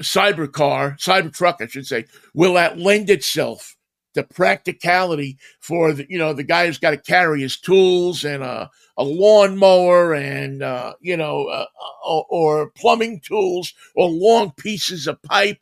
cyber 0.00 0.52
car, 0.52 0.96
cyber 1.00 1.32
truck, 1.32 1.56
I 1.60 1.66
should 1.66 1.86
say, 1.86 2.04
will 2.34 2.54
that 2.54 2.78
lend 2.78 3.08
itself 3.08 3.74
the 4.18 4.24
practicality 4.34 5.38
for 5.60 5.92
the 5.92 6.04
you 6.08 6.18
know 6.18 6.32
the 6.32 6.42
guy 6.42 6.66
who's 6.66 6.78
got 6.78 6.90
to 6.90 6.96
carry 6.96 7.40
his 7.40 7.56
tools 7.56 8.24
and 8.24 8.42
a, 8.42 8.68
a 8.96 9.04
lawnmower 9.04 10.12
and 10.12 10.60
uh, 10.60 10.94
you 11.00 11.16
know 11.16 11.44
uh, 11.44 11.66
uh, 12.04 12.18
or 12.28 12.70
plumbing 12.70 13.20
tools 13.20 13.72
or 13.94 14.08
long 14.08 14.50
pieces 14.56 15.06
of 15.06 15.22
pipe 15.22 15.58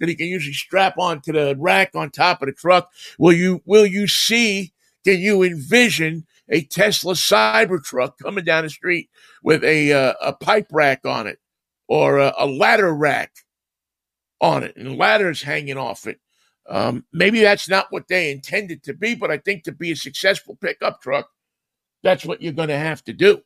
that 0.00 0.08
he 0.08 0.14
can 0.14 0.26
usually 0.26 0.54
strap 0.54 0.96
onto 0.96 1.32
the 1.32 1.54
rack 1.58 1.90
on 1.94 2.10
top 2.10 2.40
of 2.40 2.46
the 2.46 2.52
truck. 2.52 2.90
Will 3.18 3.34
you 3.34 3.60
will 3.66 3.86
you 3.86 4.08
see? 4.08 4.72
Can 5.04 5.20
you 5.20 5.42
envision 5.42 6.26
a 6.48 6.62
Tesla 6.62 7.12
Cybertruck 7.12 8.12
coming 8.22 8.44
down 8.44 8.64
the 8.64 8.70
street 8.70 9.10
with 9.42 9.62
a 9.64 9.92
uh, 9.92 10.14
a 10.22 10.32
pipe 10.32 10.68
rack 10.72 11.04
on 11.04 11.26
it 11.26 11.38
or 11.88 12.18
a, 12.18 12.32
a 12.38 12.46
ladder 12.46 12.94
rack 12.94 13.32
on 14.40 14.62
it 14.64 14.76
and 14.76 14.96
ladders 14.96 15.42
hanging 15.42 15.76
off 15.76 16.06
it? 16.06 16.20
Um, 16.68 17.04
maybe 17.12 17.40
that's 17.40 17.68
not 17.68 17.86
what 17.90 18.08
they 18.08 18.30
intended 18.30 18.82
to 18.84 18.94
be, 18.94 19.14
but 19.14 19.30
I 19.30 19.38
think 19.38 19.64
to 19.64 19.72
be 19.72 19.92
a 19.92 19.96
successful 19.96 20.56
pickup 20.60 21.00
truck, 21.00 21.28
that's 22.02 22.24
what 22.24 22.42
you're 22.42 22.52
going 22.52 22.68
to 22.68 22.78
have 22.78 23.02
to 23.04 23.12
do. 23.12 23.42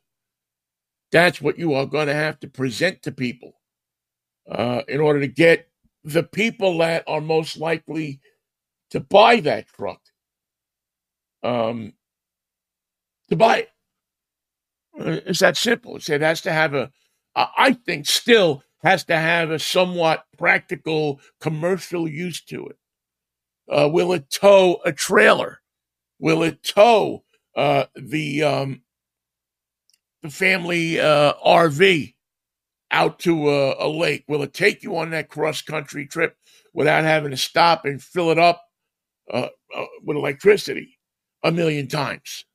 That's 1.11 1.41
what 1.41 1.57
you 1.57 1.73
are 1.73 1.85
going 1.85 2.07
to 2.07 2.13
have 2.13 2.39
to 2.41 2.47
present 2.47 3.03
to 3.03 3.11
people 3.11 3.53
uh, 4.49 4.81
in 4.87 4.99
order 4.99 5.21
to 5.21 5.27
get 5.27 5.69
the 6.03 6.23
people 6.23 6.79
that 6.79 7.03
are 7.07 7.21
most 7.21 7.57
likely 7.57 8.19
to 8.89 8.99
buy 8.99 9.39
that 9.41 9.67
truck 9.67 10.01
um, 11.43 11.93
to 13.29 13.35
buy 13.35 13.59
it. 13.59 13.69
Uh, 14.99 15.19
it's 15.25 15.39
that 15.39 15.57
simple. 15.57 15.97
It 15.97 16.21
has 16.21 16.41
to 16.41 16.51
have 16.51 16.73
a, 16.73 16.91
I 17.35 17.73
think, 17.73 18.07
still 18.07 18.63
has 18.83 19.05
to 19.05 19.17
have 19.17 19.49
a 19.49 19.59
somewhat 19.59 20.25
practical 20.37 21.19
commercial 21.39 22.07
use 22.07 22.43
to 22.45 22.67
it. 22.67 22.77
Uh, 23.69 23.89
will 23.91 24.13
it 24.13 24.29
tow 24.29 24.79
a 24.85 24.91
trailer? 24.91 25.59
Will 26.19 26.43
it 26.43 26.63
tow 26.63 27.23
uh, 27.55 27.85
the 27.95 28.43
um, 28.43 28.81
the 30.21 30.29
family 30.29 30.99
uh, 30.99 31.33
RV 31.45 32.13
out 32.91 33.19
to 33.19 33.49
a, 33.49 33.87
a, 33.87 33.89
lake? 33.89 34.23
Will 34.27 34.43
it 34.43 34.53
take 34.53 34.83
you 34.83 34.97
on 34.97 35.09
that 35.11 35.29
cross 35.29 35.61
country 35.61 36.07
trip 36.07 36.37
without 36.73 37.03
having 37.03 37.31
to 37.31 37.37
stop 37.37 37.85
and 37.85 38.01
fill 38.01 38.31
it 38.31 38.39
up 38.39 38.63
uh, 39.31 39.49
uh, 39.75 39.85
with 40.03 40.17
electricity 40.17 40.97
a 41.43 41.51
million 41.51 41.87
times? 41.87 42.45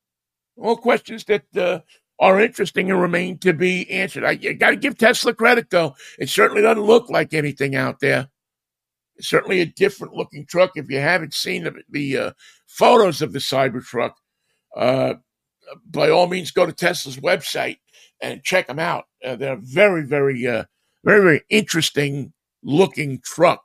All 0.56 0.76
questions 0.76 1.24
that 1.24 1.44
uh, 1.56 1.80
are 2.18 2.40
interesting 2.40 2.90
and 2.90 3.00
remain 3.00 3.38
to 3.38 3.52
be 3.52 3.88
answered. 3.90 4.24
I, 4.24 4.30
I 4.30 4.52
got 4.54 4.70
to 4.70 4.76
give 4.76 4.98
Tesla 4.98 5.34
credit, 5.34 5.70
though. 5.70 5.94
It 6.18 6.28
certainly 6.28 6.62
doesn't 6.62 6.82
look 6.82 7.08
like 7.10 7.34
anything 7.34 7.76
out 7.76 8.00
there 8.00 8.28
certainly 9.20 9.60
a 9.60 9.66
different 9.66 10.14
looking 10.14 10.46
truck. 10.46 10.72
If 10.74 10.90
you 10.90 10.98
haven't 10.98 11.34
seen 11.34 11.64
the, 11.64 11.74
the 11.90 12.18
uh, 12.18 12.32
photos 12.66 13.22
of 13.22 13.32
the 13.32 13.38
Cybertruck, 13.38 14.12
uh, 14.76 15.14
by 15.90 16.10
all 16.10 16.26
means, 16.26 16.50
go 16.50 16.66
to 16.66 16.72
Tesla's 16.72 17.18
website 17.18 17.78
and 18.20 18.42
check 18.44 18.66
them 18.66 18.78
out. 18.78 19.04
Uh, 19.24 19.36
they're 19.36 19.58
very, 19.60 20.02
very, 20.02 20.46
uh, 20.46 20.64
very, 21.04 21.20
very 21.20 21.42
interesting 21.50 22.32
looking 22.62 23.20
truck, 23.24 23.62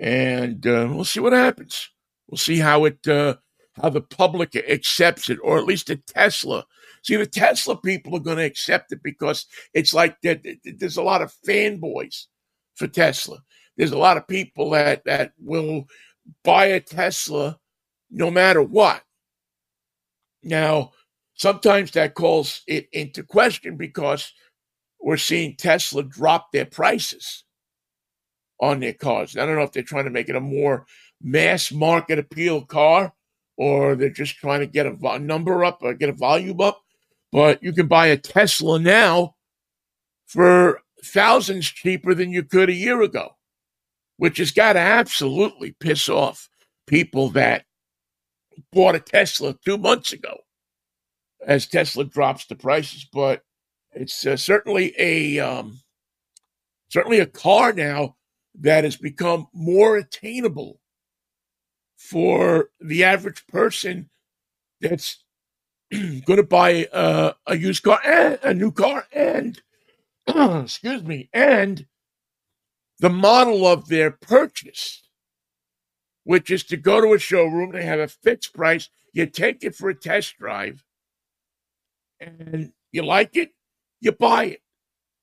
and 0.00 0.66
uh, 0.66 0.88
we'll 0.90 1.04
see 1.04 1.20
what 1.20 1.32
happens. 1.32 1.90
We'll 2.28 2.38
see 2.38 2.58
how 2.58 2.84
it, 2.84 3.06
uh, 3.06 3.36
how 3.80 3.90
the 3.90 4.00
public 4.00 4.54
accepts 4.56 5.28
it, 5.28 5.38
or 5.42 5.58
at 5.58 5.66
least 5.66 5.88
the 5.88 5.96
Tesla. 5.96 6.64
See, 7.02 7.16
the 7.16 7.26
Tesla 7.26 7.76
people 7.76 8.16
are 8.16 8.20
going 8.20 8.38
to 8.38 8.44
accept 8.44 8.92
it 8.92 9.02
because 9.02 9.46
it's 9.74 9.92
like 9.92 10.16
there's 10.22 10.96
a 10.96 11.02
lot 11.02 11.20
of 11.20 11.34
fanboys 11.46 12.24
for 12.76 12.86
Tesla 12.88 13.42
there's 13.76 13.92
a 13.92 13.98
lot 13.98 14.16
of 14.16 14.28
people 14.28 14.70
that 14.70 15.04
that 15.04 15.32
will 15.38 15.86
buy 16.42 16.66
a 16.66 16.80
Tesla 16.80 17.58
no 18.10 18.30
matter 18.30 18.62
what. 18.62 19.02
Now, 20.42 20.92
sometimes 21.34 21.90
that 21.92 22.14
calls 22.14 22.62
it 22.66 22.88
into 22.92 23.22
question 23.22 23.76
because 23.76 24.32
we're 25.00 25.16
seeing 25.16 25.56
Tesla 25.56 26.02
drop 26.02 26.52
their 26.52 26.66
prices 26.66 27.44
on 28.60 28.80
their 28.80 28.92
cars. 28.92 29.36
I 29.36 29.44
don't 29.44 29.56
know 29.56 29.62
if 29.62 29.72
they're 29.72 29.82
trying 29.82 30.04
to 30.04 30.10
make 30.10 30.28
it 30.28 30.36
a 30.36 30.40
more 30.40 30.86
mass 31.20 31.72
market 31.72 32.18
appeal 32.18 32.64
car 32.64 33.12
or 33.56 33.94
they're 33.94 34.10
just 34.10 34.36
trying 34.36 34.60
to 34.60 34.66
get 34.66 34.86
a 34.86 34.92
vo- 34.92 35.18
number 35.18 35.64
up 35.64 35.78
or 35.82 35.94
get 35.94 36.08
a 36.08 36.14
volume 36.14 36.60
up. 36.60 36.82
But 37.32 37.62
you 37.62 37.72
can 37.72 37.86
buy 37.86 38.08
a 38.08 38.16
Tesla 38.16 38.78
now 38.78 39.34
for 40.26 40.80
thousands 41.04 41.66
cheaper 41.66 42.14
than 42.14 42.30
you 42.30 42.42
could 42.42 42.68
a 42.68 42.74
year 42.74 43.02
ago, 43.02 43.33
which 44.16 44.38
has 44.38 44.50
got 44.50 44.74
to 44.74 44.78
absolutely 44.78 45.74
piss 45.80 46.08
off 46.08 46.48
people 46.86 47.30
that 47.30 47.64
bought 48.72 48.94
a 48.94 49.00
Tesla 49.00 49.56
two 49.64 49.78
months 49.78 50.12
ago 50.12 50.38
as 51.46 51.66
Tesla 51.66 52.04
drops 52.04 52.46
the 52.46 52.54
prices. 52.54 53.06
But 53.12 53.42
it's 53.92 54.26
uh, 54.26 54.36
certainly 54.36 54.94
a 54.98 55.38
um, 55.38 55.80
certainly 56.88 57.20
a 57.20 57.26
car 57.26 57.72
now 57.72 58.16
that 58.60 58.84
has 58.84 58.96
become 58.96 59.48
more 59.52 59.96
attainable 59.96 60.80
for 61.96 62.70
the 62.80 63.04
average 63.04 63.46
person 63.46 64.10
that's 64.80 65.24
going 65.90 66.36
to 66.36 66.42
buy 66.42 66.86
uh, 66.92 67.32
a 67.46 67.56
used 67.56 67.82
car 67.82 68.00
and 68.04 68.38
a 68.42 68.54
new 68.54 68.70
car 68.70 69.06
and 69.12 69.62
excuse 70.26 71.02
me 71.02 71.28
and 71.32 71.86
the 73.04 73.10
model 73.10 73.66
of 73.66 73.86
their 73.88 74.10
purchase 74.10 75.02
which 76.22 76.50
is 76.50 76.64
to 76.64 76.78
go 76.78 77.02
to 77.02 77.12
a 77.12 77.18
showroom 77.18 77.70
they 77.70 77.84
have 77.84 78.00
a 78.00 78.08
fixed 78.08 78.54
price 78.54 78.88
you 79.12 79.26
take 79.26 79.62
it 79.62 79.74
for 79.74 79.90
a 79.90 79.94
test 79.94 80.38
drive 80.38 80.82
and 82.18 82.72
you 82.92 83.02
like 83.02 83.36
it 83.36 83.50
you 84.00 84.10
buy 84.12 84.44
it. 84.44 84.62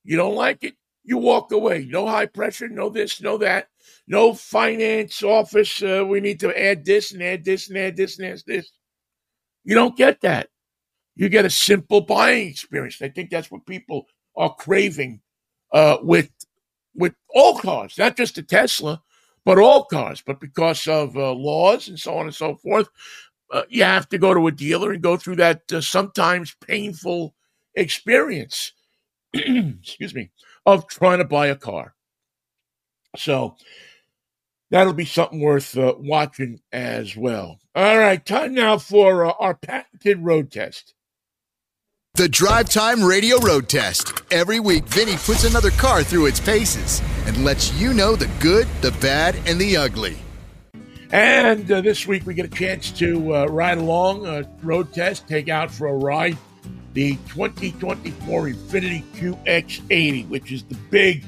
You 0.04 0.16
don't 0.16 0.36
like 0.36 0.64
it 0.64 0.76
you 1.04 1.18
walk 1.18 1.52
away. 1.52 1.88
No 1.90 2.06
high 2.06 2.28
pressure 2.28 2.70
no 2.70 2.90
this 2.90 3.20
no 3.20 3.40
that 3.40 3.70
no 4.08 4.36
finance 4.36 5.24
office 5.24 5.82
uh, 5.82 6.06
we 6.08 6.20
need 6.20 6.40
to 6.42 6.56
add 6.60 6.86
this 6.86 7.12
and 7.14 7.24
add 7.24 7.44
this 7.44 7.68
and 7.68 7.80
add 7.80 7.98
this 7.98 8.20
and 8.20 8.28
add 8.28 8.44
this. 8.46 8.72
You 9.64 9.74
don't 9.74 9.98
get 9.98 10.22
that. 10.22 10.50
You 11.16 11.30
get 11.30 11.46
a 11.46 11.50
simple 11.50 12.02
buying 12.02 12.48
experience. 12.48 13.02
I 13.02 13.10
think 13.10 13.32
that's 13.32 13.50
what 13.50 13.66
people 13.66 14.06
are 14.38 14.54
craving 14.54 15.22
uh, 15.74 15.98
with 16.04 16.30
with 16.96 17.14
all 17.30 17.58
cars, 17.58 17.98
not 17.98 18.18
just 18.18 18.36
the 18.36 18.44
Tesla, 18.44 19.02
but 19.46 19.58
all 19.58 19.86
cars. 19.86 20.22
But 20.26 20.40
because 20.40 20.88
of 20.88 21.16
uh, 21.18 21.32
laws 21.34 21.88
and 21.88 22.00
so 22.00 22.16
on 22.18 22.26
and 22.26 22.36
so 22.36 22.56
forth, 22.56 22.90
uh, 23.52 23.64
you 23.70 23.84
have 23.84 24.08
to 24.10 24.18
go 24.18 24.34
to 24.34 24.48
a 24.48 24.52
dealer 24.52 24.92
and 24.92 25.02
go 25.02 25.18
through 25.18 25.38
that 25.38 25.72
uh, 25.72 25.82
sometimes 25.82 26.56
painful 26.66 27.36
experience. 27.76 28.74
excuse 29.34 30.14
me, 30.14 30.32
of 30.66 30.88
trying 30.88 31.20
to 31.20 31.26
buy 31.26 31.48
a 31.48 31.56
car. 31.56 31.96
So 33.18 33.56
that'll 34.70 34.94
be 34.94 35.06
something 35.06 35.42
worth 35.42 35.78
uh, 35.78 35.96
watching 35.98 36.60
as 36.72 37.16
well. 37.16 37.60
All 37.76 37.98
right, 37.98 38.26
time 38.26 38.54
now 38.54 38.78
for 38.78 39.26
uh, 39.26 39.34
our 39.40 39.56
patented 39.56 40.20
road 40.20 40.52
test. 40.52 40.94
The 42.16 42.28
Drive 42.28 42.70
Time 42.70 43.02
Radio 43.02 43.38
Road 43.38 43.70
Test. 43.70 44.22
Every 44.32 44.60
week, 44.60 44.84
Vinnie 44.84 45.16
puts 45.16 45.46
another 45.46 45.72
car 45.72 46.04
through 46.04 46.26
its 46.26 46.42
paces 46.42 47.02
and 47.26 47.46
lets 47.46 47.74
you 47.76 47.94
know 47.94 48.18
the 48.18 48.30
good, 48.42 48.68
the 48.82 48.92
bad, 49.00 49.38
and 49.48 49.58
the 49.58 49.78
ugly. 49.78 50.18
And 51.14 51.72
uh, 51.72 51.80
this 51.80 52.06
week, 52.06 52.26
we 52.26 52.34
get 52.34 52.46
a 52.46 52.50
chance 52.50 52.92
to 53.00 53.34
uh, 53.34 53.46
ride 53.46 53.78
along 53.78 54.28
a 54.28 54.46
road 54.62 54.94
test, 54.94 55.26
take 55.26 55.48
out 55.48 55.72
for 55.72 55.88
a 55.88 55.94
ride 55.94 56.38
the 56.94 57.16
2024 57.30 58.48
Infiniti 58.48 59.04
QX80, 59.14 60.28
which 60.28 60.52
is 60.52 60.64
the 60.64 60.76
big, 60.90 61.24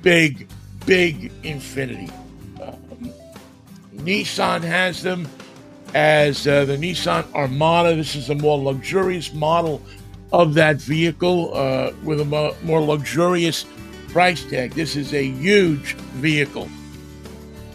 big, 0.00 0.48
big 0.86 1.32
Infiniti. 1.42 2.08
Um, 2.62 3.12
Nissan 3.96 4.62
has 4.62 5.02
them 5.02 5.26
as 5.92 6.46
uh, 6.46 6.66
the 6.66 6.76
Nissan 6.76 7.26
Armada. 7.34 7.96
This 7.96 8.14
is 8.14 8.30
a 8.30 8.34
more 8.36 8.58
luxurious 8.58 9.34
model 9.34 9.82
of 10.32 10.54
that 10.54 10.76
vehicle 10.76 11.52
uh, 11.54 11.92
with 12.04 12.20
a 12.20 12.24
mo- 12.24 12.54
more 12.62 12.80
luxurious 12.80 13.66
price 14.08 14.44
tag. 14.44 14.72
This 14.72 14.96
is 14.96 15.12
a 15.14 15.24
huge 15.24 15.94
vehicle. 15.94 16.68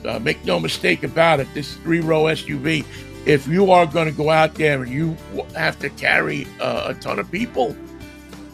Uh, 0.06 0.20
make 0.20 0.44
no 0.46 0.60
mistake 0.60 1.04
about 1.04 1.40
it. 1.40 1.48
This 1.54 1.76
three 1.78 2.00
row 2.00 2.24
SUV, 2.24 2.86
if 3.26 3.48
you 3.48 3.72
are 3.72 3.86
going 3.86 4.08
to 4.08 4.16
go 4.16 4.30
out 4.30 4.54
there 4.56 4.84
and 4.84 4.92
you 4.92 5.18
have 5.56 5.80
to 5.80 5.90
carry 5.90 6.48
uh, 6.60 6.88
a 6.90 6.94
ton 6.96 7.20
of 7.20 7.30
people 7.32 7.76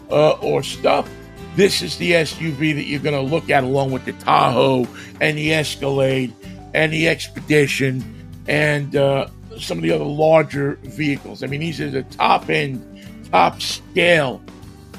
uh, 0.10 0.32
or 0.32 0.64
stuff, 0.64 1.10
this 1.56 1.82
is 1.82 1.98
the 1.98 2.14
SUV 2.14 2.74
that 2.76 2.86
you're 2.86 3.02
going 3.02 3.16
to 3.16 3.22
look 3.22 3.50
at 3.50 3.64
along 3.64 3.92
with 3.92 4.06
the 4.06 4.14
Tahoe 4.14 4.88
and 5.20 5.38
the 5.38 5.54
Escalade 5.54 6.34
and 6.74 6.94
the 6.94 7.10
Expedition 7.10 8.04
and 8.48 8.96
uh, 8.96 9.28
some 9.60 9.78
of 9.78 9.84
the 9.84 9.92
other 9.92 10.06
larger 10.06 10.76
vehicles. 10.84 11.44
I 11.44 11.48
mean, 11.48 11.60
these 11.60 11.82
are 11.82 11.90
the 11.90 12.04
top 12.04 12.50
end 12.50 12.91
top 13.32 13.62
scale 13.62 14.42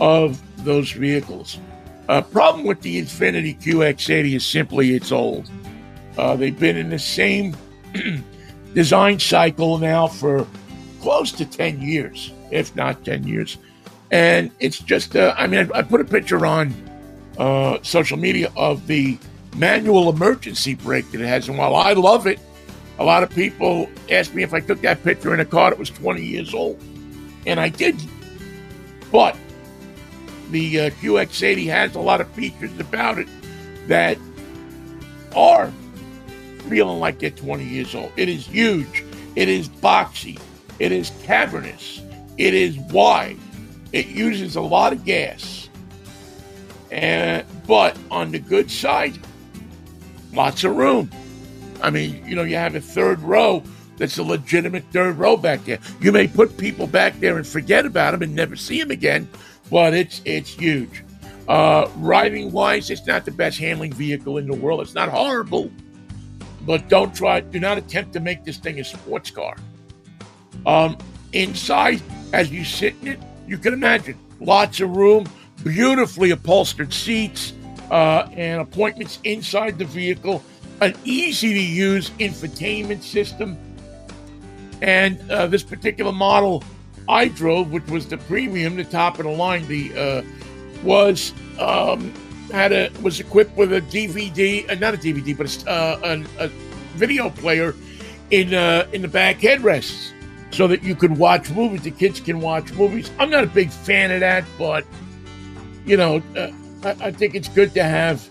of 0.00 0.40
those 0.64 0.90
vehicles. 0.92 1.58
Uh, 2.08 2.20
problem 2.20 2.66
with 2.66 2.80
the 2.82 3.00
Infiniti 3.00 3.60
QX80 3.60 4.34
is 4.34 4.46
simply 4.46 4.94
it's 4.94 5.12
old. 5.12 5.50
Uh, 6.18 6.36
they've 6.36 6.58
been 6.58 6.76
in 6.76 6.90
the 6.90 6.98
same 6.98 7.56
design 8.74 9.18
cycle 9.18 9.78
now 9.78 10.06
for 10.06 10.46
close 11.00 11.32
to 11.32 11.44
10 11.44 11.80
years, 11.80 12.32
if 12.50 12.74
not 12.76 13.04
10 13.04 13.26
years. 13.26 13.58
And 14.10 14.50
it's 14.60 14.78
just, 14.78 15.16
uh, 15.16 15.34
I 15.38 15.46
mean, 15.46 15.70
I, 15.74 15.78
I, 15.78 15.82
put 15.82 16.00
a 16.00 16.04
picture 16.04 16.44
on 16.44 16.74
uh, 17.38 17.78
social 17.82 18.18
media 18.18 18.52
of 18.56 18.86
the 18.86 19.18
manual 19.56 20.10
emergency 20.10 20.74
brake 20.74 21.10
that 21.12 21.20
it 21.20 21.26
has. 21.26 21.48
And 21.48 21.56
while 21.56 21.74
I 21.74 21.94
love 21.94 22.26
it, 22.26 22.38
a 22.98 23.04
lot 23.04 23.22
of 23.22 23.30
people 23.30 23.88
asked 24.10 24.34
me 24.34 24.42
if 24.42 24.52
I 24.52 24.60
took 24.60 24.82
that 24.82 25.02
picture 25.02 25.32
in 25.32 25.40
a 25.40 25.44
car 25.44 25.70
that 25.70 25.78
was 25.78 25.90
20 25.90 26.22
years 26.22 26.52
old. 26.52 26.80
And 27.46 27.58
I 27.58 27.70
didn't. 27.70 28.08
But 29.12 29.36
the 30.50 30.80
uh, 30.80 30.90
QX80 30.90 31.66
has 31.66 31.94
a 31.94 32.00
lot 32.00 32.20
of 32.20 32.28
features 32.30 32.76
about 32.80 33.18
it 33.18 33.28
that 33.86 34.18
are 35.36 35.70
feeling 36.68 36.98
like 36.98 37.18
they're 37.18 37.30
20 37.30 37.64
years 37.64 37.94
old. 37.94 38.10
It 38.16 38.28
is 38.28 38.46
huge. 38.46 39.04
It 39.36 39.48
is 39.48 39.68
boxy. 39.68 40.40
It 40.78 40.92
is 40.92 41.12
cavernous. 41.22 42.02
It 42.38 42.54
is 42.54 42.78
wide. 42.78 43.38
It 43.92 44.06
uses 44.06 44.56
a 44.56 44.60
lot 44.60 44.92
of 44.92 45.04
gas. 45.04 45.68
And 46.90 47.44
but 47.66 47.96
on 48.10 48.32
the 48.32 48.38
good 48.38 48.70
side, 48.70 49.18
lots 50.32 50.64
of 50.64 50.74
room. 50.76 51.10
I 51.82 51.90
mean, 51.90 52.24
you 52.26 52.36
know, 52.36 52.42
you 52.42 52.56
have 52.56 52.74
a 52.74 52.80
third 52.80 53.20
row 53.20 53.62
that's 54.02 54.18
a 54.18 54.22
legitimate 54.24 54.82
third 54.90 55.16
row 55.16 55.36
back 55.36 55.64
there. 55.64 55.78
You 56.00 56.10
may 56.10 56.26
put 56.26 56.58
people 56.58 56.88
back 56.88 57.20
there 57.20 57.36
and 57.36 57.46
forget 57.46 57.86
about 57.86 58.10
them 58.10 58.22
and 58.22 58.34
never 58.34 58.56
see 58.56 58.80
them 58.80 58.90
again, 58.90 59.28
but 59.70 59.94
it's 59.94 60.20
it's 60.24 60.50
huge. 60.50 61.04
Uh, 61.46 61.88
riding 61.98 62.50
wise, 62.50 62.90
it's 62.90 63.06
not 63.06 63.24
the 63.24 63.30
best 63.30 63.60
handling 63.60 63.92
vehicle 63.92 64.38
in 64.38 64.48
the 64.48 64.56
world. 64.56 64.80
It's 64.80 64.94
not 64.94 65.08
horrible, 65.08 65.70
but 66.62 66.88
don't 66.88 67.14
try. 67.14 67.42
Do 67.42 67.60
not 67.60 67.78
attempt 67.78 68.12
to 68.14 68.20
make 68.20 68.44
this 68.44 68.56
thing 68.56 68.80
a 68.80 68.84
sports 68.84 69.30
car. 69.30 69.56
Um, 70.66 70.98
inside, 71.32 72.02
as 72.32 72.50
you 72.50 72.64
sit 72.64 72.96
in 73.02 73.06
it, 73.08 73.20
you 73.46 73.56
can 73.56 73.72
imagine 73.72 74.18
lots 74.40 74.80
of 74.80 74.96
room, 74.96 75.28
beautifully 75.62 76.32
upholstered 76.32 76.92
seats, 76.92 77.52
uh, 77.92 78.28
and 78.32 78.60
appointments 78.60 79.20
inside 79.22 79.78
the 79.78 79.84
vehicle. 79.84 80.42
An 80.80 80.96
easy 81.04 81.54
to 81.54 81.62
use 81.62 82.10
infotainment 82.18 83.04
system 83.04 83.56
and 84.82 85.30
uh, 85.30 85.46
this 85.46 85.62
particular 85.62 86.12
model 86.12 86.62
I 87.08 87.28
drove, 87.28 87.72
which 87.72 87.86
was 87.86 88.06
the 88.06 88.18
premium, 88.18 88.76
the 88.76 88.84
top 88.84 89.18
of 89.18 89.24
the 89.24 89.30
line, 89.30 89.66
the 89.68 89.92
uh, 89.96 90.22
was 90.82 91.32
um, 91.58 92.12
had 92.50 92.72
a 92.72 92.90
was 93.00 93.20
equipped 93.20 93.56
with 93.56 93.72
a 93.72 93.80
DVD, 93.80 94.68
uh, 94.68 94.74
not 94.74 94.94
a 94.94 94.96
DVD, 94.96 95.36
but 95.36 95.64
a, 95.64 95.70
uh, 95.70 96.24
a, 96.38 96.44
a 96.44 96.48
video 96.96 97.30
player 97.30 97.74
in 98.30 98.54
uh, 98.54 98.86
in 98.92 99.02
the 99.02 99.08
back 99.08 99.38
headrests, 99.38 100.10
so 100.50 100.66
that 100.66 100.82
you 100.82 100.96
could 100.96 101.16
watch 101.16 101.48
movies. 101.50 101.82
The 101.82 101.92
kids 101.92 102.18
can 102.18 102.40
watch 102.40 102.72
movies. 102.72 103.10
I'm 103.20 103.30
not 103.30 103.44
a 103.44 103.48
big 103.48 103.70
fan 103.70 104.10
of 104.10 104.20
that, 104.20 104.44
but 104.58 104.84
you 105.86 105.96
know, 105.96 106.22
uh, 106.36 106.50
I, 106.82 107.06
I, 107.06 107.12
think 107.12 107.34
it's 107.34 107.48
good 107.48 107.72
to 107.74 107.84
have 107.84 108.28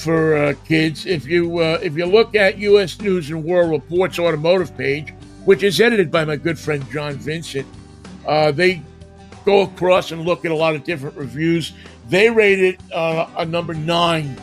for 0.00 0.54
kids. 0.66 1.06
If 1.06 1.26
you 1.26 1.60
if 1.62 1.96
you 1.96 2.06
look 2.06 2.34
at 2.34 2.58
U.S. 2.58 3.00
News 3.00 3.30
and 3.30 3.44
World 3.44 3.70
Report's 3.70 4.18
automotive 4.18 4.76
page, 4.76 5.12
which 5.44 5.62
is 5.62 5.80
edited 5.80 6.10
by 6.10 6.24
my 6.24 6.36
good 6.36 6.58
friend 6.58 6.84
John 6.90 7.14
Vincent. 7.14 7.66
Uh, 8.26 8.50
they 8.50 8.82
go 9.44 9.62
across 9.62 10.10
and 10.10 10.22
look 10.22 10.44
at 10.44 10.50
a 10.50 10.54
lot 10.54 10.74
of 10.74 10.84
different 10.84 11.16
reviews. 11.16 11.72
They 12.08 12.30
rated 12.30 12.80
uh, 12.92 13.26
a 13.36 13.44
number 13.44 13.74
nine 13.74 14.36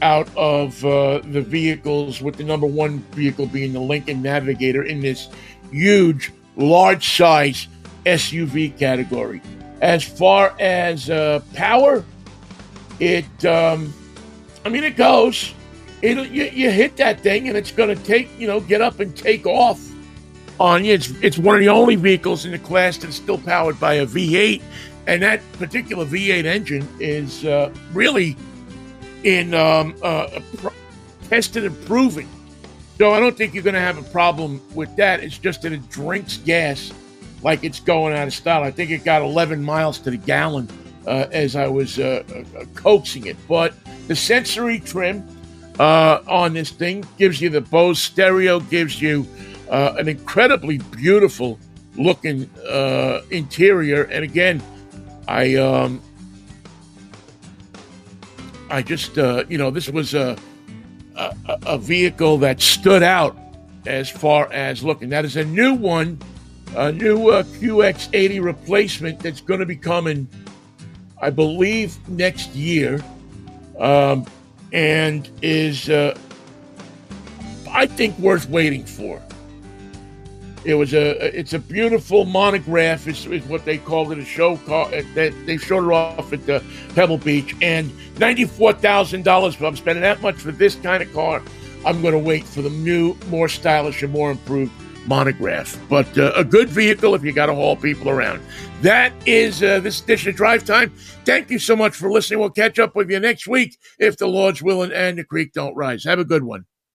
out 0.00 0.28
of 0.36 0.82
uh, 0.84 1.18
the 1.24 1.42
vehicles, 1.42 2.22
with 2.22 2.36
the 2.36 2.44
number 2.44 2.66
one 2.66 3.00
vehicle 3.12 3.46
being 3.46 3.72
the 3.72 3.80
Lincoln 3.80 4.22
Navigator 4.22 4.84
in 4.84 5.00
this 5.00 5.28
huge, 5.70 6.32
large 6.56 7.16
size 7.16 7.68
SUV 8.06 8.76
category. 8.78 9.42
As 9.80 10.04
far 10.04 10.54
as 10.58 11.10
uh, 11.10 11.40
power, 11.54 12.04
it, 13.00 13.44
um, 13.44 13.92
I 14.64 14.68
mean, 14.68 14.84
it 14.84 14.96
goes. 14.96 15.52
It, 16.00 16.30
you, 16.30 16.44
you 16.44 16.70
hit 16.70 16.96
that 16.98 17.20
thing 17.20 17.48
and 17.48 17.56
it's 17.56 17.72
going 17.72 17.94
to 17.96 18.02
take, 18.04 18.28
you 18.38 18.46
know, 18.46 18.60
get 18.60 18.80
up 18.80 19.00
and 19.00 19.16
take 19.16 19.46
off 19.46 19.87
on 20.60 20.84
you. 20.84 20.94
It's, 20.94 21.10
it's 21.22 21.38
one 21.38 21.56
of 21.56 21.60
the 21.60 21.68
only 21.68 21.96
vehicles 21.96 22.44
in 22.44 22.52
the 22.52 22.58
class 22.58 22.96
that's 22.96 23.16
still 23.16 23.38
powered 23.38 23.78
by 23.78 23.94
a 23.94 24.06
V8, 24.06 24.62
and 25.06 25.22
that 25.22 25.40
particular 25.54 26.04
V8 26.04 26.44
engine 26.44 26.88
is 27.00 27.44
uh, 27.44 27.72
really 27.92 28.36
in 29.24 29.54
um, 29.54 29.94
uh, 30.02 30.40
tested 31.28 31.64
and 31.64 31.86
proven. 31.86 32.28
So 32.98 33.12
I 33.12 33.20
don't 33.20 33.36
think 33.36 33.54
you're 33.54 33.62
going 33.62 33.74
to 33.74 33.80
have 33.80 33.98
a 33.98 34.10
problem 34.10 34.60
with 34.74 34.94
that. 34.96 35.20
It's 35.20 35.38
just 35.38 35.62
that 35.62 35.72
it 35.72 35.88
drinks 35.88 36.38
gas 36.38 36.92
like 37.42 37.62
it's 37.62 37.80
going 37.80 38.14
out 38.14 38.26
of 38.26 38.34
style. 38.34 38.64
I 38.64 38.70
think 38.70 38.90
it 38.90 39.04
got 39.04 39.22
11 39.22 39.62
miles 39.62 39.98
to 40.00 40.10
the 40.10 40.16
gallon 40.16 40.68
uh, 41.06 41.26
as 41.32 41.56
I 41.56 41.68
was 41.68 41.98
uh, 41.98 42.22
uh, 42.34 42.64
coaxing 42.74 43.26
it. 43.26 43.36
But 43.46 43.74
the 44.08 44.16
sensory 44.16 44.80
trim 44.80 45.26
uh, 45.78 46.20
on 46.26 46.54
this 46.54 46.70
thing 46.70 47.04
gives 47.18 47.40
you 47.40 47.50
the 47.50 47.60
Bose 47.60 48.00
stereo, 48.00 48.60
gives 48.60 49.00
you 49.00 49.26
uh, 49.70 49.94
an 49.98 50.08
incredibly 50.08 50.78
beautiful 50.78 51.58
looking 51.96 52.48
uh, 52.68 53.22
interior. 53.30 54.04
And 54.04 54.24
again, 54.24 54.62
I 55.26 55.56
um, 55.56 56.02
I 58.70 58.82
just 58.82 59.16
you 59.16 59.58
know 59.58 59.70
this 59.70 59.88
was 59.88 60.14
a, 60.14 60.36
a 61.16 61.34
a 61.66 61.78
vehicle 61.78 62.38
that 62.38 62.60
stood 62.60 63.02
out 63.02 63.36
as 63.86 64.10
far 64.10 64.52
as 64.52 64.84
looking. 64.84 65.08
That 65.08 65.24
is 65.24 65.36
a 65.36 65.44
new 65.44 65.74
one 65.74 66.18
a 66.76 66.92
new 66.92 67.30
uh, 67.30 67.42
QX80 67.42 68.42
replacement 68.42 69.20
that's 69.20 69.40
going 69.40 69.60
to 69.60 69.66
be 69.66 69.76
coming, 69.76 70.28
I 71.20 71.30
believe, 71.30 71.96
next 72.08 72.54
year, 72.54 73.02
um, 73.78 74.26
and 74.72 75.28
is, 75.42 75.88
uh, 75.88 76.16
I 77.70 77.86
think, 77.86 78.18
worth 78.18 78.48
waiting 78.48 78.84
for. 78.84 79.22
It 80.64 80.74
was 80.74 80.92
a, 80.92 81.38
it's 81.38 81.54
a 81.54 81.58
beautiful 81.58 82.24
monograph, 82.24 83.06
is, 83.06 83.26
is 83.26 83.44
what 83.44 83.64
they 83.64 83.78
called 83.78 84.12
it, 84.12 84.18
a 84.18 84.24
show 84.24 84.56
car 84.58 84.86
uh, 84.86 85.02
that 85.14 85.32
they 85.46 85.56
showed 85.56 85.86
it 85.88 85.92
off 85.92 86.32
at 86.32 86.44
the 86.46 86.62
Pebble 86.94 87.18
Beach, 87.18 87.54
and 87.62 87.90
ninety-four 88.18 88.74
thousand 88.74 89.24
dollars. 89.24 89.56
But 89.56 89.66
I'm 89.68 89.76
spending 89.76 90.02
that 90.02 90.20
much 90.20 90.36
for 90.36 90.52
this 90.52 90.74
kind 90.74 91.02
of 91.02 91.12
car. 91.12 91.42
I'm 91.86 92.02
going 92.02 92.12
to 92.12 92.18
wait 92.18 92.44
for 92.44 92.60
the 92.60 92.70
new, 92.70 93.16
more 93.28 93.48
stylish, 93.48 94.02
and 94.02 94.12
more 94.12 94.30
improved 94.30 94.72
monograph. 95.06 95.78
But 95.88 96.18
uh, 96.18 96.32
a 96.36 96.44
good 96.44 96.68
vehicle 96.68 97.14
if 97.14 97.24
you 97.24 97.32
got 97.32 97.46
to 97.46 97.54
haul 97.54 97.76
people 97.76 98.10
around. 98.10 98.42
That 98.82 99.12
is 99.26 99.62
uh, 99.62 99.80
this 99.80 100.02
edition 100.02 100.30
of 100.30 100.36
Drive 100.36 100.64
Time. 100.64 100.92
Thank 101.24 101.50
you 101.50 101.58
so 101.58 101.76
much 101.76 101.94
for 101.96 102.10
listening. 102.10 102.40
We'll 102.40 102.50
catch 102.50 102.78
up 102.78 102.94
with 102.94 103.10
you 103.10 103.18
next 103.20 103.46
week 103.46 103.78
if 103.98 104.16
the 104.18 104.26
Lord's 104.26 104.62
willing 104.62 104.92
and 104.92 105.16
the 105.18 105.24
creek 105.24 105.52
don't 105.52 105.74
rise. 105.74 106.04
Have 106.04 106.18
a 106.18 106.24
good 106.24 106.42
one. 106.42 106.66